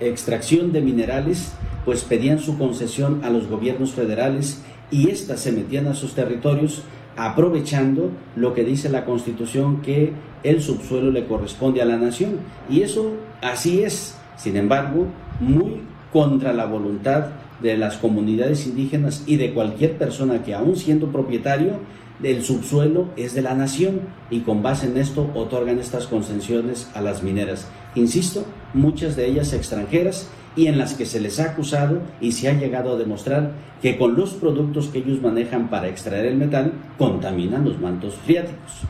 extracción 0.00 0.72
de 0.72 0.80
minerales 0.80 1.52
pues 1.84 2.04
pedían 2.04 2.38
su 2.38 2.58
concesión 2.58 3.22
a 3.24 3.30
los 3.30 3.48
gobiernos 3.48 3.92
federales 3.92 4.62
y 4.90 5.10
éstas 5.10 5.40
se 5.40 5.52
metían 5.52 5.86
a 5.86 5.94
sus 5.94 6.14
territorios 6.14 6.82
aprovechando 7.16 8.10
lo 8.34 8.54
que 8.54 8.64
dice 8.64 8.88
la 8.88 9.04
Constitución 9.04 9.80
que 9.82 10.12
el 10.42 10.60
subsuelo 10.62 11.10
le 11.10 11.26
corresponde 11.26 11.80
a 11.82 11.86
la 11.86 11.96
nación. 11.96 12.38
Y 12.68 12.82
eso 12.82 13.14
así 13.42 13.82
es, 13.82 14.16
sin 14.36 14.56
embargo, 14.56 15.06
muy 15.40 15.80
contra 16.12 16.52
la 16.52 16.66
voluntad 16.66 17.26
de 17.60 17.76
las 17.76 17.96
comunidades 17.96 18.66
indígenas 18.66 19.24
y 19.26 19.36
de 19.36 19.52
cualquier 19.52 19.96
persona 19.98 20.42
que 20.42 20.54
aún 20.54 20.76
siendo 20.76 21.10
propietario 21.12 21.80
del 22.18 22.42
subsuelo 22.42 23.08
es 23.16 23.34
de 23.34 23.42
la 23.42 23.54
nación 23.54 24.00
y 24.30 24.40
con 24.40 24.62
base 24.62 24.86
en 24.86 24.96
esto 24.96 25.30
otorgan 25.34 25.78
estas 25.78 26.06
concesiones 26.06 26.90
a 26.94 27.00
las 27.00 27.22
mineras. 27.22 27.68
Insisto, 27.94 28.44
muchas 28.74 29.16
de 29.16 29.26
ellas 29.26 29.52
extranjeras 29.52 30.28
y 30.56 30.66
en 30.68 30.78
las 30.78 30.94
que 30.94 31.04
se 31.04 31.20
les 31.20 31.38
ha 31.38 31.50
acusado 31.50 32.00
y 32.20 32.32
se 32.32 32.48
ha 32.48 32.54
llegado 32.54 32.94
a 32.94 32.98
demostrar 32.98 33.52
que 33.82 33.98
con 33.98 34.16
los 34.16 34.34
productos 34.34 34.88
que 34.88 34.98
ellos 34.98 35.20
manejan 35.20 35.68
para 35.68 35.88
extraer 35.88 36.26
el 36.26 36.36
metal 36.36 36.72
contaminan 36.96 37.64
los 37.64 37.78
mantos 37.78 38.14
friáticos. 38.14 38.82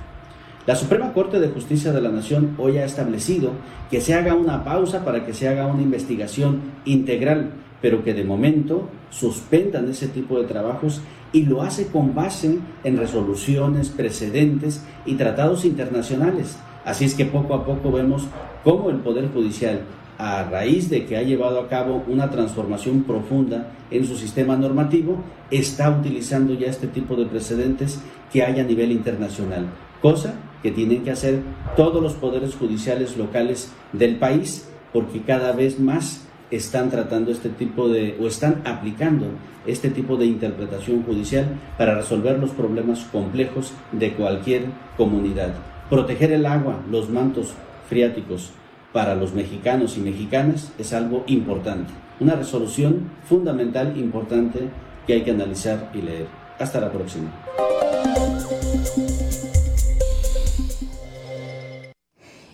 La 0.66 0.74
Suprema 0.74 1.12
Corte 1.12 1.38
de 1.38 1.48
Justicia 1.48 1.92
de 1.92 2.00
la 2.00 2.08
Nación 2.08 2.54
hoy 2.58 2.78
ha 2.78 2.84
establecido 2.84 3.52
que 3.90 4.00
se 4.00 4.14
haga 4.14 4.34
una 4.34 4.64
pausa 4.64 5.04
para 5.04 5.24
que 5.24 5.32
se 5.32 5.48
haga 5.48 5.66
una 5.66 5.82
investigación 5.82 6.60
integral 6.84 7.52
pero 7.80 8.02
que 8.02 8.14
de 8.14 8.24
momento 8.24 8.88
suspendan 9.10 9.88
ese 9.88 10.08
tipo 10.08 10.40
de 10.40 10.46
trabajos 10.46 11.00
y 11.32 11.42
lo 11.42 11.62
hace 11.62 11.88
con 11.88 12.14
base 12.14 12.58
en 12.84 12.96
resoluciones, 12.96 13.88
precedentes 13.90 14.84
y 15.04 15.14
tratados 15.14 15.64
internacionales. 15.64 16.56
Así 16.84 17.04
es 17.04 17.14
que 17.14 17.26
poco 17.26 17.54
a 17.54 17.64
poco 17.64 17.90
vemos 17.90 18.26
cómo 18.64 18.90
el 18.90 18.96
Poder 18.96 19.28
Judicial, 19.32 19.80
a 20.18 20.44
raíz 20.44 20.88
de 20.88 21.04
que 21.04 21.16
ha 21.16 21.22
llevado 21.22 21.60
a 21.60 21.68
cabo 21.68 22.02
una 22.08 22.30
transformación 22.30 23.02
profunda 23.02 23.72
en 23.90 24.06
su 24.06 24.16
sistema 24.16 24.56
normativo, 24.56 25.18
está 25.50 25.90
utilizando 25.90 26.54
ya 26.54 26.68
este 26.68 26.86
tipo 26.86 27.16
de 27.16 27.26
precedentes 27.26 28.00
que 28.32 28.42
hay 28.42 28.60
a 28.60 28.64
nivel 28.64 28.92
internacional, 28.92 29.66
cosa 30.00 30.34
que 30.62 30.70
tienen 30.70 31.04
que 31.04 31.10
hacer 31.10 31.40
todos 31.76 32.02
los 32.02 32.14
poderes 32.14 32.54
judiciales 32.54 33.16
locales 33.16 33.72
del 33.92 34.16
país, 34.16 34.68
porque 34.92 35.20
cada 35.22 35.52
vez 35.52 35.78
más 35.78 36.25
están 36.50 36.90
tratando 36.90 37.30
este 37.30 37.48
tipo 37.48 37.88
de, 37.88 38.16
o 38.20 38.26
están 38.26 38.62
aplicando 38.64 39.26
este 39.66 39.90
tipo 39.90 40.16
de 40.16 40.26
interpretación 40.26 41.02
judicial 41.02 41.46
para 41.76 41.94
resolver 41.94 42.38
los 42.38 42.50
problemas 42.50 43.00
complejos 43.10 43.72
de 43.92 44.12
cualquier 44.12 44.66
comunidad. 44.96 45.54
Proteger 45.90 46.32
el 46.32 46.46
agua, 46.46 46.80
los 46.90 47.10
mantos 47.10 47.54
friáticos 47.88 48.50
para 48.92 49.14
los 49.14 49.34
mexicanos 49.34 49.96
y 49.96 50.00
mexicanas 50.00 50.72
es 50.78 50.92
algo 50.92 51.24
importante. 51.26 51.92
Una 52.18 52.34
resolución 52.34 53.10
fundamental, 53.28 53.96
importante, 53.96 54.60
que 55.06 55.14
hay 55.14 55.22
que 55.22 55.32
analizar 55.32 55.90
y 55.92 56.02
leer. 56.02 56.26
Hasta 56.58 56.80
la 56.80 56.90
próxima. 56.90 57.30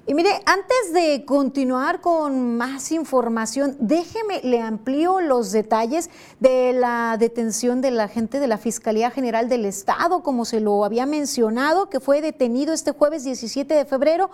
Antes 0.04 0.92
de 0.92 1.24
continuar 1.24 2.00
con 2.00 2.56
más 2.56 2.90
información, 2.90 3.76
déjeme, 3.78 4.40
le 4.42 4.60
amplío 4.60 5.20
los 5.20 5.52
detalles 5.52 6.10
de 6.40 6.72
la 6.72 7.16
detención 7.20 7.80
del 7.80 8.00
agente 8.00 8.40
de 8.40 8.48
la 8.48 8.58
Fiscalía 8.58 9.12
General 9.12 9.48
del 9.48 9.64
Estado, 9.64 10.24
como 10.24 10.44
se 10.44 10.60
lo 10.60 10.84
había 10.84 11.06
mencionado, 11.06 11.88
que 11.88 12.00
fue 12.00 12.20
detenido 12.20 12.72
este 12.74 12.90
jueves 12.90 13.22
17 13.22 13.72
de 13.72 13.84
febrero 13.84 14.30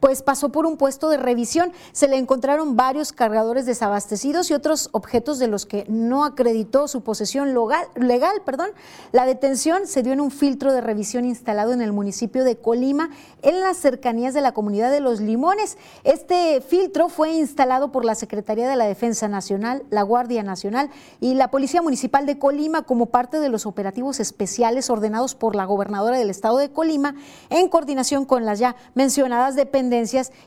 pues 0.00 0.22
pasó 0.22 0.50
por 0.50 0.66
un 0.66 0.76
puesto 0.76 1.08
de 1.08 1.16
revisión. 1.16 1.72
Se 1.92 2.08
le 2.08 2.16
encontraron 2.16 2.76
varios 2.76 3.12
cargadores 3.12 3.66
desabastecidos 3.66 4.50
y 4.50 4.54
otros 4.54 4.88
objetos 4.92 5.38
de 5.38 5.48
los 5.48 5.66
que 5.66 5.84
no 5.88 6.24
acreditó 6.24 6.88
su 6.88 7.02
posesión 7.02 7.54
legal. 7.96 8.42
Perdón. 8.44 8.70
La 9.12 9.26
detención 9.26 9.86
se 9.86 10.02
dio 10.02 10.12
en 10.12 10.20
un 10.20 10.30
filtro 10.30 10.72
de 10.72 10.80
revisión 10.80 11.24
instalado 11.24 11.72
en 11.72 11.82
el 11.82 11.92
municipio 11.92 12.44
de 12.44 12.56
Colima, 12.56 13.10
en 13.42 13.60
las 13.60 13.76
cercanías 13.78 14.34
de 14.34 14.40
la 14.40 14.52
comunidad 14.52 14.90
de 14.90 15.00
Los 15.00 15.20
Limones. 15.20 15.78
Este 16.04 16.60
filtro 16.60 17.08
fue 17.08 17.32
instalado 17.32 17.90
por 17.90 18.04
la 18.04 18.14
Secretaría 18.14 18.68
de 18.68 18.76
la 18.76 18.84
Defensa 18.84 19.28
Nacional, 19.28 19.82
la 19.90 20.02
Guardia 20.02 20.42
Nacional 20.42 20.90
y 21.20 21.34
la 21.34 21.50
Policía 21.50 21.82
Municipal 21.82 22.26
de 22.26 22.38
Colima 22.38 22.82
como 22.82 23.06
parte 23.06 23.40
de 23.40 23.48
los 23.48 23.66
operativos 23.66 24.20
especiales 24.20 24.90
ordenados 24.90 25.34
por 25.34 25.56
la 25.56 25.64
gobernadora 25.64 26.18
del 26.18 26.30
estado 26.30 26.58
de 26.58 26.70
Colima 26.70 27.14
en 27.50 27.68
coordinación 27.68 28.24
con 28.24 28.44
las 28.44 28.58
ya 28.58 28.76
mencionadas 28.94 29.56
dependencias 29.56 29.87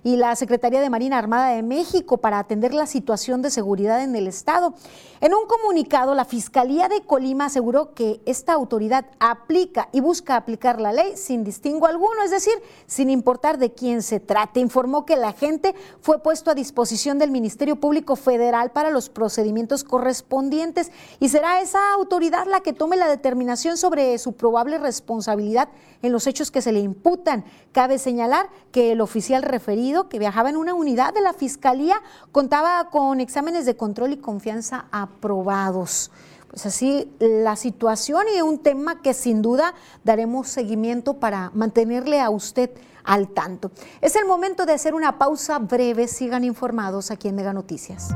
y 0.03 0.17
la 0.17 0.35
Secretaría 0.35 0.81
de 0.81 0.89
Marina 0.89 1.17
Armada 1.17 1.49
de 1.49 1.63
México 1.63 2.17
para 2.17 2.39
atender 2.39 2.73
la 2.73 2.85
situación 2.85 3.41
de 3.41 3.49
seguridad 3.49 4.03
en 4.03 4.15
el 4.15 4.27
Estado. 4.27 4.73
En 5.19 5.33
un 5.33 5.45
comunicado, 5.45 6.15
la 6.15 6.25
Fiscalía 6.25 6.87
de 6.87 7.01
Colima 7.01 7.45
aseguró 7.45 7.93
que 7.93 8.21
esta 8.25 8.53
autoridad 8.53 9.05
aplica 9.19 9.89
y 9.91 9.99
busca 9.99 10.35
aplicar 10.35 10.81
la 10.81 10.93
ley 10.93 11.13
sin 11.15 11.43
distingo 11.43 11.85
alguno, 11.85 12.23
es 12.23 12.31
decir, 12.31 12.53
sin 12.87 13.09
importar 13.09 13.57
de 13.57 13.71
quién 13.71 14.01
se 14.01 14.19
trate. 14.19 14.59
Informó 14.59 15.05
que 15.05 15.13
el 15.13 15.23
agente 15.23 15.75
fue 16.01 16.21
puesto 16.21 16.51
a 16.51 16.55
disposición 16.55 17.19
del 17.19 17.31
Ministerio 17.31 17.75
Público 17.75 18.15
Federal 18.15 18.71
para 18.71 18.89
los 18.89 19.09
procedimientos 19.09 19.83
correspondientes 19.83 20.91
y 21.19 21.29
será 21.29 21.61
esa 21.61 21.93
autoridad 21.93 22.47
la 22.47 22.61
que 22.61 22.73
tome 22.73 22.97
la 22.97 23.07
determinación 23.07 23.77
sobre 23.77 24.17
su 24.17 24.33
probable 24.33 24.77
responsabilidad 24.77 25.69
en 26.01 26.11
los 26.11 26.27
hechos 26.27 26.51
que 26.51 26.61
se 26.61 26.71
le 26.71 26.79
imputan. 26.79 27.45
Cabe 27.71 27.99
señalar 27.99 28.49
que 28.71 28.91
el 28.91 29.01
oficial 29.01 29.30
referido, 29.39 30.09
que 30.09 30.19
viajaba 30.19 30.49
en 30.49 30.57
una 30.57 30.73
unidad 30.73 31.13
de 31.13 31.21
la 31.21 31.33
Fiscalía, 31.33 32.01
contaba 32.31 32.89
con 32.89 33.21
exámenes 33.21 33.65
de 33.65 33.77
control 33.77 34.13
y 34.13 34.17
confianza 34.17 34.85
aprobados. 34.91 36.11
Pues 36.49 36.65
así 36.65 37.09
la 37.19 37.55
situación 37.55 38.25
y 38.35 38.41
un 38.41 38.59
tema 38.59 39.01
que 39.01 39.13
sin 39.13 39.41
duda 39.41 39.73
daremos 40.03 40.49
seguimiento 40.49 41.13
para 41.13 41.49
mantenerle 41.53 42.19
a 42.19 42.29
usted 42.29 42.71
al 43.05 43.29
tanto. 43.29 43.71
Es 44.01 44.17
el 44.17 44.25
momento 44.25 44.65
de 44.65 44.73
hacer 44.73 44.93
una 44.93 45.17
pausa 45.17 45.59
breve. 45.59 46.09
Sigan 46.09 46.43
informados 46.43 47.09
aquí 47.09 47.29
en 47.29 47.35
Mega 47.35 47.53
Noticias. 47.53 48.09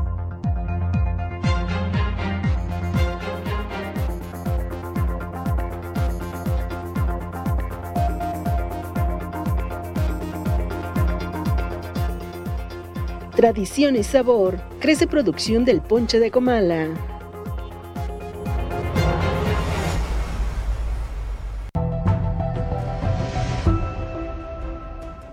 Tradición 13.45 13.95
y 13.95 14.01
sabor. 14.01 14.59
Crece 14.79 15.05
producción 15.05 15.65
del 15.65 15.79
ponche 15.79 16.19
de 16.19 16.31
Comala. 16.31 16.87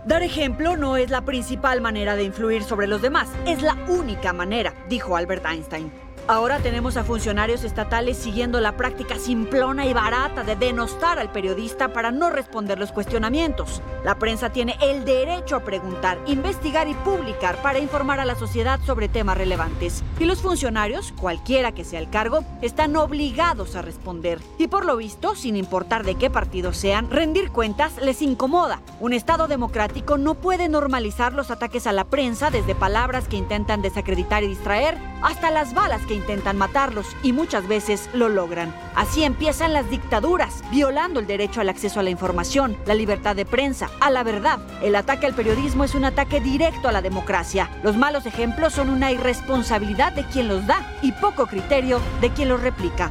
Dar 0.05 0.23
ejemplo 0.23 0.77
no 0.77 0.99
es 0.99 1.09
la 1.09 1.25
principal 1.25 1.81
manera 1.81 2.15
de 2.15 2.25
influir 2.25 2.65
sobre 2.65 2.87
los 2.87 3.01
demás, 3.01 3.31
es 3.47 3.63
la 3.63 3.79
única 3.89 4.35
manera, 4.35 4.75
dijo 4.91 5.17
Albert 5.17 5.47
Einstein. 5.47 5.91
Ahora 6.29 6.61
tenemos 6.61 6.97
a 6.97 7.03
funcionarios 7.03 7.65
estatales 7.65 8.17
siguiendo 8.17 8.61
la 8.61 8.77
práctica 8.77 9.19
simplona 9.19 9.87
y 9.87 9.93
barata 9.93 10.45
de 10.45 10.55
denostar 10.55 11.19
al 11.19 11.33
periodista 11.33 11.93
para 11.93 12.13
no 12.13 12.31
responder 12.31 12.79
los 12.79 12.93
cuestionamientos. 12.93 13.83
La 14.05 14.21
prensa 14.21 14.51
tiene 14.51 14.77
el 14.81 15.05
derecho 15.05 15.57
a 15.57 15.65
preguntar, 15.65 16.21
investigar 16.27 16.87
y 16.87 16.95
publicar 16.95 17.61
para 17.61 17.81
informar 17.81 18.21
a 18.21 18.25
la 18.25 18.37
sociedad 18.37 18.79
sobre 18.87 19.09
temas 19.09 19.37
relevantes. 19.37 20.05
Y 20.21 20.25
los 20.25 20.41
funcionarios, 20.41 21.13
cualquiera 21.13 21.73
que 21.73 21.85
sea 21.85 21.99
el 21.99 22.09
cargo, 22.09 22.45
están 22.63 22.95
obligados 22.95 23.75
a 23.75 23.83
responder. 23.83 24.39
Y 24.59 24.69
por 24.69 24.85
lo 24.85 24.97
visto, 24.97 25.35
sin 25.35 25.57
importar 25.57 26.05
de 26.05 26.15
qué 26.15 26.31
partido 26.31 26.73
sean, 26.73 27.11
rendir 27.11 27.51
cuentas 27.51 27.97
les 28.01 28.23
incomoda. 28.23 28.81
Un 29.01 29.13
Estado 29.13 29.49
democrático 29.49 30.19
no 30.19 30.35
puede 30.35 30.69
normalizar 30.69 31.33
los 31.33 31.51
ataques 31.51 31.89
a 31.89 31.93
la 31.93 32.05
prensa 32.05 32.51
desde 32.51 32.77
palabras 32.77 33.27
que 33.27 33.37
intentan 33.37 33.83
desacreditar 33.83 34.45
y 34.45 34.49
distraer 34.49 34.97
hasta 35.23 35.51
las 35.51 35.75
balas 35.75 36.03
que 36.07 36.12
intentan 36.15 36.57
matarlos 36.57 37.07
y 37.23 37.33
muchas 37.33 37.67
veces 37.69 38.09
lo 38.13 38.29
logran. 38.29 38.75
Así 38.95 39.25
empiezan 39.25 39.73
las 39.73 39.89
dictaduras, 39.91 40.63
violando 40.71 41.21
el 41.21 41.27
derecho 41.27 41.61
al 41.61 41.69
acceso 41.69 42.01
a 42.01 42.03
la 42.03 42.11
información, 42.11 42.77
la 42.87 42.95
libertad 42.95 43.37
de 43.37 43.47
prensa, 43.47 43.91
a 44.01 44.11
la 44.11 44.23
verdad. 44.23 44.59
El 44.83 44.97
ataque 44.97 45.27
al 45.27 45.35
periodismo 45.35 45.85
es 45.85 45.95
un 45.95 46.05
ataque 46.05 46.41
directo 46.41 46.89
a 46.89 46.93
la 46.93 47.03
democracia. 47.03 47.71
Los 47.83 47.97
malos 47.97 48.27
ejemplos 48.27 48.73
son 48.75 48.91
una 48.91 49.13
irresponsabilidad 49.13 50.13
de 50.13 50.25
quien 50.25 50.49
los 50.49 50.67
da 50.67 50.87
y 51.03 51.13
poco 51.13 51.47
criterio 51.47 52.01
de 52.21 52.31
quien 52.31 52.49
los 52.49 52.61
replica. 52.63 53.11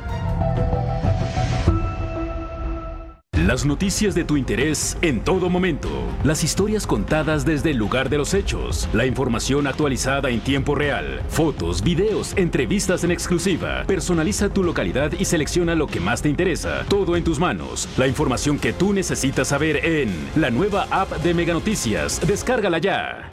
Las 3.37 3.65
noticias 3.65 4.13
de 4.13 4.23
tu 4.23 4.37
interés 4.37 4.97
en 5.01 5.23
todo 5.23 5.49
momento. 5.49 5.89
Las 6.23 6.43
historias 6.43 6.85
contadas 6.85 7.43
desde 7.43 7.71
el 7.71 7.77
lugar 7.77 8.09
de 8.09 8.17
los 8.17 8.33
hechos. 8.33 8.87
La 8.93 9.05
información 9.07 9.65
actualizada 9.67 10.29
en 10.29 10.41
tiempo 10.41 10.75
real. 10.75 11.23
Fotos, 11.27 11.81
videos, 11.81 12.33
entrevistas 12.37 13.03
en 13.03 13.09
exclusiva. 13.09 13.83
Personaliza 13.87 14.49
tu 14.49 14.63
localidad 14.63 15.13
y 15.17 15.25
selecciona 15.25 15.73
lo 15.73 15.87
que 15.87 15.99
más 15.99 16.21
te 16.21 16.29
interesa. 16.29 16.85
Todo 16.87 17.15
en 17.15 17.23
tus 17.23 17.39
manos. 17.39 17.89
La 17.97 18.05
información 18.05 18.59
que 18.59 18.73
tú 18.73 18.93
necesitas 18.93 19.47
saber 19.47 19.85
en 19.85 20.13
la 20.35 20.51
nueva 20.51 20.87
app 20.91 21.11
de 21.23 21.33
Mega 21.33 21.53
Noticias. 21.53 22.21
Descárgala 22.27 22.77
ya. 22.77 23.31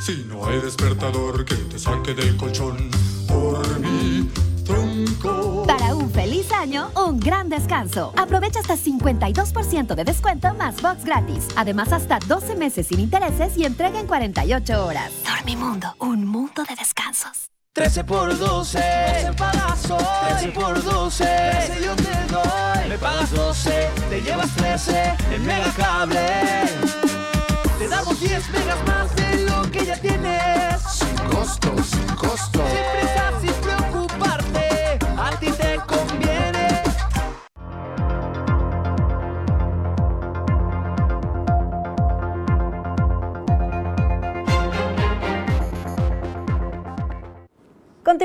Si 0.00 0.24
no 0.28 0.46
hay 0.46 0.60
despertador 0.60 1.44
que 1.44 1.56
te 1.56 1.78
saque 1.78 2.14
del 2.14 2.36
colchón, 2.36 2.90
por 3.26 3.62
tronco. 3.62 4.47
Para 5.66 5.94
un 5.94 6.10
feliz 6.10 6.52
año, 6.52 6.90
un 6.94 7.18
gran 7.18 7.48
descanso. 7.48 8.12
Aprovecha 8.16 8.60
hasta 8.60 8.76
52% 8.76 9.94
de 9.94 10.04
descuento 10.04 10.54
más 10.54 10.80
box 10.80 11.04
gratis. 11.04 11.48
Además, 11.56 11.92
hasta 11.92 12.18
12 12.26 12.54
meses 12.54 12.86
sin 12.86 13.00
intereses 13.00 13.56
y 13.56 13.64
entrega 13.64 13.98
en 13.98 14.06
48 14.06 14.86
horas. 14.86 15.12
Dormimundo, 15.24 15.94
un 15.98 16.24
mundo 16.24 16.62
de 16.68 16.76
descansos. 16.76 17.50
13 17.72 18.04
por 18.04 18.36
12, 18.36 18.78
12 18.78 19.32
pagas 19.36 19.90
hoy. 19.90 20.04
13 20.30 20.48
por 20.48 20.82
12, 20.82 21.24
13 21.24 21.84
yo 21.84 21.96
te 21.96 22.32
doy. 22.32 22.88
Me 22.88 22.98
pagas 22.98 23.30
12, 23.30 23.90
te 24.10 24.20
llevas 24.20 24.54
13 24.56 25.16
en 25.32 25.46
Mega 25.46 25.72
Cable. 25.76 26.26
Te 27.78 27.88
damos 27.88 28.20
10 28.20 28.50
megas 28.50 28.86
más 28.86 29.14
de 29.16 29.44
lo 29.44 29.62
que 29.70 29.84
ya 29.84 29.96
tienes. 30.00 30.82
Sin 30.90 31.14
costo, 31.30 31.72
sin 31.84 32.06
costo. 32.16 32.64
Sin 32.66 33.00
prisa, 33.00 33.32
sin 33.40 33.77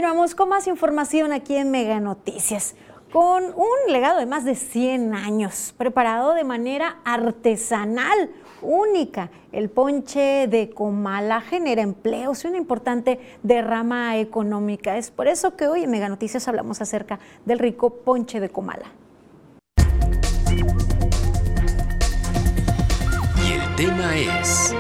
Continuamos 0.04 0.36
con 0.36 0.50
más 0.50 0.68
información 0.68 1.32
aquí 1.32 1.56
en 1.56 1.72
Mega 1.72 2.02
Noticias. 2.02 2.76
Con 3.14 3.46
un 3.46 3.70
legado 3.88 4.20
de 4.20 4.26
más 4.26 4.44
de 4.44 4.56
100 4.56 5.16
años, 5.16 5.74
preparado 5.78 6.34
de 6.34 6.44
manera 6.44 6.98
artesanal, 7.06 8.30
única. 8.62 9.32
El 9.54 9.70
ponche 9.70 10.48
de 10.50 10.72
Comala 10.72 11.40
genera 11.40 11.82
empleos 11.84 12.44
y 12.44 12.48
una 12.48 12.58
importante 12.58 13.18
derrama 13.44 14.18
económica. 14.18 14.98
Es 14.98 15.10
por 15.10 15.30
eso 15.30 15.56
que 15.56 15.70
hoy 15.70 15.86
en 15.86 15.92
Mega 15.92 16.10
Noticias 16.10 16.50
hablamos 16.50 16.82
acerca 16.82 17.20
del 17.46 17.60
rico 17.60 17.90
ponche 18.04 18.42
de 18.42 18.50
Comala. 18.50 18.92
Y 23.42 23.54
el 23.54 23.76
tema 23.78 24.18
es... 24.18 24.76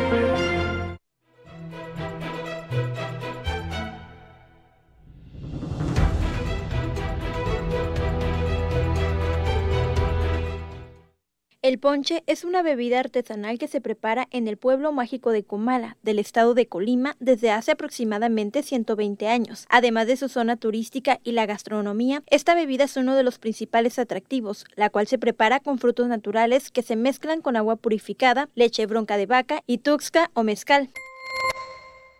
El 11.63 11.79
ponche 11.79 12.23
es 12.27 12.43
una 12.43 12.61
bebida 12.61 12.99
artesanal 12.99 13.57
que 13.57 13.69
se 13.69 13.79
prepara 13.79 14.27
en 14.31 14.49
el 14.49 14.57
pueblo 14.57 14.91
mágico 14.91 15.31
de 15.31 15.45
Comala, 15.45 15.95
del 16.03 16.19
estado 16.19 16.55
de 16.55 16.67
Colima, 16.67 17.15
desde 17.21 17.51
hace 17.51 17.71
aproximadamente 17.71 18.63
120 18.63 19.29
años. 19.29 19.65
Además 19.69 20.07
de 20.07 20.17
su 20.17 20.27
zona 20.27 20.57
turística 20.57 21.21
y 21.23 21.31
la 21.31 21.45
gastronomía, 21.45 22.21
esta 22.27 22.53
bebida 22.53 22.83
es 22.83 22.97
uno 22.97 23.15
de 23.15 23.23
los 23.23 23.39
principales 23.39 23.97
atractivos, 23.97 24.65
la 24.75 24.89
cual 24.89 25.07
se 25.07 25.17
prepara 25.17 25.61
con 25.61 25.79
frutos 25.79 26.09
naturales 26.09 26.69
que 26.69 26.83
se 26.83 26.97
mezclan 26.97 27.39
con 27.39 27.55
agua 27.55 27.77
purificada, 27.77 28.49
leche 28.55 28.85
bronca 28.85 29.15
de 29.15 29.25
vaca 29.25 29.63
y 29.65 29.77
tuxca 29.77 30.31
o 30.33 30.43
mezcal. 30.43 30.89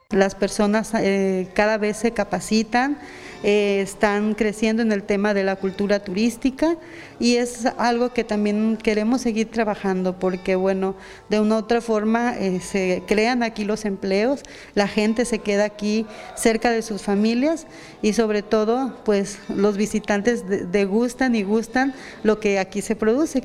Las 0.09 0.35
personas 0.35 0.93
eh, 0.93 1.49
cada 1.53 1.77
vez 1.77 1.97
se 1.97 2.11
capacitan, 2.11 2.97
eh, 3.43 3.81
están 3.81 4.35
creciendo 4.35 4.81
en 4.81 4.91
el 4.91 5.03
tema 5.03 5.33
de 5.33 5.43
la 5.43 5.57
cultura 5.57 5.99
turística 5.99 6.77
y 7.19 7.35
es 7.35 7.65
algo 7.77 8.13
que 8.13 8.23
también 8.23 8.77
queremos 8.77 9.21
seguir 9.21 9.51
trabajando 9.51 10.17
porque, 10.17 10.55
bueno, 10.55 10.95
de 11.29 11.39
una 11.39 11.55
u 11.55 11.57
otra 11.59 11.81
forma 11.81 12.37
eh, 12.37 12.59
se 12.61 13.03
crean 13.05 13.43
aquí 13.43 13.65
los 13.65 13.85
empleos, 13.85 14.41
la 14.75 14.87
gente 14.87 15.25
se 15.25 15.39
queda 15.39 15.65
aquí 15.65 16.05
cerca 16.35 16.71
de 16.71 16.81
sus 16.81 17.01
familias 17.01 17.67
y 18.01 18.13
sobre 18.13 18.41
todo, 18.41 18.97
pues 19.03 19.39
los 19.49 19.77
visitantes 19.77 20.43
degustan 20.71 21.35
y 21.35 21.43
gustan 21.43 21.93
lo 22.23 22.39
que 22.39 22.59
aquí 22.59 22.81
se 22.81 22.95
produce. 22.95 23.43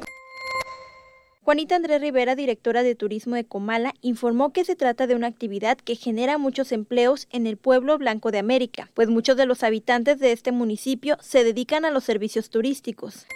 Juanita 1.48 1.76
Andrés 1.76 2.02
Rivera, 2.02 2.34
directora 2.34 2.82
de 2.82 2.94
Turismo 2.94 3.34
de 3.34 3.46
Comala, 3.46 3.94
informó 4.02 4.52
que 4.52 4.66
se 4.66 4.76
trata 4.76 5.06
de 5.06 5.14
una 5.14 5.28
actividad 5.28 5.78
que 5.78 5.94
genera 5.94 6.36
muchos 6.36 6.72
empleos 6.72 7.26
en 7.30 7.46
el 7.46 7.56
pueblo 7.56 7.96
blanco 7.96 8.30
de 8.30 8.38
América, 8.38 8.90
pues 8.92 9.08
muchos 9.08 9.38
de 9.38 9.46
los 9.46 9.62
habitantes 9.62 10.18
de 10.18 10.32
este 10.32 10.52
municipio 10.52 11.16
se 11.22 11.44
dedican 11.44 11.86
a 11.86 11.90
los 11.90 12.04
servicios 12.04 12.50
turísticos. 12.50 13.26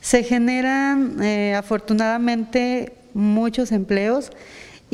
Se 0.00 0.24
generan 0.24 1.22
eh, 1.22 1.54
afortunadamente 1.54 2.94
muchos 3.14 3.70
empleos 3.70 4.32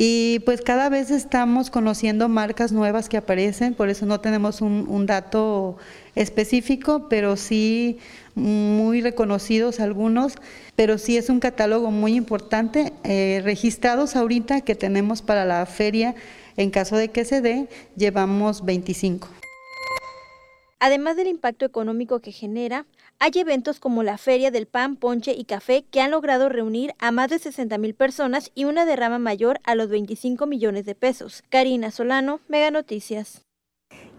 y 0.00 0.38
pues 0.44 0.62
cada 0.62 0.88
vez 0.88 1.10
estamos 1.10 1.70
conociendo 1.70 2.28
marcas 2.28 2.70
nuevas 2.70 3.08
que 3.08 3.16
aparecen, 3.16 3.74
por 3.74 3.88
eso 3.88 4.06
no 4.06 4.20
tenemos 4.20 4.60
un 4.60 5.06
dato 5.06 5.76
específico, 6.14 7.08
pero 7.08 7.36
sí 7.36 7.98
muy 8.36 9.00
reconocidos 9.00 9.80
algunos, 9.80 10.34
pero 10.76 10.98
sí 10.98 11.16
es 11.16 11.28
un 11.28 11.40
catálogo 11.40 11.90
muy 11.90 12.14
importante. 12.14 12.92
Eh, 13.02 13.40
registrados 13.44 14.16
ahorita 14.16 14.60
que 14.60 14.74
tenemos 14.74 15.20
para 15.20 15.44
la 15.44 15.66
feria, 15.66 16.14
en 16.56 16.70
caso 16.70 16.96
de 16.96 17.08
que 17.08 17.24
se 17.24 17.40
dé, 17.40 17.68
llevamos 17.96 18.64
25. 18.64 19.28
Además 20.80 21.16
del 21.16 21.26
impacto 21.26 21.64
económico 21.64 22.20
que 22.20 22.30
genera, 22.30 22.86
hay 23.20 23.32
eventos 23.34 23.80
como 23.80 24.02
la 24.02 24.16
Feria 24.16 24.50
del 24.50 24.66
Pan, 24.66 24.96
Ponche 24.96 25.32
y 25.32 25.44
Café 25.44 25.84
que 25.90 26.00
han 26.00 26.12
logrado 26.12 26.48
reunir 26.48 26.94
a 26.98 27.10
más 27.10 27.30
de 27.30 27.38
60 27.38 27.76
mil 27.78 27.94
personas 27.94 28.52
y 28.54 28.64
una 28.64 28.84
derrama 28.84 29.18
mayor 29.18 29.60
a 29.64 29.74
los 29.74 29.88
25 29.88 30.46
millones 30.46 30.84
de 30.84 30.94
pesos. 30.94 31.42
Karina 31.48 31.90
Solano, 31.90 32.40
Mega 32.48 32.70
Noticias. 32.70 33.47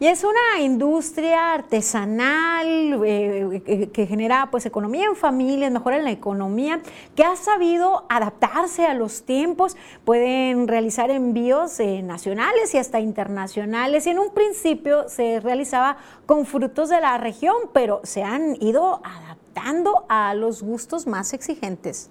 Y 0.02 0.08
es 0.08 0.24
una 0.24 0.62
industria 0.62 1.54
artesanal 1.54 3.02
eh, 3.06 3.90
que 3.92 4.08
genera 4.08 4.48
pues 4.50 4.66
economía 4.66 5.06
en 5.08 5.16
familias, 5.18 5.74
mejora 5.74 5.98
en 5.98 6.06
la 6.06 6.12
economía, 6.12 6.80
que 7.18 7.26
ha 7.26 7.36
sabido 7.36 8.06
adaptarse 8.08 8.86
a 8.86 8.94
los 8.94 9.24
tiempos, 9.24 9.76
pueden 10.06 10.70
realizar 10.70 11.12
envíos 11.12 11.82
eh, 11.82 12.02
nacionales 12.02 12.74
y 12.74 12.78
hasta 12.78 13.02
internacionales. 13.02 14.08
Y 14.08 14.12
en 14.12 14.20
un 14.20 14.34
principio 14.34 15.10
se 15.10 15.42
realizaba 15.42 15.98
con 16.26 16.46
frutos 16.46 16.88
de 16.88 17.02
la 17.02 17.18
región, 17.18 17.56
pero 17.74 18.00
se 18.04 18.24
han 18.24 18.56
ido 18.62 19.02
adaptando 19.04 20.06
a 20.08 20.34
los 20.34 20.64
gustos 20.64 21.08
más 21.08 21.34
exigentes. 21.34 22.10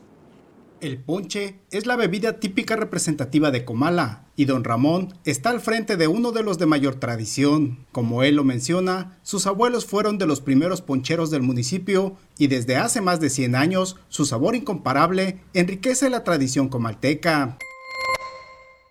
El 0.80 0.98
ponche 0.98 1.56
es 1.72 1.86
la 1.86 1.96
bebida 1.96 2.38
típica 2.38 2.76
representativa 2.76 3.50
de 3.50 3.64
Comala 3.64 4.26
y 4.36 4.44
don 4.44 4.62
Ramón 4.62 5.12
está 5.24 5.50
al 5.50 5.60
frente 5.60 5.96
de 5.96 6.06
uno 6.06 6.30
de 6.30 6.44
los 6.44 6.58
de 6.58 6.66
mayor 6.66 6.94
tradición. 6.94 7.84
Como 7.90 8.22
él 8.22 8.36
lo 8.36 8.44
menciona, 8.44 9.18
sus 9.24 9.48
abuelos 9.48 9.86
fueron 9.86 10.18
de 10.18 10.26
los 10.26 10.40
primeros 10.40 10.80
poncheros 10.80 11.32
del 11.32 11.42
municipio 11.42 12.16
y 12.38 12.46
desde 12.46 12.76
hace 12.76 13.00
más 13.00 13.18
de 13.18 13.28
100 13.28 13.56
años 13.56 13.96
su 14.08 14.24
sabor 14.24 14.54
incomparable 14.54 15.40
enriquece 15.52 16.10
la 16.10 16.22
tradición 16.22 16.68
comalteca. 16.68 17.58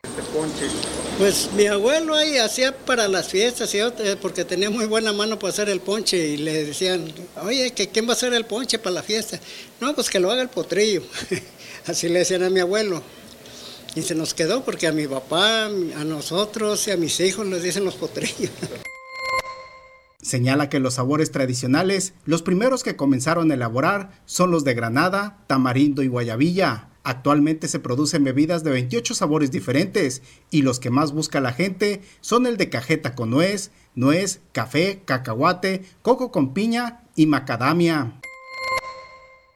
Este 0.04 0.24
ponche. 0.34 0.66
Pues 1.18 1.50
mi 1.56 1.68
abuelo 1.68 2.16
ahí 2.16 2.38
hacía 2.38 2.78
para 2.78 3.08
las 3.08 3.30
fiestas, 3.30 3.74
eh, 3.74 4.18
porque 4.22 4.44
tenía 4.44 4.70
muy 4.70 4.86
buena 4.86 5.14
mano 5.14 5.40
para 5.40 5.52
hacer 5.52 5.70
el 5.70 5.80
ponche 5.80 6.18
y 6.18 6.38
le 6.38 6.66
decían, 6.66 7.12
oye, 7.42 7.72
¿quién 7.72 8.06
va 8.06 8.10
a 8.10 8.14
hacer 8.14 8.34
el 8.34 8.46
ponche 8.46 8.78
para 8.78 8.96
la 8.96 9.04
fiesta? 9.04 9.40
No, 9.80 9.96
pues 9.96 10.10
que 10.10 10.20
lo 10.20 10.30
haga 10.30 10.42
el 10.42 10.50
potrillo. 10.50 11.02
Así 11.88 12.10
le 12.10 12.20
decían 12.20 12.44
a 12.44 12.50
mi 12.50 12.60
abuelo. 12.60 13.02
Y 13.96 14.02
se 14.02 14.14
nos 14.14 14.34
quedó 14.34 14.64
porque 14.64 14.88
a 14.88 14.92
mi 14.92 15.08
papá, 15.08 15.66
a 15.66 16.04
nosotros 16.04 16.88
y 16.88 16.92
a 16.92 16.98
mis 16.98 17.20
hijos 17.20 17.48
les 17.48 17.64
dicen 17.64 17.86
los 17.86 17.96
potrillos. 17.96 18.52
Señala 20.22 20.70
que 20.70 20.80
los 20.80 20.96
sabores 20.96 21.32
tradicionales, 21.32 22.14
los 22.26 22.42
primeros 22.42 22.84
que 22.84 22.98
comenzaron 22.98 23.50
a 23.50 23.54
elaborar 23.54 24.12
son 24.26 24.52
los 24.52 24.66
de 24.66 24.74
granada, 24.74 25.38
tamarindo 25.48 26.04
y 26.04 26.10
guayabilla. 26.10 26.90
Actualmente 27.04 27.70
se 27.70 27.80
producen 27.80 28.26
bebidas 28.26 28.66
de 28.66 28.72
28 28.72 29.14
sabores 29.14 29.52
diferentes 29.52 30.22
y 30.52 30.64
los 30.64 30.82
que 30.82 30.90
más 30.90 31.14
busca 31.14 31.40
la 31.40 31.54
gente 31.54 32.02
son 32.20 32.46
el 32.46 32.58
de 32.58 32.70
cajeta 32.70 33.16
con 33.16 33.30
nuez, 33.30 33.72
nuez, 33.96 34.42
café, 34.52 35.02
cacahuate, 35.06 35.86
coco 36.02 36.34
con 36.34 36.54
piña 36.54 37.04
y 37.16 37.28
macadamia. 37.28 38.20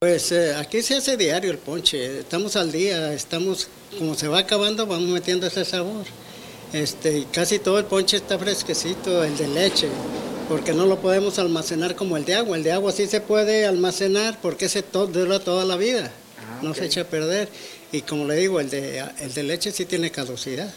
Pues 0.03 0.31
eh, 0.31 0.55
aquí 0.55 0.81
se 0.81 0.95
hace 0.95 1.15
diario 1.15 1.51
el 1.51 1.59
ponche, 1.59 2.21
estamos 2.21 2.55
al 2.55 2.71
día, 2.71 3.13
estamos, 3.13 3.67
como 3.99 4.15
se 4.15 4.27
va 4.27 4.39
acabando, 4.39 4.87
vamos 4.87 5.07
metiendo 5.09 5.45
ese 5.45 5.63
sabor. 5.63 6.05
Este, 6.73 7.27
casi 7.31 7.59
todo 7.59 7.77
el 7.77 7.85
ponche 7.85 8.17
está 8.17 8.39
fresquecito, 8.39 9.23
el 9.23 9.37
de 9.37 9.47
leche, 9.47 9.89
porque 10.49 10.73
no 10.73 10.87
lo 10.87 10.99
podemos 10.99 11.37
almacenar 11.37 11.95
como 11.95 12.17
el 12.17 12.25
de 12.25 12.33
agua. 12.33 12.57
El 12.57 12.63
de 12.63 12.71
agua 12.71 12.91
sí 12.91 13.05
se 13.05 13.21
puede 13.21 13.67
almacenar 13.67 14.41
porque 14.41 14.65
ese 14.65 14.83
dura 14.91 15.39
toda 15.39 15.65
la 15.65 15.77
vida, 15.77 16.11
ah, 16.39 16.61
no 16.63 16.73
se 16.73 16.85
echa 16.85 17.01
a 17.01 17.03
perder. 17.03 17.47
Y 17.91 18.01
como 18.01 18.25
le 18.25 18.37
digo, 18.37 18.59
el 18.59 18.71
de, 18.71 19.05
el 19.19 19.31
de 19.35 19.43
leche 19.43 19.71
sí 19.71 19.85
tiene 19.85 20.09
caducidad. 20.09 20.73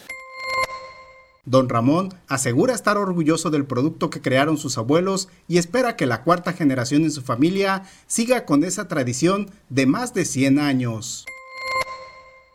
Don 1.46 1.68
Ramón 1.68 2.14
asegura 2.26 2.74
estar 2.74 2.96
orgulloso 2.96 3.50
del 3.50 3.66
producto 3.66 4.08
que 4.08 4.22
crearon 4.22 4.56
sus 4.56 4.78
abuelos 4.78 5.28
y 5.46 5.58
espera 5.58 5.94
que 5.94 6.06
la 6.06 6.22
cuarta 6.22 6.54
generación 6.54 7.02
en 7.04 7.10
su 7.10 7.20
familia 7.20 7.82
siga 8.06 8.46
con 8.46 8.64
esa 8.64 8.88
tradición 8.88 9.50
de 9.68 9.84
más 9.84 10.14
de 10.14 10.24
100 10.24 10.58
años. 10.58 11.26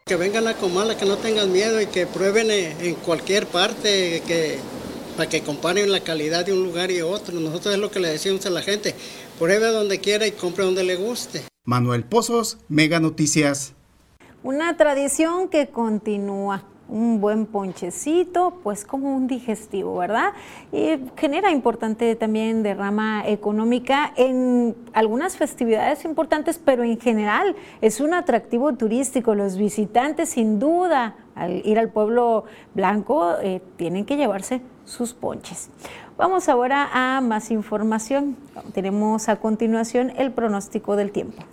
Que 0.06 0.16
vengan 0.16 0.48
a 0.48 0.56
Comala, 0.56 0.98
que 0.98 1.06
no 1.06 1.18
tengan 1.18 1.52
miedo 1.52 1.80
y 1.80 1.86
que 1.86 2.08
prueben 2.08 2.50
en 2.50 2.96
cualquier 2.96 3.46
parte, 3.46 4.24
que, 4.26 4.58
para 5.16 5.30
que 5.30 5.42
comparen 5.42 5.92
la 5.92 6.00
calidad 6.00 6.44
de 6.44 6.54
un 6.54 6.64
lugar 6.64 6.90
y 6.90 7.02
otro. 7.02 7.40
Nosotros 7.40 7.76
es 7.76 7.80
lo 7.80 7.92
que 7.92 8.00
le 8.00 8.08
decimos 8.08 8.44
a 8.48 8.50
la 8.50 8.64
gente, 8.64 8.96
pruebe 9.38 9.68
donde 9.68 10.00
quiera 10.00 10.26
y 10.26 10.32
compre 10.32 10.66
donde 10.66 10.84
le 10.84 10.96
guste. 10.96 11.44
Manuel 11.64 12.06
Pozos, 12.06 12.58
Mega 12.70 13.00
Noticias. 13.00 13.74
Una 14.42 14.76
tradición 14.78 15.48
que 15.48 15.68
continúa 15.68 16.64
un 16.90 17.22
buen 17.22 17.46
ponchecito, 17.46 18.60
pues 18.64 18.84
como 18.84 19.16
un 19.16 19.28
digestivo, 19.28 19.98
¿verdad? 19.98 20.34
Y 20.72 21.00
genera 21.16 21.52
importante 21.52 22.16
también 22.16 22.64
derrama 22.64 23.24
económica 23.28 24.12
en 24.16 24.76
algunas 24.94 25.38
festividades 25.38 26.04
importantes, 26.06 26.60
pero 26.64 26.84
en 26.84 27.00
general 27.00 27.56
es 27.82 28.02
un 28.02 28.14
atractivo 28.14 28.74
turístico. 28.74 29.36
Los 29.36 29.58
visitantes, 29.58 30.30
sin 30.30 30.60
duda, 30.60 31.16
al 31.36 31.66
ir 31.66 31.80
al 31.80 31.90
pueblo 31.90 32.46
blanco, 32.74 33.36
eh, 33.42 33.62
tienen 33.78 34.06
que 34.06 34.18
llevarse 34.18 34.62
sus 34.86 35.14
ponches. 35.14 35.70
Vamos 36.18 36.50
ahora 36.50 36.90
a 36.92 37.22
más 37.22 37.50
información. 37.52 38.36
Tenemos 38.74 39.30
a 39.30 39.38
continuación 39.38 40.12
el 40.18 40.32
pronóstico 40.32 40.98
del 40.98 41.12
tiempo. 41.12 41.44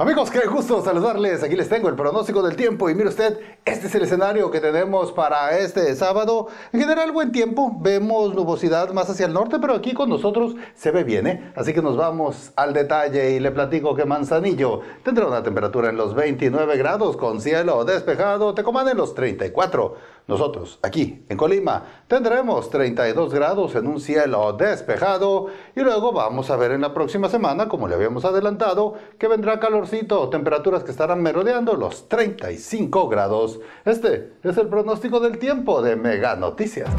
Amigos, 0.00 0.30
qué 0.30 0.46
gusto 0.46 0.80
saludarles. 0.80 1.42
Aquí 1.42 1.56
les 1.56 1.68
tengo 1.68 1.88
el 1.88 1.96
pronóstico 1.96 2.40
del 2.40 2.54
tiempo 2.54 2.88
y 2.88 2.94
mire 2.94 3.08
usted, 3.08 3.36
este 3.64 3.88
es 3.88 3.94
el 3.96 4.02
escenario 4.02 4.48
que 4.48 4.60
tenemos 4.60 5.10
para 5.10 5.58
este 5.58 5.92
sábado. 5.96 6.46
En 6.72 6.78
general, 6.78 7.10
buen 7.10 7.32
tiempo. 7.32 7.76
Vemos 7.80 8.32
nubosidad 8.32 8.92
más 8.92 9.10
hacia 9.10 9.26
el 9.26 9.32
norte, 9.32 9.58
pero 9.60 9.74
aquí 9.74 9.94
con 9.94 10.08
nosotros 10.08 10.54
se 10.76 10.92
ve 10.92 11.02
bien, 11.02 11.26
¿eh? 11.26 11.52
Así 11.56 11.74
que 11.74 11.82
nos 11.82 11.96
vamos 11.96 12.52
al 12.54 12.74
detalle 12.74 13.32
y 13.32 13.40
le 13.40 13.50
platico 13.50 13.96
que 13.96 14.04
Manzanillo 14.04 14.82
tendrá 15.02 15.26
una 15.26 15.42
temperatura 15.42 15.88
en 15.88 15.96
los 15.96 16.14
29 16.14 16.76
grados 16.76 17.16
con 17.16 17.40
cielo 17.40 17.84
despejado, 17.84 18.54
te 18.54 18.62
en 18.62 18.96
los 18.96 19.16
34. 19.16 19.96
Nosotros, 20.28 20.78
aquí 20.82 21.24
en 21.30 21.38
Colima, 21.38 21.84
tendremos 22.06 22.68
32 22.68 23.32
grados 23.32 23.74
en 23.74 23.86
un 23.86 23.98
cielo 23.98 24.52
despejado 24.52 25.46
y 25.74 25.80
luego 25.80 26.12
vamos 26.12 26.50
a 26.50 26.56
ver 26.56 26.72
en 26.72 26.82
la 26.82 26.92
próxima 26.92 27.30
semana, 27.30 27.66
como 27.66 27.88
le 27.88 27.94
habíamos 27.94 28.26
adelantado, 28.26 28.92
que 29.18 29.26
vendrá 29.26 29.58
calorcito, 29.58 30.28
temperaturas 30.28 30.84
que 30.84 30.90
estarán 30.90 31.22
merodeando 31.22 31.76
los 31.76 32.10
35 32.10 33.08
grados. 33.08 33.58
Este 33.86 34.34
es 34.42 34.58
el 34.58 34.68
pronóstico 34.68 35.18
del 35.18 35.38
tiempo 35.38 35.80
de 35.80 35.96
Mega 35.96 36.36
Noticias. 36.36 36.90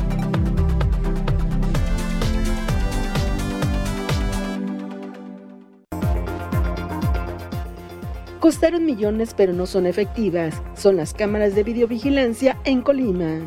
Costaron 8.39 8.85
millones 8.85 9.33
pero 9.35 9.51
no 9.53 9.65
son 9.65 9.85
efectivas. 9.85 10.61
Son 10.75 10.95
las 10.95 11.13
cámaras 11.13 11.55
de 11.55 11.63
videovigilancia 11.63 12.57
en 12.63 12.81
Colima. 12.81 13.41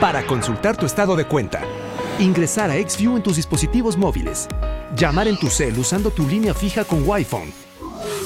Para 0.00 0.26
consultar 0.26 0.76
tu 0.76 0.84
estado 0.84 1.16
de 1.16 1.24
cuenta, 1.24 1.62
ingresar 2.18 2.70
a 2.70 2.74
XView 2.74 3.16
en 3.16 3.22
tus 3.22 3.36
dispositivos 3.36 3.96
móviles, 3.96 4.46
llamar 4.94 5.26
en 5.26 5.38
tu 5.38 5.48
cel 5.48 5.78
usando 5.78 6.10
tu 6.10 6.28
línea 6.28 6.52
fija 6.52 6.84
con 6.84 7.08
Wi-Fi 7.08 7.54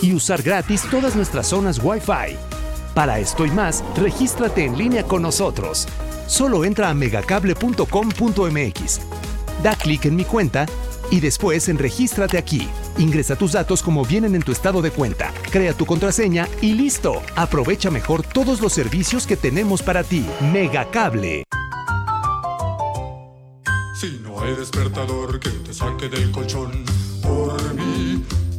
y 0.02 0.12
usar 0.12 0.42
gratis 0.42 0.82
todas 0.90 1.14
nuestras 1.14 1.46
zonas 1.46 1.80
Wi-Fi. 1.82 2.36
Para 2.94 3.20
esto 3.20 3.46
y 3.46 3.52
más, 3.52 3.84
regístrate 3.96 4.64
en 4.64 4.76
línea 4.76 5.04
con 5.04 5.22
nosotros. 5.22 5.86
Solo 6.26 6.64
entra 6.64 6.90
a 6.90 6.94
megacable.com.mx. 6.94 9.00
Da 9.62 9.76
clic 9.76 10.06
en 10.06 10.16
mi 10.16 10.24
cuenta 10.24 10.66
y 11.10 11.20
después 11.20 11.68
en 11.68 11.78
Regístrate 11.78 12.38
aquí. 12.38 12.68
Ingresa 12.98 13.36
tus 13.36 13.52
datos 13.52 13.82
como 13.82 14.04
vienen 14.04 14.34
en 14.34 14.42
tu 14.42 14.52
estado 14.52 14.82
de 14.82 14.90
cuenta, 14.90 15.32
crea 15.50 15.72
tu 15.72 15.86
contraseña 15.86 16.48
y 16.60 16.74
listo. 16.74 17.22
Aprovecha 17.36 17.90
mejor 17.90 18.22
todos 18.22 18.60
los 18.60 18.72
servicios 18.72 19.26
que 19.26 19.36
tenemos 19.36 19.82
para 19.82 20.04
ti. 20.04 20.26
Megacable. 20.52 21.44
Si 24.00 24.20
no 24.22 24.40
hay 24.40 24.54
despertador 24.54 25.38
que 25.40 25.50
te 25.50 25.74
saque 25.74 26.08
del 26.08 26.30
colchón, 26.30 26.84
por 27.22 27.56
tronco. 27.58 28.49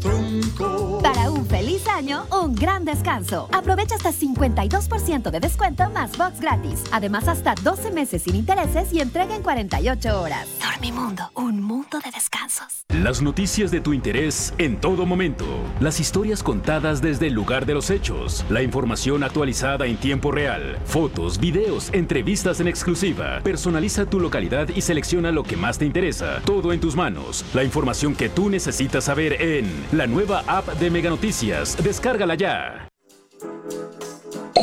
Para 1.01 1.31
un 1.31 1.45
feliz 1.45 1.87
año, 1.87 2.25
un 2.31 2.55
gran 2.55 2.85
descanso. 2.85 3.49
Aprovecha 3.51 3.95
hasta 3.95 4.11
52% 4.11 5.31
de 5.31 5.39
descuento 5.39 5.89
más 5.89 6.17
box 6.17 6.39
gratis. 6.39 6.83
Además, 6.91 7.27
hasta 7.27 7.55
12 7.55 7.91
meses 7.91 8.23
sin 8.23 8.35
intereses 8.35 8.93
y 8.93 8.99
entrega 9.01 9.35
en 9.35 9.41
48 9.41 10.21
horas. 10.21 10.47
Dormimundo, 10.59 11.29
un 11.35 11.61
mundo 11.61 11.99
de 12.03 12.11
descansos. 12.11 12.85
Las 12.89 13.21
noticias 13.21 13.71
de 13.71 13.81
tu 13.81 13.93
interés 13.93 14.53
en 14.57 14.79
todo 14.79 15.05
momento. 15.05 15.45
Las 15.79 15.99
historias 15.99 16.43
contadas 16.43 17.01
desde 17.01 17.27
el 17.27 17.33
lugar 17.33 17.65
de 17.65 17.73
los 17.73 17.89
hechos. 17.89 18.45
La 18.49 18.61
información 18.61 19.23
actualizada 19.23 19.85
en 19.85 19.97
tiempo 19.97 20.31
real. 20.31 20.77
Fotos, 20.85 21.39
videos, 21.39 21.89
entrevistas 21.93 22.59
en 22.59 22.67
exclusiva. 22.67 23.39
Personaliza 23.43 24.05
tu 24.05 24.19
localidad 24.19 24.67
y 24.69 24.81
selecciona 24.81 25.31
lo 25.31 25.43
que 25.43 25.57
más 25.57 25.77
te 25.77 25.85
interesa. 25.85 26.41
Todo 26.45 26.73
en 26.73 26.79
tus 26.79 26.95
manos. 26.95 27.45
La 27.53 27.63
información 27.63 28.15
que 28.15 28.29
tú 28.29 28.49
necesitas 28.49 29.05
saber 29.05 29.41
en 29.41 29.71
la 29.91 30.07
nueva 30.07 30.40
app 30.47 30.67
de 30.79 30.89
Mega 30.89 31.09
Noticias. 31.09 31.77
Descárgala 31.83 32.35
ya. 32.35 32.87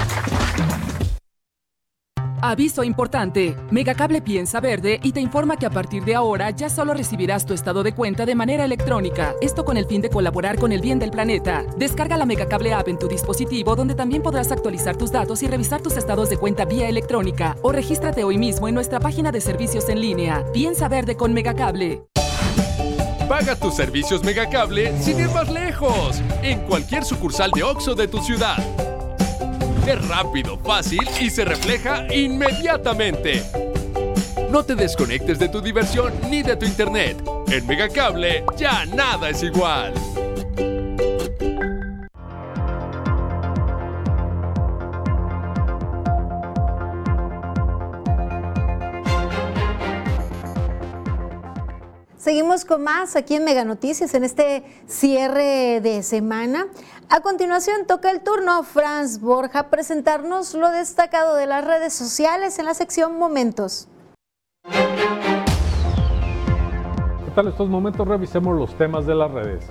Aviso 2.41 2.83
importante. 2.83 3.55
Megacable 3.71 4.21
piensa 4.21 4.59
verde 4.59 4.99
y 5.01 5.11
te 5.11 5.19
informa 5.19 5.57
que 5.57 5.65
a 5.65 5.71
partir 5.71 6.05
de 6.05 6.13
ahora 6.13 6.51
ya 6.51 6.69
solo 6.69 6.93
recibirás 6.93 7.45
tu 7.45 7.53
estado 7.53 7.81
de 7.81 7.93
cuenta 7.93 8.27
de 8.27 8.35
manera 8.35 8.63
electrónica. 8.63 9.33
Esto 9.41 9.65
con 9.65 9.75
el 9.75 9.85
fin 9.85 10.01
de 10.01 10.09
colaborar 10.09 10.59
con 10.59 10.71
el 10.71 10.81
bien 10.81 10.99
del 10.99 11.09
planeta. 11.09 11.65
Descarga 11.77 12.15
la 12.15 12.25
Megacable 12.25 12.73
app 12.73 12.89
en 12.89 12.99
tu 12.99 13.07
dispositivo 13.07 13.75
donde 13.75 13.95
también 13.95 14.21
podrás 14.21 14.51
actualizar 14.51 14.95
tus 14.95 15.11
datos 15.11 15.41
y 15.41 15.47
revisar 15.47 15.81
tus 15.81 15.97
estados 15.97 16.29
de 16.29 16.37
cuenta 16.37 16.65
vía 16.65 16.87
electrónica 16.87 17.55
o 17.63 17.71
regístrate 17.71 18.23
hoy 18.23 18.37
mismo 18.37 18.67
en 18.67 18.75
nuestra 18.75 18.99
página 18.99 19.31
de 19.31 19.41
servicios 19.41 19.89
en 19.89 19.99
línea. 19.99 20.45
Piensa 20.53 20.87
verde 20.87 21.17
con 21.17 21.33
Megacable. 21.33 22.03
Paga 23.27 23.55
tus 23.55 23.75
servicios 23.75 24.23
Megacable 24.23 24.95
sin 25.01 25.19
ir 25.19 25.29
más 25.31 25.49
lejos 25.51 26.21
en 26.43 26.59
cualquier 26.61 27.03
sucursal 27.03 27.49
de 27.51 27.63
OXO 27.63 27.95
de 27.95 28.07
tu 28.07 28.19
ciudad. 28.19 28.57
Es 29.87 30.05
rápido, 30.05 30.57
fácil 30.57 30.99
y 31.17 31.29
se 31.29 31.45
refleja 31.45 32.13
inmediatamente. 32.13 33.41
No 34.51 34.61
te 34.61 34.75
desconectes 34.75 35.39
de 35.39 35.47
tu 35.47 35.61
diversión 35.61 36.11
ni 36.29 36.43
de 36.43 36.57
tu 36.57 36.65
internet. 36.65 37.23
En 37.47 37.65
Megacable 37.65 38.43
ya 38.57 38.85
nada 38.85 39.29
es 39.29 39.43
igual. 39.43 39.93
Seguimos 52.27 52.65
con 52.65 52.83
más 52.83 53.15
aquí 53.15 53.35
en 53.35 53.45
Mega 53.45 53.63
Noticias 53.63 54.13
en 54.13 54.25
este 54.25 54.65
cierre 54.85 55.79
de 55.79 56.03
semana. 56.03 56.67
A 57.07 57.21
continuación 57.21 57.87
toca 57.87 58.11
el 58.11 58.19
turno 58.19 58.51
a 58.51 58.63
Franz 58.63 59.21
Borja 59.21 59.69
presentarnos 59.69 60.53
lo 60.53 60.69
destacado 60.69 61.37
de 61.37 61.45
las 61.45 61.63
redes 61.63 61.93
sociales 61.93 62.59
en 62.59 62.65
la 62.65 62.73
sección 62.73 63.17
Momentos. 63.17 63.87
¿Qué 64.65 64.71
tal 67.33 67.47
estos 67.47 67.69
momentos? 67.69 68.05
Revisemos 68.05 68.59
los 68.59 68.77
temas 68.77 69.05
de 69.05 69.15
las 69.15 69.31
redes. 69.31 69.63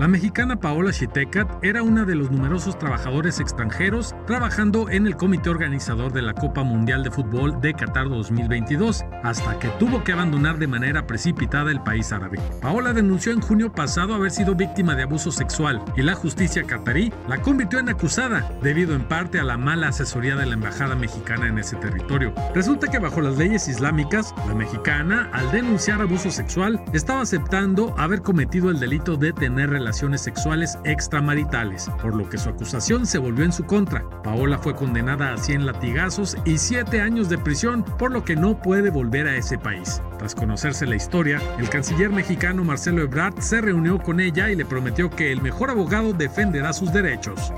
La 0.00 0.08
mexicana 0.08 0.58
Paola 0.58 0.92
Chitecat 0.92 1.62
era 1.62 1.82
una 1.82 2.06
de 2.06 2.14
los 2.14 2.30
numerosos 2.30 2.78
trabajadores 2.78 3.38
extranjeros 3.38 4.14
trabajando 4.26 4.88
en 4.88 5.06
el 5.06 5.14
comité 5.14 5.50
organizador 5.50 6.10
de 6.14 6.22
la 6.22 6.32
Copa 6.32 6.62
Mundial 6.62 7.02
de 7.02 7.10
Fútbol 7.10 7.60
de 7.60 7.74
Qatar 7.74 8.08
2022, 8.08 9.04
hasta 9.22 9.58
que 9.58 9.68
tuvo 9.78 10.02
que 10.02 10.14
abandonar 10.14 10.56
de 10.56 10.68
manera 10.68 11.06
precipitada 11.06 11.70
el 11.70 11.82
país 11.82 12.12
árabe. 12.12 12.40
Paola 12.62 12.94
denunció 12.94 13.30
en 13.32 13.42
junio 13.42 13.74
pasado 13.74 14.14
haber 14.14 14.30
sido 14.30 14.54
víctima 14.54 14.94
de 14.94 15.02
abuso 15.02 15.30
sexual 15.30 15.84
y 15.94 16.00
la 16.00 16.14
justicia 16.14 16.62
catarí 16.62 17.12
la 17.28 17.42
convirtió 17.42 17.78
en 17.78 17.90
acusada, 17.90 18.50
debido 18.62 18.94
en 18.94 19.06
parte 19.06 19.38
a 19.38 19.44
la 19.44 19.58
mala 19.58 19.88
asesoría 19.88 20.34
de 20.34 20.46
la 20.46 20.54
embajada 20.54 20.94
mexicana 20.94 21.46
en 21.46 21.58
ese 21.58 21.76
territorio. 21.76 22.32
Resulta 22.54 22.88
que 22.88 22.98
bajo 22.98 23.20
las 23.20 23.36
leyes 23.36 23.68
islámicas, 23.68 24.34
la 24.48 24.54
mexicana, 24.54 25.28
al 25.34 25.52
denunciar 25.52 26.00
abuso 26.00 26.30
sexual, 26.30 26.82
estaba 26.94 27.20
aceptando 27.20 27.94
haber 27.98 28.22
cometido 28.22 28.70
el 28.70 28.80
delito 28.80 29.18
de 29.18 29.34
tener 29.34 29.68
relaciones 29.68 29.89
sexuales 29.92 30.78
extramaritales, 30.84 31.90
por 32.02 32.14
lo 32.14 32.28
que 32.28 32.38
su 32.38 32.48
acusación 32.48 33.06
se 33.06 33.18
volvió 33.18 33.44
en 33.44 33.52
su 33.52 33.64
contra. 33.64 34.04
Paola 34.22 34.58
fue 34.58 34.74
condenada 34.74 35.32
a 35.32 35.36
100 35.36 35.66
latigazos 35.66 36.36
y 36.44 36.58
7 36.58 37.00
años 37.00 37.28
de 37.28 37.38
prisión, 37.38 37.84
por 37.98 38.10
lo 38.10 38.24
que 38.24 38.36
no 38.36 38.60
puede 38.60 38.90
volver 38.90 39.26
a 39.26 39.36
ese 39.36 39.58
país. 39.58 40.02
Tras 40.18 40.34
conocerse 40.34 40.86
la 40.86 40.96
historia, 40.96 41.40
el 41.58 41.68
canciller 41.68 42.10
mexicano 42.10 42.64
Marcelo 42.64 43.02
Ebrard 43.02 43.40
se 43.40 43.60
reunió 43.60 43.98
con 43.98 44.20
ella 44.20 44.50
y 44.50 44.56
le 44.56 44.64
prometió 44.64 45.10
que 45.10 45.32
el 45.32 45.40
mejor 45.40 45.70
abogado 45.70 46.12
defenderá 46.12 46.72
sus 46.72 46.92
derechos. 46.92 47.52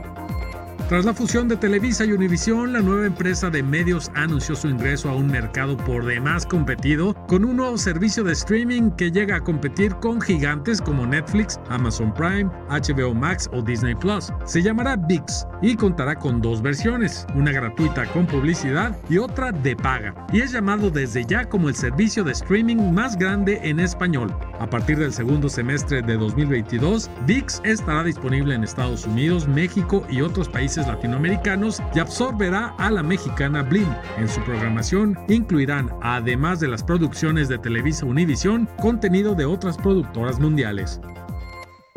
Tras 0.92 1.06
la 1.06 1.14
fusión 1.14 1.48
de 1.48 1.56
Televisa 1.56 2.04
y 2.04 2.12
Univisión, 2.12 2.74
la 2.74 2.80
nueva 2.80 3.06
empresa 3.06 3.48
de 3.48 3.62
medios 3.62 4.10
anunció 4.14 4.54
su 4.54 4.68
ingreso 4.68 5.08
a 5.08 5.14
un 5.14 5.26
mercado 5.26 5.74
por 5.74 6.04
demás 6.04 6.44
competido 6.44 7.14
con 7.28 7.46
un 7.46 7.56
nuevo 7.56 7.78
servicio 7.78 8.22
de 8.24 8.34
streaming 8.34 8.90
que 8.90 9.10
llega 9.10 9.36
a 9.36 9.40
competir 9.40 9.94
con 10.02 10.20
gigantes 10.20 10.82
como 10.82 11.06
Netflix, 11.06 11.58
Amazon 11.70 12.12
Prime, 12.12 12.50
HBO 12.68 13.14
Max 13.14 13.48
o 13.54 13.62
Disney 13.62 13.94
Plus. 13.94 14.30
Se 14.44 14.60
llamará 14.60 14.96
VIX 14.96 15.46
y 15.62 15.76
contará 15.76 16.14
con 16.14 16.42
dos 16.42 16.60
versiones, 16.60 17.26
una 17.34 17.52
gratuita 17.52 18.04
con 18.12 18.26
publicidad 18.26 18.94
y 19.08 19.16
otra 19.16 19.50
de 19.50 19.74
paga, 19.74 20.14
y 20.30 20.42
es 20.42 20.52
llamado 20.52 20.90
desde 20.90 21.24
ya 21.24 21.48
como 21.48 21.70
el 21.70 21.74
servicio 21.74 22.22
de 22.22 22.32
streaming 22.32 22.92
más 22.92 23.16
grande 23.16 23.60
en 23.62 23.80
español. 23.80 24.30
A 24.60 24.68
partir 24.68 24.98
del 24.98 25.14
segundo 25.14 25.48
semestre 25.48 26.02
de 26.02 26.18
2022, 26.18 27.10
VIX 27.26 27.62
estará 27.64 28.04
disponible 28.04 28.54
en 28.54 28.62
Estados 28.62 29.06
Unidos, 29.06 29.48
México 29.48 30.06
y 30.10 30.20
otros 30.20 30.50
países 30.50 30.81
latinoamericanos 30.86 31.82
y 31.94 31.98
absorberá 31.98 32.74
a 32.78 32.90
la 32.90 33.02
mexicana 33.02 33.62
Blim. 33.62 33.88
En 34.18 34.28
su 34.28 34.42
programación 34.42 35.18
incluirán, 35.28 35.90
además 36.02 36.60
de 36.60 36.68
las 36.68 36.82
producciones 36.82 37.48
de 37.48 37.58
Televisa 37.58 38.06
Univisión, 38.06 38.68
contenido 38.80 39.34
de 39.34 39.44
otras 39.44 39.76
productoras 39.76 40.38
mundiales. 40.38 41.00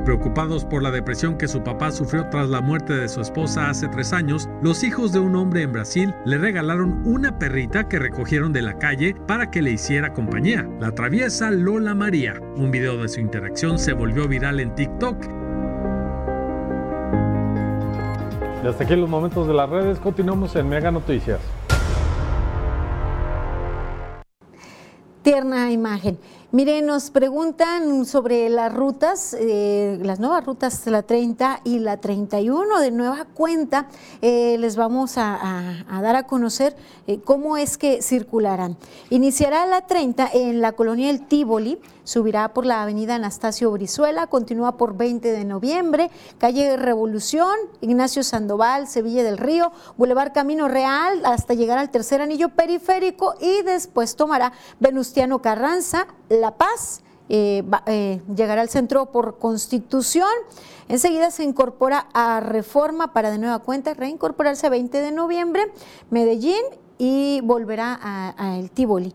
Preocupados 0.06 0.66
por 0.66 0.84
la 0.84 0.92
depresión 0.92 1.36
que 1.36 1.48
su 1.48 1.64
papá 1.64 1.92
sufrió 1.92 2.30
tras 2.30 2.48
la 2.50 2.62
muerte 2.62 2.94
de 2.94 3.10
su 3.10 3.22
esposa 3.22 3.72
hace 3.72 3.88
tres 3.88 4.14
años, 4.14 4.48
los 4.62 4.84
hijos 4.84 5.12
de 5.12 5.20
un 5.20 5.36
hombre 5.36 5.64
en 5.64 5.72
Brasil 5.72 6.14
le 6.26 6.38
regalaron 6.38 7.02
una 7.08 7.40
perrita 7.40 7.88
que 7.88 7.98
recogieron 7.98 8.54
de 8.54 8.62
la 8.62 8.78
calle 8.78 9.16
para 9.28 9.50
que 9.50 9.64
le 9.64 9.72
hiciera 9.72 10.14
compañía, 10.14 10.70
la 10.80 10.92
traviesa 10.92 11.50
Lola 11.50 11.96
María. 11.96 12.40
Un 12.56 12.70
video 12.70 13.02
de 13.02 13.08
su 13.08 13.20
interacción 13.20 13.80
se 13.80 13.94
volvió 13.94 14.28
viral 14.28 14.60
en 14.60 14.76
TikTok 14.76 15.45
y 18.66 18.68
hasta 18.68 18.84
aquí 18.84 18.96
los 18.96 19.08
momentos 19.08 19.48
de 19.48 19.54
las 19.54 19.70
redes. 19.70 20.00
Continuamos 20.00 20.56
en 20.56 20.68
Mega 20.68 20.90
Noticias. 20.92 21.40
tierna 25.22 25.72
imagen. 25.72 26.20
Mire, 26.56 26.82
nos 26.82 27.12
preguntan 27.12 28.06
sobre 28.06 28.48
las 28.48 28.74
rutas, 28.74 29.36
eh, 29.38 30.00
las 30.02 30.22
nuevas 30.22 30.46
rutas, 30.46 30.88
la 30.88 31.02
30 31.04 31.60
y 31.66 31.80
la 31.80 31.98
31 31.98 32.80
de 32.80 32.92
nueva 32.92 33.26
cuenta. 33.26 33.90
Eh, 34.22 34.56
les 34.58 34.78
vamos 34.78 35.18
a, 35.18 35.84
dar 35.90 36.16
a 36.16 36.24
conocer 36.28 36.78
eh, 37.08 37.20
cómo 37.20 37.58
es 37.58 37.78
que 37.78 38.02
circularán. 38.02 38.78
Iniciará 39.10 39.66
la 39.66 39.82
30 39.82 40.30
en 40.34 40.62
la 40.62 40.72
colonia 40.72 41.10
El 41.10 41.28
Tívoli, 41.28 41.78
subirá 42.06 42.54
por 42.54 42.66
la 42.66 42.84
avenida 42.84 43.16
Anastasio 43.16 43.70
Brizuela, 43.72 44.28
continúa 44.28 44.78
por 44.78 44.96
20 44.96 45.30
de 45.32 45.44
noviembre, 45.44 46.10
calle 46.38 46.78
Revolución, 46.78 47.54
Ignacio 47.82 48.24
Sandoval, 48.24 48.88
Sevilla 48.88 49.24
del 49.24 49.38
Río, 49.38 49.74
Boulevard 49.98 50.32
Camino 50.32 50.70
Real, 50.70 51.26
hasta 51.26 51.54
llegar 51.54 51.80
al 51.80 51.90
tercer 51.90 52.22
anillo 52.22 52.50
periférico 52.50 53.34
y 53.42 53.64
después 53.64 54.16
tomará 54.16 54.54
Venustiano 54.80 55.42
Carranza, 55.42 56.08
La 56.30 56.45
Paz, 56.52 57.02
eh, 57.28 57.64
eh, 57.88 58.22
llegará 58.36 58.62
al 58.62 58.70
centro 58.70 59.08
por 59.08 59.40
constitución. 59.40 60.30
Enseguida 60.88 61.32
se 61.32 61.44
incorpora 61.44 62.08
a 62.14 62.40
Reforma 62.40 63.14
para 63.14 63.32
de 63.32 63.40
nueva 63.40 63.60
cuenta 63.60 63.94
reincorporarse 63.94 64.68
a 64.68 64.70
20 64.70 65.02
de 65.02 65.12
noviembre, 65.12 65.72
Medellín 66.12 66.62
y 66.98 67.42
volverá 67.42 68.00
a, 68.02 68.58
El 68.58 68.70
Tívoli. 68.70 69.14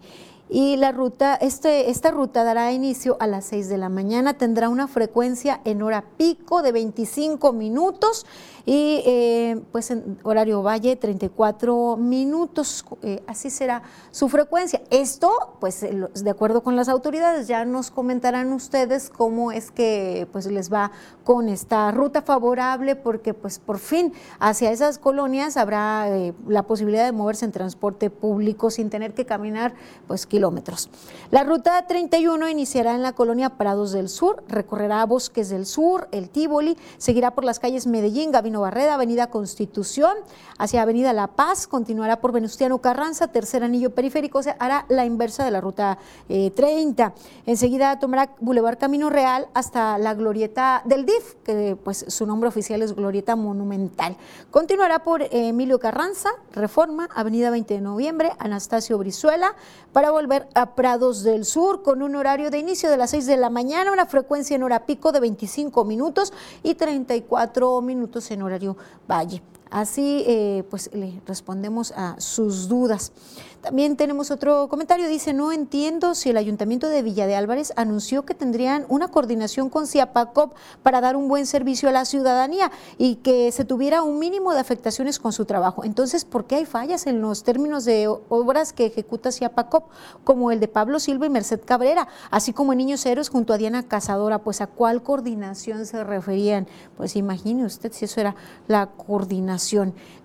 Y 0.52 0.76
la 0.76 0.90
ruta, 0.90 1.36
este, 1.36 1.90
esta 1.90 2.10
ruta 2.10 2.42
dará 2.42 2.72
inicio 2.72 3.16
a 3.20 3.28
las 3.28 3.44
6 3.44 3.68
de 3.68 3.78
la 3.78 3.88
mañana, 3.88 4.34
tendrá 4.34 4.68
una 4.68 4.88
frecuencia 4.88 5.60
en 5.64 5.80
hora 5.80 6.04
pico 6.16 6.62
de 6.62 6.72
25 6.72 7.52
minutos 7.52 8.26
y 8.70 9.02
eh, 9.04 9.60
pues 9.72 9.90
en 9.90 10.20
horario 10.22 10.62
valle 10.62 10.94
34 10.94 11.96
minutos, 11.96 12.84
eh, 13.02 13.20
así 13.26 13.50
será 13.50 13.82
su 14.12 14.28
frecuencia. 14.28 14.80
Esto, 14.90 15.56
pues 15.58 15.82
eh, 15.82 16.06
de 16.14 16.30
acuerdo 16.30 16.62
con 16.62 16.76
las 16.76 16.88
autoridades, 16.88 17.48
ya 17.48 17.64
nos 17.64 17.90
comentarán 17.90 18.52
ustedes 18.52 19.10
cómo 19.10 19.50
es 19.50 19.72
que 19.72 20.28
pues 20.30 20.46
les 20.46 20.72
va 20.72 20.92
con 21.24 21.48
esta 21.48 21.90
ruta 21.90 22.22
favorable, 22.22 22.94
porque 22.94 23.34
pues 23.34 23.58
por 23.58 23.80
fin 23.80 24.12
hacia 24.38 24.70
esas 24.70 24.98
colonias 24.98 25.56
habrá 25.56 26.06
la 26.46 26.62
posibilidad 26.62 27.04
de 27.04 27.10
moverse 27.10 27.46
en 27.46 27.50
transporte 27.50 28.08
público 28.08 28.70
sin 28.70 28.88
tener 28.88 29.14
que 29.14 29.26
caminar 29.26 29.74
pues 30.06 30.26
kilómetros. 30.26 30.90
La 31.32 31.42
ruta 31.42 31.88
31 31.88 32.48
iniciará 32.48 32.94
en 32.94 33.02
la 33.02 33.14
colonia 33.14 33.50
Prados 33.50 33.90
del 33.90 34.08
Sur, 34.08 34.44
recorrerá 34.46 35.04
Bosques 35.06 35.48
del 35.48 35.66
Sur, 35.66 36.06
el 36.12 36.30
Tívoli, 36.30 36.76
seguirá 36.98 37.32
por 37.32 37.42
las 37.42 37.58
calles 37.58 37.88
Medellín, 37.88 38.30
Gabino 38.30 38.59
Barreda, 38.60 38.94
Avenida 38.94 39.28
Constitución, 39.28 40.14
hacia 40.58 40.82
Avenida 40.82 41.12
La 41.12 41.28
Paz, 41.28 41.66
continuará 41.66 42.20
por 42.20 42.32
Venustiano 42.32 42.78
Carranza, 42.78 43.28
tercer 43.28 43.64
anillo 43.64 43.94
periférico, 43.94 44.38
o 44.38 44.42
sea, 44.42 44.56
hará 44.58 44.86
la 44.88 45.04
inversa 45.04 45.44
de 45.44 45.50
la 45.50 45.60
ruta 45.60 45.98
30. 46.28 47.06
Eh, 47.06 47.12
Enseguida 47.46 47.98
tomará 47.98 48.34
Boulevard 48.40 48.78
Camino 48.78 49.10
Real 49.10 49.48
hasta 49.54 49.98
la 49.98 50.14
glorieta 50.14 50.82
del 50.84 51.06
DIF, 51.06 51.34
que 51.44 51.76
pues 51.82 52.04
su 52.08 52.26
nombre 52.26 52.48
oficial 52.48 52.82
es 52.82 52.94
Glorieta 52.94 53.36
Monumental. 53.36 54.16
Continuará 54.50 55.02
por 55.02 55.22
Emilio 55.30 55.78
Carranza, 55.78 56.30
Reforma, 56.52 57.08
Avenida 57.14 57.50
20 57.50 57.74
de 57.74 57.80
Noviembre, 57.80 58.32
Anastasio 58.38 58.98
Brizuela, 58.98 59.54
para 59.92 60.10
volver 60.10 60.48
a 60.54 60.74
Prados 60.74 61.22
del 61.22 61.44
Sur 61.44 61.82
con 61.82 62.02
un 62.02 62.14
horario 62.16 62.50
de 62.50 62.58
inicio 62.58 62.90
de 62.90 62.96
las 62.96 63.10
6 63.10 63.26
de 63.26 63.36
la 63.36 63.50
mañana, 63.50 63.92
una 63.92 64.06
frecuencia 64.06 64.54
en 64.56 64.62
hora 64.62 64.86
pico 64.86 65.12
de 65.12 65.20
25 65.20 65.84
minutos 65.84 66.32
y 66.62 66.74
34 66.74 67.80
minutos 67.80 68.30
en 68.30 68.39
horario 68.42 68.76
valle. 69.08 69.42
Así 69.70 70.24
eh, 70.26 70.64
pues 70.68 70.90
le 70.92 71.20
respondemos 71.26 71.92
a 71.96 72.20
sus 72.20 72.68
dudas. 72.68 73.12
También 73.60 73.96
tenemos 73.96 74.30
otro 74.30 74.68
comentario, 74.68 75.06
dice, 75.06 75.34
no 75.34 75.52
entiendo 75.52 76.14
si 76.14 76.30
el 76.30 76.38
Ayuntamiento 76.38 76.88
de 76.88 77.02
Villa 77.02 77.26
de 77.26 77.36
Álvarez 77.36 77.74
anunció 77.76 78.24
que 78.24 78.32
tendrían 78.32 78.86
una 78.88 79.08
coordinación 79.08 79.68
con 79.68 79.86
CIAPACOP 79.86 80.54
para 80.82 81.02
dar 81.02 81.14
un 81.14 81.28
buen 81.28 81.44
servicio 81.44 81.90
a 81.90 81.92
la 81.92 82.06
ciudadanía 82.06 82.72
y 82.96 83.16
que 83.16 83.52
se 83.52 83.66
tuviera 83.66 84.02
un 84.02 84.18
mínimo 84.18 84.54
de 84.54 84.60
afectaciones 84.60 85.18
con 85.18 85.34
su 85.34 85.44
trabajo. 85.44 85.84
Entonces, 85.84 86.24
¿por 86.24 86.46
qué 86.46 86.54
hay 86.56 86.64
fallas 86.64 87.06
en 87.06 87.20
los 87.20 87.44
términos 87.44 87.84
de 87.84 88.08
obras 88.08 88.72
que 88.72 88.86
ejecuta 88.86 89.30
CIAPACOP, 89.30 89.90
como 90.24 90.52
el 90.52 90.58
de 90.58 90.68
Pablo 90.68 90.98
Silva 90.98 91.26
y 91.26 91.30
Merced 91.30 91.60
Cabrera, 91.62 92.08
así 92.30 92.54
como 92.54 92.72
en 92.72 92.78
Niños 92.78 93.04
Héroes 93.04 93.28
junto 93.28 93.52
a 93.52 93.58
Diana 93.58 93.82
Cazadora? 93.82 94.38
Pues, 94.38 94.62
¿a 94.62 94.68
cuál 94.68 95.02
coordinación 95.02 95.84
se 95.84 96.02
referían? 96.02 96.66
Pues 96.96 97.14
imagine 97.14 97.66
usted 97.66 97.92
si 97.92 98.06
eso 98.06 98.22
era 98.22 98.34
la 98.68 98.86
coordinación. 98.86 99.59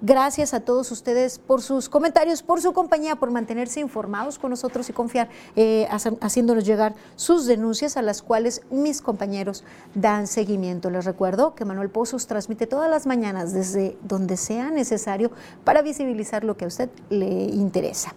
Gracias 0.02 0.54
a 0.54 0.60
todos 0.60 0.92
ustedes 0.92 1.40
por 1.40 1.62
sus 1.62 1.90
comentarios, 1.90 2.44
por 2.44 2.62
su 2.62 2.74
compañía, 2.74 3.16
por 3.16 3.32
mantenerse 3.32 3.80
informados 3.80 4.40
con 4.40 4.50
nosotros 4.50 4.90
y 4.90 4.94
confiar, 4.94 5.30
eh, 5.56 5.88
haciéndonos 6.22 6.66
llegar 6.66 6.96
sus 7.16 7.46
denuncias 7.46 7.98
a 7.98 8.02
las 8.02 8.22
cuales 8.22 8.62
mis 8.70 9.02
compañeros 9.02 9.64
dan 9.94 10.28
seguimiento. 10.28 10.90
Les 10.90 11.06
recuerdo 11.06 11.56
que 11.56 11.66
Manuel 11.66 11.90
Pozos 11.90 12.28
transmite 12.28 12.68
todas 12.68 12.90
las 12.90 13.06
mañanas 13.06 13.54
desde 13.54 13.98
donde 14.04 14.38
sea 14.38 14.72
necesario 14.72 15.32
para 15.64 15.82
visibilizar 15.82 16.44
lo 16.44 16.58
que 16.58 16.66
a 16.66 16.68
usted 16.68 16.90
le 17.10 17.26
interesa. 17.26 18.14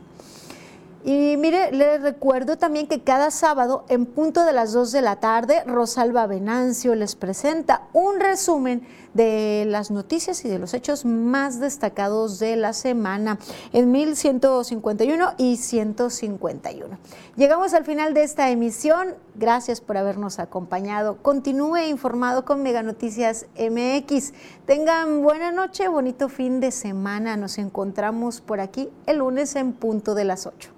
Y 1.05 1.37
mire, 1.37 1.71
le 1.71 1.99
recuerdo 1.99 2.59
también 2.59 2.89
que 2.89 3.03
cada 3.03 3.31
sábado, 3.31 3.85
en 3.89 4.05
punto 4.05 4.45
de 4.45 4.53
las 4.53 4.73
2 4.73 4.91
de 4.91 5.01
la 5.01 5.17
tarde, 5.17 5.63
Rosalba 5.65 6.27
Venancio 6.27 6.97
les 6.97 7.15
presenta 7.15 7.83
un 7.93 8.19
resumen 8.19 8.87
de 9.15 9.65
las 9.69 9.93
noticias 9.93 10.45
y 10.45 10.49
de 10.49 10.59
los 10.59 10.75
hechos 10.75 11.05
más 11.05 11.61
destacados 11.61 12.41
de 12.41 12.57
la 12.57 12.73
semana 12.73 13.39
en 13.73 13.93
1151 13.93 15.35
y 15.39 15.57
151. 15.57 16.99
Llegamos 17.37 17.75
al 17.75 17.85
final 17.85 18.13
de 18.13 18.25
esta 18.25 18.51
emisión. 18.51 19.15
Gracias 19.37 19.81
por 19.81 19.97
habernos 19.97 20.41
acompañado. 20.41 21.19
Continúe 21.23 21.79
informado 21.89 22.45
con 22.45 22.63
Mega 22.63 22.83
Noticias 22.83 23.47
MX. 23.57 24.33
Tengan 24.67 25.23
buena 25.23 25.53
noche, 25.53 25.87
bonito 25.87 26.29
fin 26.29 26.59
de 26.59 26.73
semana. 26.73 27.37
Nos 27.37 27.59
encontramos 27.59 28.41
por 28.41 28.61
aquí 28.61 28.91
el 29.07 29.19
lunes 29.19 29.55
en 29.55 29.73
punto 29.73 30.17
de 30.17 30.25
las 30.25 30.47
8. 30.47 30.78